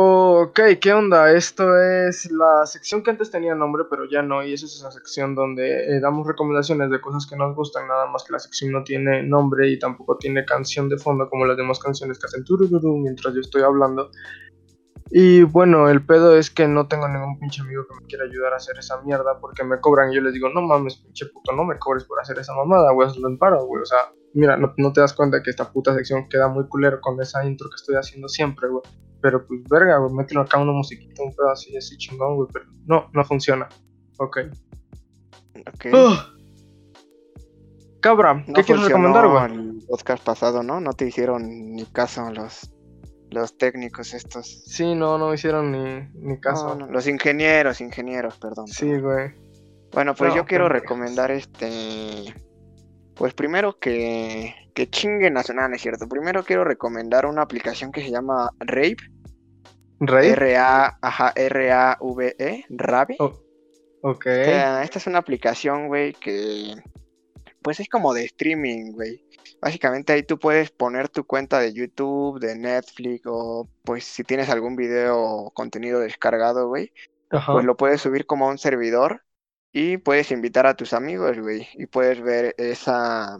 Ok, 0.00 0.60
¿qué 0.80 0.92
onda? 0.92 1.32
Esto 1.32 1.76
es 1.76 2.30
la 2.30 2.64
sección 2.66 3.02
que 3.02 3.10
antes 3.10 3.32
tenía 3.32 3.56
nombre, 3.56 3.82
pero 3.90 4.04
ya 4.08 4.22
no, 4.22 4.44
y 4.44 4.52
esa 4.52 4.66
es 4.66 4.76
esa 4.76 4.92
sección 4.92 5.34
donde 5.34 5.96
eh, 5.96 5.98
damos 5.98 6.24
recomendaciones 6.24 6.88
de 6.90 7.00
cosas 7.00 7.26
que 7.26 7.34
nos 7.34 7.56
gustan, 7.56 7.88
nada 7.88 8.06
más 8.06 8.22
que 8.22 8.32
la 8.32 8.38
sección 8.38 8.70
no 8.70 8.84
tiene 8.84 9.24
nombre 9.24 9.68
y 9.68 9.76
tampoco 9.76 10.16
tiene 10.16 10.44
canción 10.44 10.88
de 10.88 10.98
fondo 10.98 11.28
como 11.28 11.46
las 11.46 11.56
demás 11.56 11.80
canciones 11.80 12.16
que 12.20 12.26
hacen 12.26 12.44
turururu 12.44 12.96
mientras 12.96 13.34
yo 13.34 13.40
estoy 13.40 13.62
hablando. 13.62 14.12
Y 15.10 15.42
bueno, 15.42 15.88
el 15.88 16.06
pedo 16.06 16.36
es 16.36 16.48
que 16.48 16.68
no 16.68 16.86
tengo 16.86 17.08
ningún 17.08 17.36
pinche 17.40 17.62
amigo 17.62 17.84
que 17.88 18.00
me 18.00 18.06
quiera 18.06 18.22
ayudar 18.22 18.52
a 18.52 18.58
hacer 18.58 18.78
esa 18.78 19.02
mierda 19.02 19.40
porque 19.40 19.64
me 19.64 19.80
cobran 19.80 20.12
y 20.12 20.14
yo 20.14 20.20
les 20.20 20.32
digo, 20.32 20.48
no 20.48 20.62
mames, 20.62 20.98
pinche 20.98 21.26
puto, 21.26 21.50
no 21.56 21.64
me 21.64 21.76
cobres 21.76 22.04
por 22.04 22.20
hacer 22.20 22.38
esa 22.38 22.54
mamada, 22.54 22.92
güey, 22.92 23.08
hazlo 23.08 23.28
en 23.28 23.36
paro, 23.36 23.66
güey. 23.66 23.82
O 23.82 23.86
sea, 23.86 23.98
mira, 24.34 24.56
no, 24.56 24.72
no, 24.76 24.92
te 24.92 25.00
das 25.00 25.12
cuenta 25.12 25.42
que 25.42 25.50
esta 25.50 25.72
puta 25.72 25.92
sección 25.92 26.28
queda 26.28 26.46
muy 26.46 26.68
culero 26.68 27.00
con 27.00 27.20
esa 27.20 27.44
intro 27.44 27.68
que 27.68 27.74
estoy 27.74 27.96
haciendo 27.96 28.28
siempre, 28.28 28.68
güey. 28.68 28.84
Pero 29.20 29.46
pues 29.46 29.60
verga, 29.68 29.98
güey, 29.98 30.14
mételo 30.14 30.42
acá 30.42 30.58
una 30.58 30.72
musiquita, 30.72 31.22
un 31.22 31.34
pedo 31.34 31.50
así, 31.50 31.76
así 31.76 31.96
chingón, 31.96 32.36
güey. 32.36 32.48
Pero 32.52 32.66
no, 32.86 33.10
no 33.12 33.24
funciona. 33.24 33.68
Ok. 34.18 34.38
Ok. 35.66 35.86
Cabra, 38.00 38.44
¿qué 38.54 38.62
quieres 38.62 38.84
recomendar, 38.84 39.26
güey? 39.26 39.44
El 39.44 39.84
podcast 39.88 40.24
pasado, 40.24 40.62
¿no? 40.62 40.80
No 40.80 40.92
te 40.92 41.06
hicieron 41.06 41.72
ni 41.72 41.84
caso 41.86 42.30
los, 42.30 42.72
los 43.30 43.58
técnicos 43.58 44.14
estos. 44.14 44.64
Sí, 44.66 44.94
no, 44.94 45.18
no 45.18 45.34
hicieron 45.34 45.72
ni, 45.72 46.08
ni 46.14 46.38
caso. 46.38 46.76
los 46.88 47.08
ingenieros, 47.08 47.80
ingenieros, 47.80 48.38
perdón. 48.38 48.68
Sí, 48.68 48.98
güey. 48.98 49.34
Bueno, 49.92 50.14
pues 50.14 50.34
yo 50.34 50.44
quiero 50.44 50.68
recomendar 50.68 51.30
este. 51.30 52.34
Pues 53.18 53.34
primero 53.34 53.78
que 53.78 54.54
que 54.78 54.88
chinguen 54.88 55.36
a 55.36 55.42
nada, 55.42 55.74
es 55.74 55.82
cierto. 55.82 56.08
Primero 56.08 56.44
quiero 56.44 56.62
recomendar 56.62 57.26
una 57.26 57.42
aplicación 57.42 57.90
que 57.90 58.00
se 58.00 58.12
llama 58.12 58.52
Rave. 58.60 58.96
¿Rave? 59.98 60.30
R-A, 60.30 60.98
ajá, 61.02 61.32
R-A-V-E, 61.34 62.64
Rave. 62.68 63.16
Oh, 63.18 63.32
ok. 64.02 64.24
esta 64.24 64.98
es 64.98 65.06
una 65.08 65.18
aplicación, 65.18 65.88
güey, 65.88 66.12
que 66.12 66.76
pues 67.60 67.80
es 67.80 67.88
como 67.88 68.14
de 68.14 68.24
streaming, 68.26 68.92
güey. 68.92 69.26
básicamente 69.60 70.12
ahí 70.12 70.22
tú 70.22 70.38
puedes 70.38 70.70
poner 70.70 71.08
tu 71.08 71.24
cuenta 71.24 71.58
de 71.58 71.72
YouTube, 71.72 72.38
de 72.38 72.54
Netflix 72.54 73.22
o 73.26 73.68
pues 73.82 74.04
si 74.04 74.22
tienes 74.22 74.48
algún 74.50 74.76
video 74.76 75.20
o 75.20 75.50
contenido 75.50 75.98
descargado, 75.98 76.68
güey, 76.68 76.92
pues 77.28 77.64
lo 77.64 77.76
puedes 77.76 78.00
subir 78.00 78.26
como 78.26 78.46
a 78.46 78.50
un 78.52 78.58
servidor 78.58 79.24
y 79.72 79.98
puedes 79.98 80.30
invitar 80.30 80.66
a 80.66 80.74
tus 80.74 80.92
amigos, 80.92 81.38
güey, 81.38 81.68
y 81.74 81.86
puedes 81.86 82.20
ver 82.20 82.54
esa, 82.58 83.38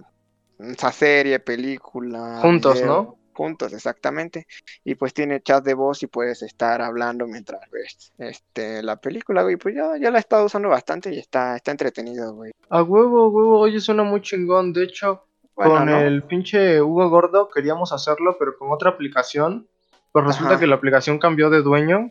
esa 0.58 0.92
serie, 0.92 1.38
película. 1.40 2.38
Juntos, 2.40 2.82
¿no? 2.82 3.16
Juntos, 3.32 3.72
exactamente. 3.72 4.46
Y 4.84 4.96
pues 4.96 5.14
tiene 5.14 5.40
chat 5.40 5.64
de 5.64 5.74
voz 5.74 6.02
y 6.02 6.08
puedes 6.08 6.42
estar 6.42 6.82
hablando 6.82 7.26
mientras 7.26 7.60
ves 7.70 8.12
este, 8.18 8.82
la 8.82 8.96
película, 8.96 9.42
güey. 9.42 9.56
Pues 9.56 9.76
ya, 9.76 9.96
ya 9.96 10.10
la 10.10 10.18
he 10.18 10.20
estado 10.20 10.46
usando 10.46 10.68
bastante 10.68 11.14
y 11.14 11.18
está, 11.18 11.54
está 11.54 11.70
entretenido, 11.70 12.34
güey. 12.34 12.50
A 12.68 12.82
huevo, 12.82 13.28
huevo, 13.28 13.60
oye, 13.60 13.78
suena 13.78 14.02
muy 14.02 14.22
chingón. 14.22 14.72
De 14.72 14.82
hecho, 14.82 15.24
con 15.54 15.88
el 15.88 16.24
pinche 16.24 16.82
Hugo 16.82 17.08
Gordo 17.10 17.48
queríamos 17.48 17.92
hacerlo, 17.92 18.36
pero 18.38 18.58
con 18.58 18.72
otra 18.72 18.90
aplicación. 18.90 19.68
Pues 20.10 20.24
resulta 20.24 20.58
que 20.58 20.66
la 20.66 20.74
aplicación 20.74 21.18
cambió 21.18 21.48
de 21.48 21.62
dueño. 21.62 22.10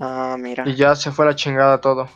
Ah, 0.00 0.36
mira. 0.38 0.64
Y 0.66 0.74
ya 0.74 0.96
se 0.96 1.12
fue 1.12 1.26
a 1.26 1.28
la 1.28 1.36
chingada 1.36 1.80
todo. 1.80 2.08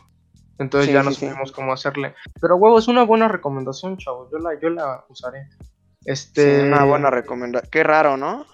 Entonces 0.57 0.91
ya 0.91 1.03
no 1.03 1.11
sabemos 1.11 1.51
cómo 1.51 1.73
hacerle. 1.73 2.15
Pero 2.39 2.55
huevo, 2.55 2.79
es 2.79 2.87
una 2.87 3.03
buena 3.03 3.27
recomendación, 3.27 3.97
chavos. 3.97 4.29
Yo 4.31 4.37
la, 4.37 4.59
yo 4.59 4.69
la 4.69 5.05
usaré. 5.09 5.47
Este. 6.05 6.63
una 6.63 6.83
buena 6.83 7.09
recomendación. 7.09 7.69
Qué 7.71 7.83
raro, 7.83 8.17
¿no? 8.17 8.45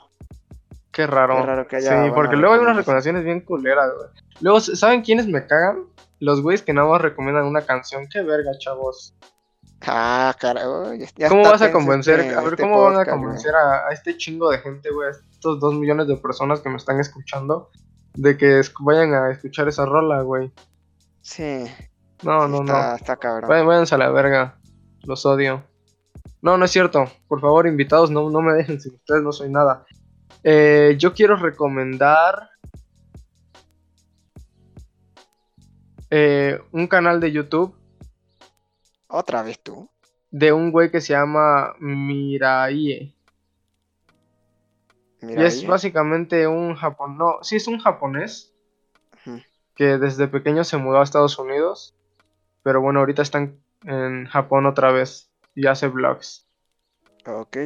Qué 0.92 1.06
raro. 1.06 1.38
Qué 1.38 1.44
raro 1.44 1.68
que 1.68 1.76
haya 1.78 2.06
sí, 2.06 2.12
porque 2.14 2.36
luego 2.36 2.56
hay 2.56 2.62
unas 2.62 2.78
recomendaciones 2.78 3.24
bien 3.24 3.42
culeras, 3.42 3.92
güey. 3.96 4.10
Luego, 4.42 4.60
¿saben 4.60 5.02
quiénes 5.02 5.28
me 5.28 5.46
cagan? 5.46 5.86
Los 6.20 6.42
güeyes 6.42 6.64
que 6.64 6.74
nada 6.74 6.88
más 6.88 7.02
recomiendan 7.02 7.46
una 7.46 7.62
canción. 7.62 8.08
Qué 8.12 8.24
verga, 8.24 8.52
chavos. 8.58 9.16
Ah, 9.82 10.36
carajo. 10.40 10.92
¿Cómo 11.30 11.44
vas 11.44 11.62
a 11.62 11.72
convencer? 11.72 12.22
a 12.36 12.42
ver, 12.42 12.54
este 12.54 12.64
¿cómo 12.64 12.84
van 12.84 12.98
a 12.98 13.06
convencer 13.06 13.54
a, 13.54 13.88
a, 13.88 13.92
este 13.92 14.18
chingo 14.18 14.50
de 14.50 14.58
gente, 14.60 14.90
güey? 14.90 15.10
A 15.10 15.12
estos 15.12 15.60
dos 15.60 15.76
millones 15.76 16.08
de 16.08 16.18
personas 16.18 16.62
que 16.62 16.70
me 16.70 16.78
están 16.78 17.00
escuchando. 17.00 17.70
De 18.16 18.36
que 18.36 18.62
vayan 18.80 19.14
a 19.14 19.32
escuchar 19.32 19.68
esa 19.68 19.86
rola, 19.86 20.22
güey. 20.22 20.52
Sí. 21.28 21.66
No, 22.24 22.48
no, 22.48 22.64
no. 22.64 22.96
Está 22.96 23.18
cabrón. 23.18 23.50
Váyanse 23.50 23.96
a 23.96 23.98
la 23.98 24.10
verga. 24.10 24.58
Los 25.04 25.26
odio. 25.26 25.66
No, 26.42 26.58
no 26.58 26.64
es 26.64 26.72
cierto. 26.72 27.06
Por 27.28 27.42
favor, 27.42 27.68
invitados, 27.68 28.10
no, 28.10 28.30
no 28.30 28.42
me 28.42 28.54
dejen 28.54 28.80
sin 28.80 28.96
ustedes, 28.96 29.22
no 29.22 29.34
soy 29.34 29.50
nada. 29.50 29.86
Eh, 30.44 30.96
yo 30.98 31.14
quiero 31.14 31.36
recomendar 31.36 32.50
eh, 36.10 36.62
un 36.72 36.88
canal 36.88 37.20
de 37.20 37.34
YouTube. 37.34 37.76
¿Otra 39.10 39.44
vez 39.44 39.62
tú? 39.62 39.90
De 40.32 40.54
un 40.54 40.72
güey 40.72 40.90
que 40.90 41.02
se 41.02 41.12
llama 41.12 41.76
Mirai. 41.80 43.14
Y 45.22 45.34
es 45.36 45.68
básicamente 45.68 46.48
un 46.48 46.76
japonés. 46.76 47.18
No, 47.18 47.38
sí, 47.42 47.58
es 47.58 47.68
un 47.68 47.80
japonés. 47.80 48.57
Que 49.78 49.98
desde 49.98 50.28
pequeño 50.28 50.66
se 50.66 50.76
mudó 50.76 51.00
a 51.00 51.04
Estados 51.04 51.40
Unidos. 51.40 51.96
Pero 52.64 52.82
bueno, 52.82 53.00
ahorita 53.00 53.22
están 53.22 53.58
en 53.86 54.26
Japón 54.26 54.66
otra 54.66 54.92
vez 54.92 55.30
y 55.56 55.68
hace 55.68 55.88
vlogs. 55.88 56.46
Ok. 57.26 57.58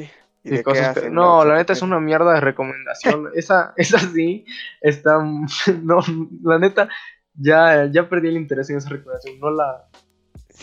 ¿Y, 0.43 0.64
cosas 0.64 0.97
no, 1.12 1.45
la 1.45 1.55
neta 1.55 1.74
es 1.74 1.82
una 1.84 1.99
mierda 1.99 2.34
de 2.34 2.41
recomendación. 2.41 3.30
esa, 3.36 3.74
esa 3.78 3.99
sí 3.99 4.45
está. 4.82 5.20
no, 5.84 5.99
la 6.43 6.59
neta, 6.59 6.89
ya, 7.36 7.86
ya 7.86 8.09
perdí 8.09 8.30
el 8.30 8.38
interés 8.38 8.70
en 8.70 8.78
esa 8.78 8.89
recomendación. 8.89 9.39
No 9.39 9.51
la. 9.51 9.88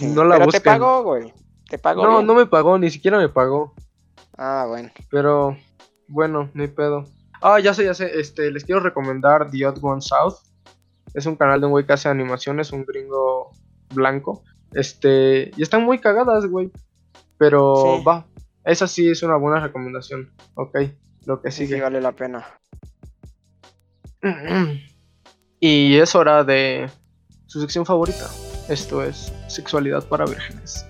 no 0.01 0.25
la 0.25 0.39
Pero 0.39 0.51
te 0.51 0.61
pagó, 0.61 1.03
güey. 1.03 1.33
Te 1.69 1.79
pagó. 1.79 2.03
No, 2.03 2.23
no 2.23 2.35
me 2.35 2.47
pagó, 2.47 2.79
ni 2.79 2.91
siquiera 2.91 3.19
me 3.19 3.29
pagó. 3.29 3.75
Ah, 4.37 4.65
bueno. 4.69 4.91
Pero, 5.11 5.57
bueno, 6.09 6.51
ni 6.55 6.67
pedo. 6.67 7.05
Ah, 7.41 7.61
ya 7.61 7.75
sé, 7.75 7.85
ya 7.85 7.95
sé. 7.95 8.19
Este, 8.19 8.51
les 8.51 8.65
quiero 8.65 8.81
recomendar 8.81 9.51
The 9.51 9.67
Odd 9.67 9.79
One 9.83 10.01
South. 10.01 10.37
Es 11.15 11.27
un 11.27 11.37
canal 11.37 11.61
de 11.61 11.67
un 11.67 11.73
güey 11.73 11.87
que 11.87 11.93
hace 11.93 12.09
animaciones, 12.09 12.73
un 12.73 12.85
gringo 12.85 13.51
blanco. 13.95 14.43
Este, 14.73 15.51
y 15.57 15.63
están 15.63 15.85
muy 15.85 15.99
cagadas, 15.99 16.47
güey. 16.47 16.71
Pero 17.39 18.03
va, 18.05 18.27
esa 18.65 18.87
sí 18.87 19.09
es 19.09 19.23
una 19.23 19.37
buena 19.37 19.61
recomendación. 19.61 20.31
Ok, 20.55 20.79
lo 21.25 21.41
que 21.41 21.51
sigue. 21.51 21.77
Sí, 21.77 21.81
vale 21.81 22.01
la 22.01 22.13
pena. 22.13 22.47
Y 25.61 25.97
es 25.97 26.15
hora 26.15 26.45
de 26.45 26.89
su 27.47 27.61
sección 27.61 27.85
favorita. 27.85 28.31
Esto 28.69 29.03
es 29.03 29.33
sexualidad 29.49 30.07
para 30.07 30.25
vírgenes. 30.25 30.87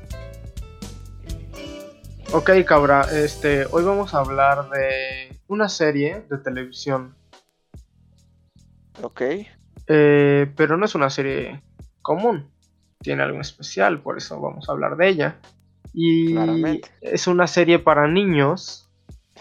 Ok, 2.34 2.50
cabra, 2.66 3.06
este, 3.10 3.64
hoy 3.70 3.82
vamos 3.82 4.12
a 4.12 4.18
hablar 4.18 4.68
de 4.68 5.34
una 5.46 5.70
serie 5.70 6.26
de 6.28 6.36
televisión. 6.36 7.16
Ok. 9.00 9.22
Eh, 9.88 10.52
pero 10.56 10.76
no 10.76 10.84
es 10.84 10.94
una 10.94 11.10
serie 11.10 11.62
común 12.02 12.50
tiene 13.00 13.22
algo 13.22 13.40
especial, 13.40 14.00
por 14.02 14.18
eso 14.18 14.40
vamos 14.40 14.68
a 14.68 14.72
hablar 14.72 14.96
de 14.96 15.08
ella. 15.08 15.40
Y 15.94 16.36
es 17.00 17.26
una 17.26 17.46
serie 17.46 17.78
para 17.78 18.08
niños. 18.08 18.88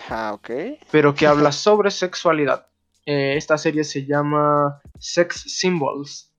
Ah, 0.09 0.31
ok. 0.33 0.49
Pero 0.91 1.13
que 1.13 1.27
habla 1.27 1.51
sobre 1.51 1.91
sexualidad. 1.91 2.67
Eh, 3.05 3.35
esta 3.37 3.57
serie 3.57 3.83
se 3.83 4.05
llama 4.05 4.81
Sex 4.99 5.43
Symbols. 5.59 6.33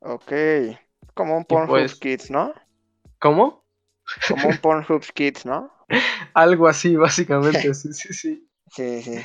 Ok. 0.00 0.32
Como 1.14 1.36
un 1.36 1.44
Pornhub 1.44 1.68
pues 1.68 1.94
Kids, 1.96 2.30
¿no? 2.30 2.54
¿Cómo? 3.18 3.64
Como 4.28 4.48
un 4.48 4.58
Pornhub 4.58 5.04
Kids, 5.12 5.44
¿no? 5.44 5.70
Algo 6.34 6.68
así, 6.68 6.96
básicamente, 6.96 7.74
sí, 7.74 7.92
sí, 7.92 8.14
sí. 8.14 8.48
Sí, 8.68 9.02
sí. 9.02 9.20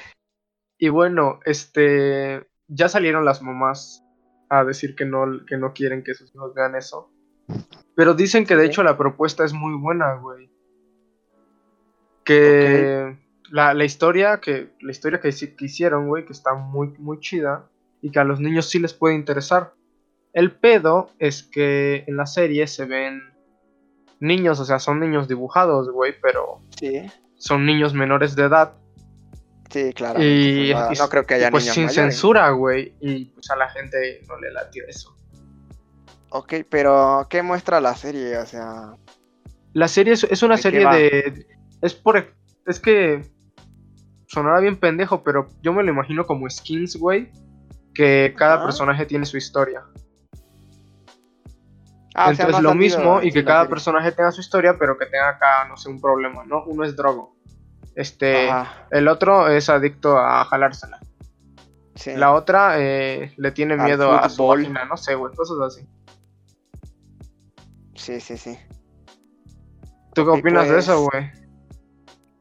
Y 0.77 0.89
bueno, 0.89 1.39
este. 1.45 2.47
Ya 2.67 2.89
salieron 2.89 3.25
las 3.25 3.41
mamás 3.41 4.03
a 4.49 4.63
decir 4.63 4.95
que 4.95 5.05
no, 5.05 5.45
que 5.45 5.57
no 5.57 5.73
quieren 5.73 6.03
que 6.03 6.13
sus 6.13 6.33
hijos 6.33 6.53
vean 6.53 6.75
eso. 6.75 7.11
Pero 7.95 8.13
dicen 8.13 8.45
que 8.45 8.55
de 8.55 8.65
hecho 8.65 8.83
la 8.83 8.97
propuesta 8.97 9.45
es 9.45 9.53
muy 9.53 9.75
buena, 9.75 10.15
güey. 10.15 10.49
Que 12.23 13.17
la, 13.51 13.85
historia 13.85 14.39
que 14.41 14.71
la 14.81 14.91
historia 14.91 15.19
que, 15.19 15.29
hicieron, 15.29 16.07
güey, 16.07 16.25
que 16.25 16.33
está 16.33 16.55
muy 16.55 16.93
muy 16.97 17.19
chida 17.19 17.69
y 18.01 18.11
que 18.11 18.19
a 18.19 18.23
los 18.23 18.39
niños 18.39 18.69
sí 18.69 18.79
les 18.79 18.93
puede 18.93 19.15
interesar. 19.15 19.73
El 20.33 20.51
pedo 20.51 21.11
es 21.19 21.43
que 21.43 22.03
en 22.07 22.17
la 22.17 22.25
serie 22.25 22.67
se 22.67 22.85
ven 22.85 23.21
niños, 24.19 24.59
o 24.59 24.65
sea, 24.65 24.79
son 24.79 24.99
niños 24.99 25.27
dibujados, 25.27 25.89
güey, 25.91 26.15
pero 26.21 26.61
son 27.37 27.65
niños 27.65 27.93
menores 27.93 28.35
de 28.35 28.43
edad 28.43 28.73
Sí, 29.75 29.91
claro. 29.91 30.23
Y, 30.23 30.73
no, 30.73 31.09
creo 31.09 31.25
que 31.25 31.33
haya 31.33 31.51
Pues 31.51 31.65
sin 31.65 31.89
censura, 31.89 32.49
güey. 32.51 32.93
Y 33.01 33.25
pues 33.25 33.51
a 33.51 33.57
la 33.57 33.67
gente 33.67 34.21
no 34.25 34.39
le 34.39 34.49
latió 34.53 34.85
eso. 34.87 35.13
Ok, 36.29 36.53
pero 36.69 37.27
¿qué 37.29 37.41
muestra 37.41 37.81
la 37.81 37.93
serie? 37.93 38.37
O 38.37 38.45
sea. 38.45 38.93
La 39.73 39.89
serie 39.89 40.13
es, 40.13 40.43
una 40.43 40.55
serie 40.55 40.87
de. 40.87 41.45
Es 41.81 41.93
por. 41.93 42.33
Es 42.65 42.79
que. 42.79 43.29
Sonará 44.27 44.61
bien 44.61 44.77
pendejo, 44.77 45.23
pero 45.23 45.49
yo 45.61 45.73
me 45.73 45.83
lo 45.83 45.91
imagino 45.91 46.25
como 46.25 46.49
skins, 46.49 46.95
güey. 46.95 47.29
Que 47.93 48.33
cada 48.37 48.63
personaje 48.63 49.05
tiene 49.05 49.25
su 49.25 49.35
historia. 49.35 49.83
Ah, 52.13 52.31
Entonces 52.31 52.61
lo 52.61 52.73
mismo 52.75 53.21
y 53.21 53.29
que 53.29 53.43
cada 53.43 53.67
personaje 53.67 54.13
tenga 54.13 54.31
su 54.31 54.39
historia, 54.39 54.77
pero 54.79 54.97
que 54.97 55.05
tenga 55.07 55.27
acá, 55.31 55.67
no 55.67 55.75
sé, 55.75 55.89
un 55.89 55.99
problema, 55.99 56.45
¿no? 56.45 56.63
Uno 56.63 56.85
es 56.85 56.95
drogo. 56.95 57.34
Este, 57.95 58.49
el 58.91 59.07
otro 59.07 59.47
es 59.47 59.69
adicto 59.69 60.17
a 60.17 60.43
jalársela. 60.45 60.99
La 62.07 62.33
otra 62.33 62.75
eh, 62.77 63.33
le 63.37 63.51
tiene 63.51 63.77
miedo 63.77 64.11
a 64.11 64.27
su 64.29 64.45
vagina, 64.45 64.83
no 64.85 64.97
sé, 64.97 65.15
güey, 65.15 65.33
cosas 65.33 65.57
así. 65.61 65.87
Sí, 67.95 68.19
sí, 68.19 68.37
sí. 68.37 68.59
¿Tú 70.13 70.25
qué 70.25 70.29
opinas 70.29 70.69
de 70.69 70.79
eso, 70.79 71.07
pues, 71.09 71.23
güey? 71.23 71.45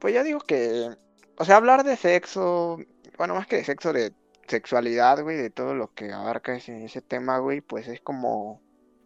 Pues 0.00 0.14
ya 0.14 0.22
digo 0.24 0.40
que, 0.40 0.90
o 1.38 1.44
sea, 1.44 1.56
hablar 1.56 1.84
de 1.84 1.96
sexo, 1.96 2.78
bueno, 3.16 3.34
más 3.34 3.46
que 3.46 3.56
de 3.56 3.64
sexo, 3.64 3.92
de 3.92 4.12
sexualidad, 4.48 5.22
güey, 5.22 5.36
de 5.36 5.50
todo 5.50 5.74
lo 5.74 5.94
que 5.94 6.12
abarca 6.12 6.56
ese, 6.56 6.84
ese 6.84 7.00
tema, 7.00 7.38
güey, 7.38 7.60
pues 7.60 7.86
es 7.86 8.00
como, 8.00 8.60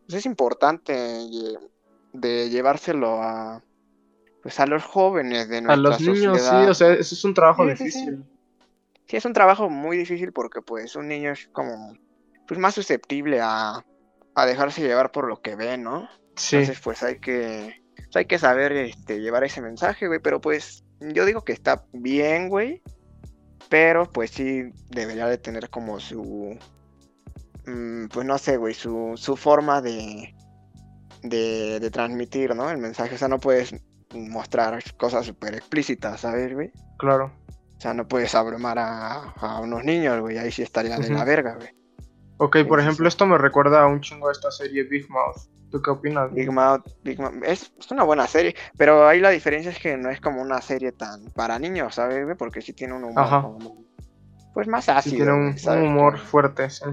pues 0.06 0.18
es 0.18 0.26
importante 0.26 0.92
de 2.12 2.48
llevárselo 2.48 3.22
a, 3.22 3.62
pues 4.42 4.60
a 4.60 4.66
los 4.66 4.84
jóvenes 4.84 5.48
de 5.48 5.60
nuestra 5.60 5.74
A 5.74 5.76
los 5.76 6.00
niños, 6.00 6.40
sí, 6.40 6.54
o 6.54 6.74
sea, 6.74 6.92
eso 6.92 7.14
es 7.14 7.24
un 7.24 7.34
trabajo 7.34 7.66
difícil. 7.66 8.24
Sí, 9.06 9.16
es 9.16 9.24
un 9.24 9.32
trabajo 9.32 9.70
muy 9.70 9.96
difícil 9.96 10.32
porque 10.32 10.60
pues 10.60 10.94
un 10.96 11.08
niño 11.08 11.32
es 11.32 11.48
como 11.52 11.96
pues 12.46 12.58
más 12.58 12.74
susceptible 12.74 13.40
a, 13.40 13.84
a 14.34 14.46
dejarse 14.46 14.82
llevar 14.82 15.10
por 15.12 15.28
lo 15.28 15.40
que 15.40 15.56
ve, 15.56 15.78
¿no? 15.78 16.08
Sí. 16.36 16.56
Entonces 16.56 16.80
pues 16.82 17.02
hay 17.02 17.18
que 17.18 17.82
pues, 17.96 18.16
hay 18.16 18.26
que 18.26 18.38
saber 18.38 18.72
este 18.72 19.20
llevar 19.20 19.44
ese 19.44 19.60
mensaje, 19.60 20.06
güey, 20.06 20.20
pero 20.20 20.40
pues 20.40 20.84
yo 21.00 21.24
digo 21.24 21.42
que 21.42 21.52
está 21.52 21.84
bien, 21.92 22.48
güey, 22.48 22.82
pero 23.68 24.10
pues 24.10 24.30
sí 24.30 24.64
debería 24.88 25.26
de 25.26 25.38
tener 25.38 25.70
como 25.70 26.00
su 26.00 26.58
mm, 27.66 28.06
pues 28.06 28.26
no 28.26 28.38
sé, 28.38 28.56
güey, 28.56 28.74
su, 28.74 29.14
su 29.16 29.36
forma 29.36 29.80
de, 29.82 30.34
de, 31.22 31.80
de 31.80 31.90
transmitir, 31.90 32.54
¿no? 32.54 32.70
El 32.70 32.78
mensaje, 32.78 33.14
o 33.14 33.18
sea, 33.18 33.28
no 33.28 33.40
puedes 33.40 33.74
mostrar 34.14 34.82
cosas 34.96 35.26
súper 35.26 35.54
explícitas, 35.54 36.20
¿sabes, 36.20 36.52
güey? 36.54 36.72
Claro. 36.98 37.32
O 37.76 37.80
sea, 37.80 37.94
no 37.94 38.08
puedes 38.08 38.34
abrumar 38.34 38.78
a, 38.80 39.60
unos 39.62 39.84
niños, 39.84 40.20
güey, 40.20 40.38
ahí 40.38 40.50
sí 40.50 40.62
estaría 40.62 40.98
de 40.98 41.10
la 41.10 41.24
verga, 41.24 41.54
güey. 41.54 41.68
Ok, 42.38 42.58
por 42.68 42.80
ejemplo, 42.80 43.08
esto 43.08 43.26
me 43.26 43.36
recuerda 43.36 43.82
a 43.82 43.86
un 43.86 44.00
chingo 44.00 44.28
de 44.28 44.32
esta 44.32 44.50
serie 44.50 44.84
Big 44.84 45.08
Mouth. 45.10 45.48
¿Tú 45.70 45.82
qué 45.82 45.90
opinas? 45.90 46.32
Big 46.32 46.50
Mouth, 46.50 46.86
Big 47.02 47.20
Mouth. 47.20 47.34
Es, 47.44 47.72
una 47.90 48.04
buena 48.04 48.26
serie, 48.26 48.54
pero 48.76 49.06
ahí 49.06 49.20
la 49.20 49.30
diferencia 49.30 49.70
es 49.70 49.78
que 49.78 49.96
no 49.96 50.08
es 50.08 50.20
como 50.20 50.40
una 50.40 50.60
serie 50.62 50.92
tan 50.92 51.26
para 51.32 51.58
niños, 51.58 51.96
¿sabes? 51.96 52.24
güey? 52.24 52.36
Porque 52.36 52.62
sí 52.62 52.72
tiene 52.72 52.94
un 52.94 53.04
humor 53.04 53.58
pues 54.54 54.66
más 54.66 54.88
ácido. 54.88 55.16
tiene 55.16 55.32
un, 55.32 55.82
humor 55.86 56.18
fuerte, 56.18 56.70
sí. 56.70 56.84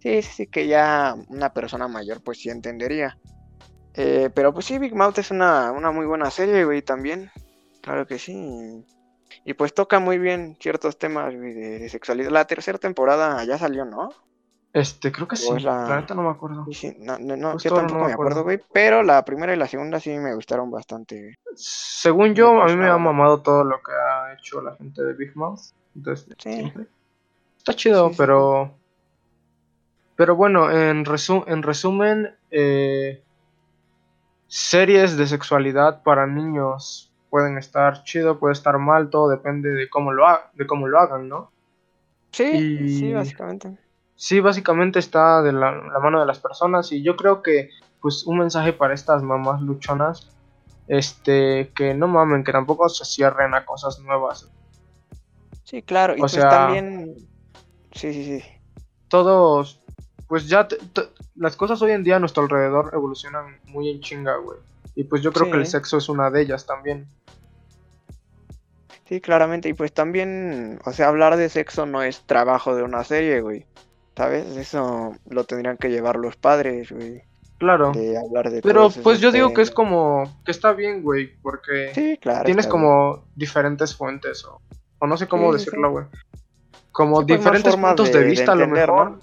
Sí, 0.00 0.22
sí, 0.22 0.46
que 0.46 0.66
ya 0.66 1.14
una 1.28 1.52
persona 1.52 1.88
mayor 1.88 2.22
pues 2.22 2.38
sí 2.38 2.50
entendería. 2.50 3.18
Eh, 4.00 4.30
pero 4.32 4.54
pues 4.54 4.64
sí, 4.64 4.78
Big 4.78 4.94
Mouth 4.94 5.18
es 5.18 5.32
una, 5.32 5.72
una 5.72 5.90
muy 5.90 6.06
buena 6.06 6.30
serie, 6.30 6.64
güey, 6.64 6.82
también. 6.82 7.32
Claro 7.80 8.06
que 8.06 8.20
sí. 8.20 8.84
Y 9.44 9.54
pues 9.54 9.74
toca 9.74 9.98
muy 9.98 10.18
bien 10.18 10.56
ciertos 10.60 10.98
temas 10.98 11.32
de, 11.32 11.88
sexualidad. 11.88 12.30
La 12.30 12.44
tercera 12.46 12.78
temporada 12.78 13.42
ya 13.42 13.58
salió, 13.58 13.84
¿no? 13.84 14.10
Este, 14.72 15.10
creo 15.10 15.26
que 15.26 15.34
sí. 15.34 15.50
La... 15.58 15.88
la 15.88 16.14
no 16.14 16.22
me 16.22 16.30
acuerdo. 16.30 16.64
Sí, 16.70 16.96
no, 17.00 17.18
no, 17.18 17.58
yo 17.58 17.74
tampoco 17.74 18.04
me 18.04 18.12
acuerdo, 18.12 18.44
güey. 18.44 18.60
Pero 18.72 19.02
la 19.02 19.24
primera 19.24 19.52
y 19.52 19.56
la 19.56 19.66
segunda 19.66 19.98
sí 19.98 20.10
me 20.10 20.32
gustaron 20.32 20.70
bastante. 20.70 21.36
Según 21.56 22.36
yo, 22.36 22.62
a 22.62 22.66
mí 22.66 22.76
me 22.76 22.86
ha 22.86 22.98
mamado 22.98 23.42
todo 23.42 23.64
lo 23.64 23.82
que 23.82 23.90
ha 23.90 24.32
hecho 24.32 24.60
la 24.62 24.76
gente 24.76 25.02
de 25.02 25.14
Big 25.14 25.36
Mouth. 25.36 25.72
Entonces, 25.96 26.36
sí. 26.38 26.72
Está 27.56 27.74
chido, 27.74 28.12
pero. 28.16 28.70
Pero 30.14 30.36
bueno, 30.36 30.70
en, 30.70 31.04
en 31.04 31.62
resumen, 31.62 32.36
eh, 32.52 33.24
series 34.48 35.16
de 35.16 35.26
sexualidad 35.26 36.02
para 36.02 36.26
niños 36.26 37.12
pueden 37.30 37.58
estar 37.58 38.02
chido, 38.04 38.38
puede 38.38 38.54
estar 38.54 38.78
mal, 38.78 39.10
todo 39.10 39.28
depende 39.28 39.68
de 39.70 39.88
cómo 39.88 40.12
lo, 40.12 40.24
de 40.54 40.66
cómo 40.66 40.88
lo 40.88 40.98
hagan, 40.98 41.28
¿no? 41.28 41.52
Sí, 42.32 42.98
sí, 42.98 43.12
básicamente. 43.12 43.76
Sí, 44.16 44.40
básicamente 44.40 44.98
está 44.98 45.42
de 45.42 45.52
la, 45.52 45.70
mano 46.02 46.20
de 46.20 46.26
las 46.26 46.40
personas 46.40 46.90
y 46.90 47.02
yo 47.02 47.16
creo 47.16 47.42
que 47.42 47.70
pues 48.00 48.26
un 48.26 48.38
mensaje 48.38 48.72
para 48.72 48.94
estas 48.94 49.22
mamás 49.22 49.60
luchonas, 49.60 50.30
este, 50.86 51.70
que 51.74 51.94
no 51.94 52.08
mamen, 52.08 52.42
que 52.42 52.52
tampoco 52.52 52.88
se 52.88 53.04
cierren 53.04 53.54
a 53.54 53.64
cosas 53.64 53.98
nuevas. 54.00 54.50
Sí, 55.64 55.82
claro, 55.82 56.16
y 56.16 56.20
pues 56.20 56.32
también... 56.32 57.14
Sí, 57.92 58.12
sí, 58.12 58.40
sí. 58.40 58.44
Todos, 59.08 59.82
pues 60.28 60.46
ya 60.46 60.68
las 61.36 61.56
cosas 61.56 61.80
hoy 61.82 61.92
en 61.92 62.04
día 62.04 62.16
a 62.16 62.20
nuestro 62.20 62.42
alrededor 62.44 62.90
evolucionan 62.92 63.58
muy 63.66 63.88
en 63.88 64.00
chinga, 64.00 64.36
güey. 64.36 64.58
Y 64.94 65.04
pues 65.04 65.22
yo 65.22 65.32
creo 65.32 65.50
que 65.50 65.56
el 65.56 65.66
sexo 65.66 65.96
es 65.96 66.08
una 66.08 66.30
de 66.30 66.42
ellas 66.42 66.66
también. 66.66 67.06
Sí, 69.08 69.20
claramente. 69.20 69.68
Y 69.68 69.72
pues 69.72 69.92
también, 69.92 70.78
o 70.84 70.92
sea, 70.92 71.08
hablar 71.08 71.36
de 71.36 71.48
sexo 71.48 71.86
no 71.86 72.02
es 72.02 72.20
trabajo 72.26 72.74
de 72.74 72.82
una 72.82 73.04
serie, 73.04 73.40
güey. 73.40 73.64
¿Sabes? 74.16 74.56
Eso 74.56 75.14
lo 75.30 75.44
tendrían 75.44 75.78
que 75.78 75.88
llevar 75.88 76.16
los 76.16 76.36
padres, 76.36 76.92
güey. 76.92 77.22
Claro. 77.58 77.92
Pero 78.62 78.90
pues 79.02 79.20
yo 79.20 79.32
digo 79.32 79.52
que 79.52 79.62
es 79.62 79.70
como 79.70 80.40
que 80.44 80.52
está 80.52 80.72
bien, 80.72 81.02
güey, 81.02 81.34
porque 81.42 81.90
sí, 81.92 82.16
claro, 82.20 82.44
tienes 82.44 82.68
como 82.68 83.24
diferentes 83.34 83.96
fuentes 83.96 84.44
o, 84.44 84.60
o, 85.00 85.06
no 85.08 85.16
sé 85.16 85.26
cómo 85.26 85.52
decirlo, 85.52 85.90
güey. 85.90 86.04
Como 86.92 87.16
pues, 87.16 87.26
diferentes 87.26 87.74
puntos 87.76 88.12
de, 88.12 88.24
vista 88.24 88.52
a 88.52 88.54
lo 88.54 88.68
mejor. 88.68 89.18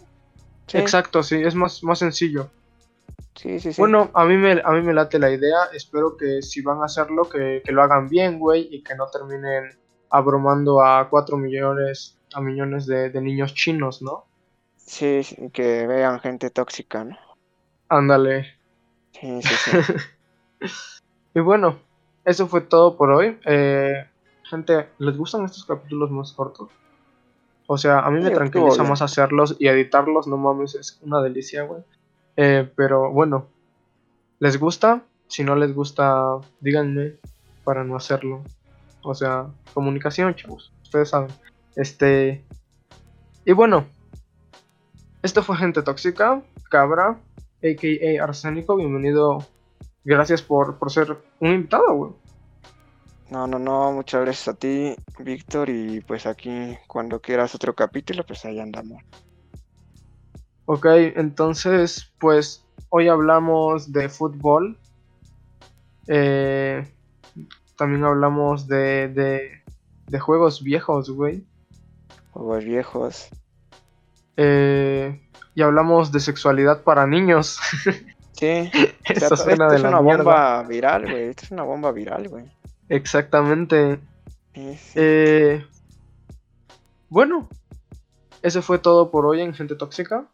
Exacto, 0.74 1.24
sí, 1.24 1.42
es 1.44 1.56
más, 1.56 1.84
más 1.84 2.00
sencillo. 2.00 2.50
Sí, 3.36 3.60
sí, 3.60 3.74
sí. 3.74 3.82
Bueno, 3.82 4.10
a 4.14 4.26
mí, 4.26 4.38
me, 4.38 4.62
a 4.64 4.72
mí 4.72 4.82
me 4.82 4.94
late 4.94 5.20
la 5.20 5.30
idea. 5.30 5.66
Espero 5.74 6.16
que 6.16 6.42
si 6.42 6.62
van 6.62 6.82
a 6.82 6.86
hacerlo, 6.86 7.30
que, 7.30 7.62
lo 7.68 7.84
hagan 7.84 8.08
bien, 8.08 8.40
güey, 8.40 8.68
y 8.72 8.82
que 8.82 8.96
no 8.96 9.08
terminen 9.08 9.78
abrumando 10.10 10.84
a 10.84 11.10
4 11.10 11.38
millones, 11.38 12.18
a 12.34 12.42
millones 12.42 12.86
de, 12.86 13.10
niños 13.22 13.54
chinos, 13.54 14.02
¿no? 14.02 14.26
Sí, 14.78 15.24
sí, 15.24 15.50
que 15.52 15.86
vean 15.86 16.20
gente 16.20 16.50
tóxica, 16.50 17.04
¿no? 17.04 17.18
Ándale. 17.90 18.56
Sí, 19.12 19.42
sí, 19.42 19.56
sí. 19.56 20.70
y 21.36 21.40
bueno, 21.42 21.78
eso 22.24 22.48
fue 22.48 22.62
todo 22.62 22.96
por 22.96 23.12
hoy. 23.12 23.38
Eh, 23.46 24.06
gente, 24.44 24.90
¿les 25.00 25.18
gustan 25.18 25.44
estos 25.46 25.66
capítulos 25.66 26.10
más 26.10 26.32
cortos? 26.32 26.70
O 27.68 27.78
sea, 27.78 28.00
a 28.00 28.12
mí 28.12 28.22
me 28.22 28.30
tranquiliza 28.30 28.84
más 28.84 29.02
hacerlos 29.02 29.56
y 29.60 29.68
editarlos, 29.68 30.28
no 30.28 30.38
mames, 30.38 30.76
es 30.76 31.00
una 31.02 31.22
delicia, 31.22 31.64
güey. 31.64 31.82
Eh, 32.38 32.70
pero 32.76 33.12
bueno, 33.12 33.48
¿les 34.40 34.60
gusta? 34.60 35.04
Si 35.28 35.44
no 35.44 35.56
les 35.56 35.74
gusta, 35.74 36.38
díganme 36.60 37.14
para 37.64 37.84
no 37.84 37.96
hacerlo. 37.96 38.44
O 39.02 39.16
sea, 39.16 39.48
comunicación, 39.74 40.36
chavos. 40.36 40.72
Ustedes 40.84 41.10
saben. 41.10 41.32
Este. 41.76 42.44
Y 43.46 43.54
bueno, 43.54 43.86
esto 45.24 45.42
fue 45.42 45.58
Gente 45.58 45.82
Tóxica, 45.82 46.42
Cabra, 46.70 47.18
a.k.a. 47.64 48.24
Arsénico. 48.24 48.76
Bienvenido. 48.76 49.40
Gracias 50.04 50.44
por, 50.44 50.78
por 50.78 50.92
ser 50.92 51.18
un 51.40 51.52
invitado, 51.52 51.94
güey. 51.96 52.12
No, 53.30 53.48
no, 53.48 53.58
no, 53.58 53.92
muchas 53.92 54.22
gracias 54.22 54.48
a 54.48 54.54
ti, 54.54 54.96
Víctor, 55.20 55.70
y 55.70 56.00
pues 56.02 56.28
aquí 56.28 56.78
cuando 56.88 57.20
quieras 57.20 57.56
otro 57.56 57.74
capítulo, 57.74 58.24
pues 58.26 58.46
ahí 58.46 58.60
andamos. 58.60 59.02
Ok, 60.66 60.86
entonces, 61.16 62.12
pues 62.20 62.66
hoy 62.90 63.08
hablamos 63.08 63.92
de 63.92 64.10
fútbol. 64.10 64.78
Eh, 66.08 66.88
también 67.78 68.04
hablamos 68.04 68.68
de, 68.68 69.10
de, 69.10 69.64
de, 70.08 70.20
juegos 70.20 70.64
viejos, 70.64 71.10
güey. 71.10 71.44
Juegos 72.32 72.64
viejos. 72.64 73.30
Eh, 74.38 75.20
y 75.56 75.62
hablamos 75.62 76.12
de 76.12 76.20
sexualidad 76.20 76.84
para 76.84 77.08
niños. 77.08 77.60
Sí. 78.38 78.70
Suena 79.38 79.70
de 79.70 79.78
es 79.78 79.84
una 79.84 80.02
bomba 80.02 80.62
viral, 80.64 81.04
güey. 81.04 81.30
Esto 81.30 81.46
es 81.46 81.52
una 81.52 81.64
bomba 81.64 81.94
viral, 81.94 82.28
güey. 82.28 82.44
Exactamente. 82.90 84.00
Eh, 84.96 85.66
bueno, 87.10 87.50
eso 88.42 88.62
fue 88.62 88.80
todo 88.80 89.12
por 89.12 89.26
hoy 89.26 89.42
en 89.42 89.54
Gente 89.54 89.76
Tóxica. 89.76 90.30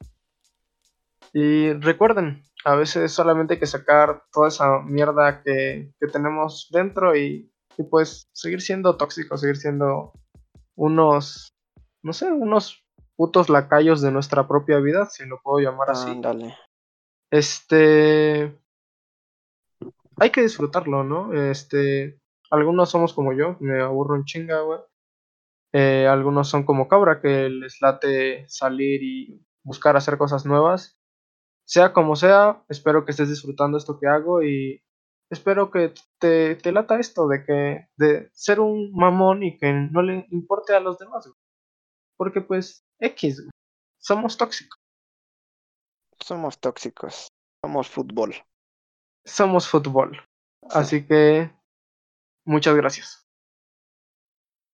Y 1.34 1.72
recuerden, 1.74 2.43
a 2.66 2.76
veces 2.76 3.12
solamente 3.12 3.54
hay 3.54 3.60
que 3.60 3.68
sacar 3.68 4.24
toda 4.32 4.49
esa 4.49 4.82
mierda 4.82 5.41
que, 5.43 5.93
tenemos 6.12 6.68
dentro 6.72 7.16
y, 7.16 7.52
pues 7.89 8.28
seguir 8.34 8.62
siendo 8.62 8.97
tóxicos, 8.97 9.41
seguir 9.41 9.58
siendo 9.58 10.14
unos, 10.76 11.56
no 12.04 12.14
sé, 12.14 12.32
unos 12.32 12.86
putos 13.16 13.49
lacayos 13.49 14.02
de 14.02 14.12
nuestra 14.12 14.47
propia 14.47 14.78
vida, 14.80 15.06
si 15.06 15.26
lo 15.26 15.41
puedo 15.41 15.60
llamar 15.60 15.91
así. 15.91 16.20
Dale. 16.22 16.56
Este... 17.32 18.58
Hay 20.18 20.30
que 20.30 20.41
disfrutarlo, 20.41 21.04
¿no? 21.04 21.34
Este... 21.34 22.20
Algunos 22.52 22.89
somos 22.89 23.14
como 23.14 23.34
yo, 23.34 23.56
me 23.60 23.82
aburro 23.82 24.16
en 24.16 24.26
chinga, 24.26 24.62
güey. 24.62 24.80
Eh, 25.74 26.06
algunos 26.08 26.49
son 26.49 26.64
como 26.64 26.88
Cabra, 26.88 27.22
que 27.22 27.49
les 27.49 27.82
late 27.82 28.45
salir 28.49 29.02
y 29.02 29.45
buscar 29.64 29.95
hacer 29.95 30.18
cosas 30.18 30.45
nuevas. 30.45 30.99
Sea 31.66 31.93
como 31.93 32.16
sea, 32.16 32.64
espero 32.68 33.06
que 33.06 33.12
estés 33.12 33.30
disfrutando 33.30 33.78
esto 33.78 33.97
que 33.97 34.08
hago 34.08 34.43
y 34.43 34.84
espero 35.30 35.72
que 35.72 35.93
te, 36.20 36.56
te 36.56 36.72
lata 36.74 36.99
esto 36.99 37.28
de 37.30 37.45
que 37.45 37.88
de 37.95 38.30
ser 38.34 38.60
un 38.60 38.91
mamón 38.91 39.43
y 39.43 39.58
que 39.58 39.72
no 39.72 40.02
le 40.02 40.28
importe 40.32 40.76
a 40.76 40.82
los 40.82 40.97
demás. 40.99 41.32
Porque 42.18 42.41
pues 42.41 42.86
X, 42.99 43.47
somos 43.97 44.36
tóxicos. 44.36 44.78
Somos 46.20 46.60
tóxicos. 46.60 47.30
Somos 47.64 47.89
fútbol. 47.89 48.36
Somos 49.24 49.70
fútbol. 49.70 50.20
Así 50.70 51.08
que 51.08 51.49
Muchas 52.45 52.75
gracias. 52.75 53.25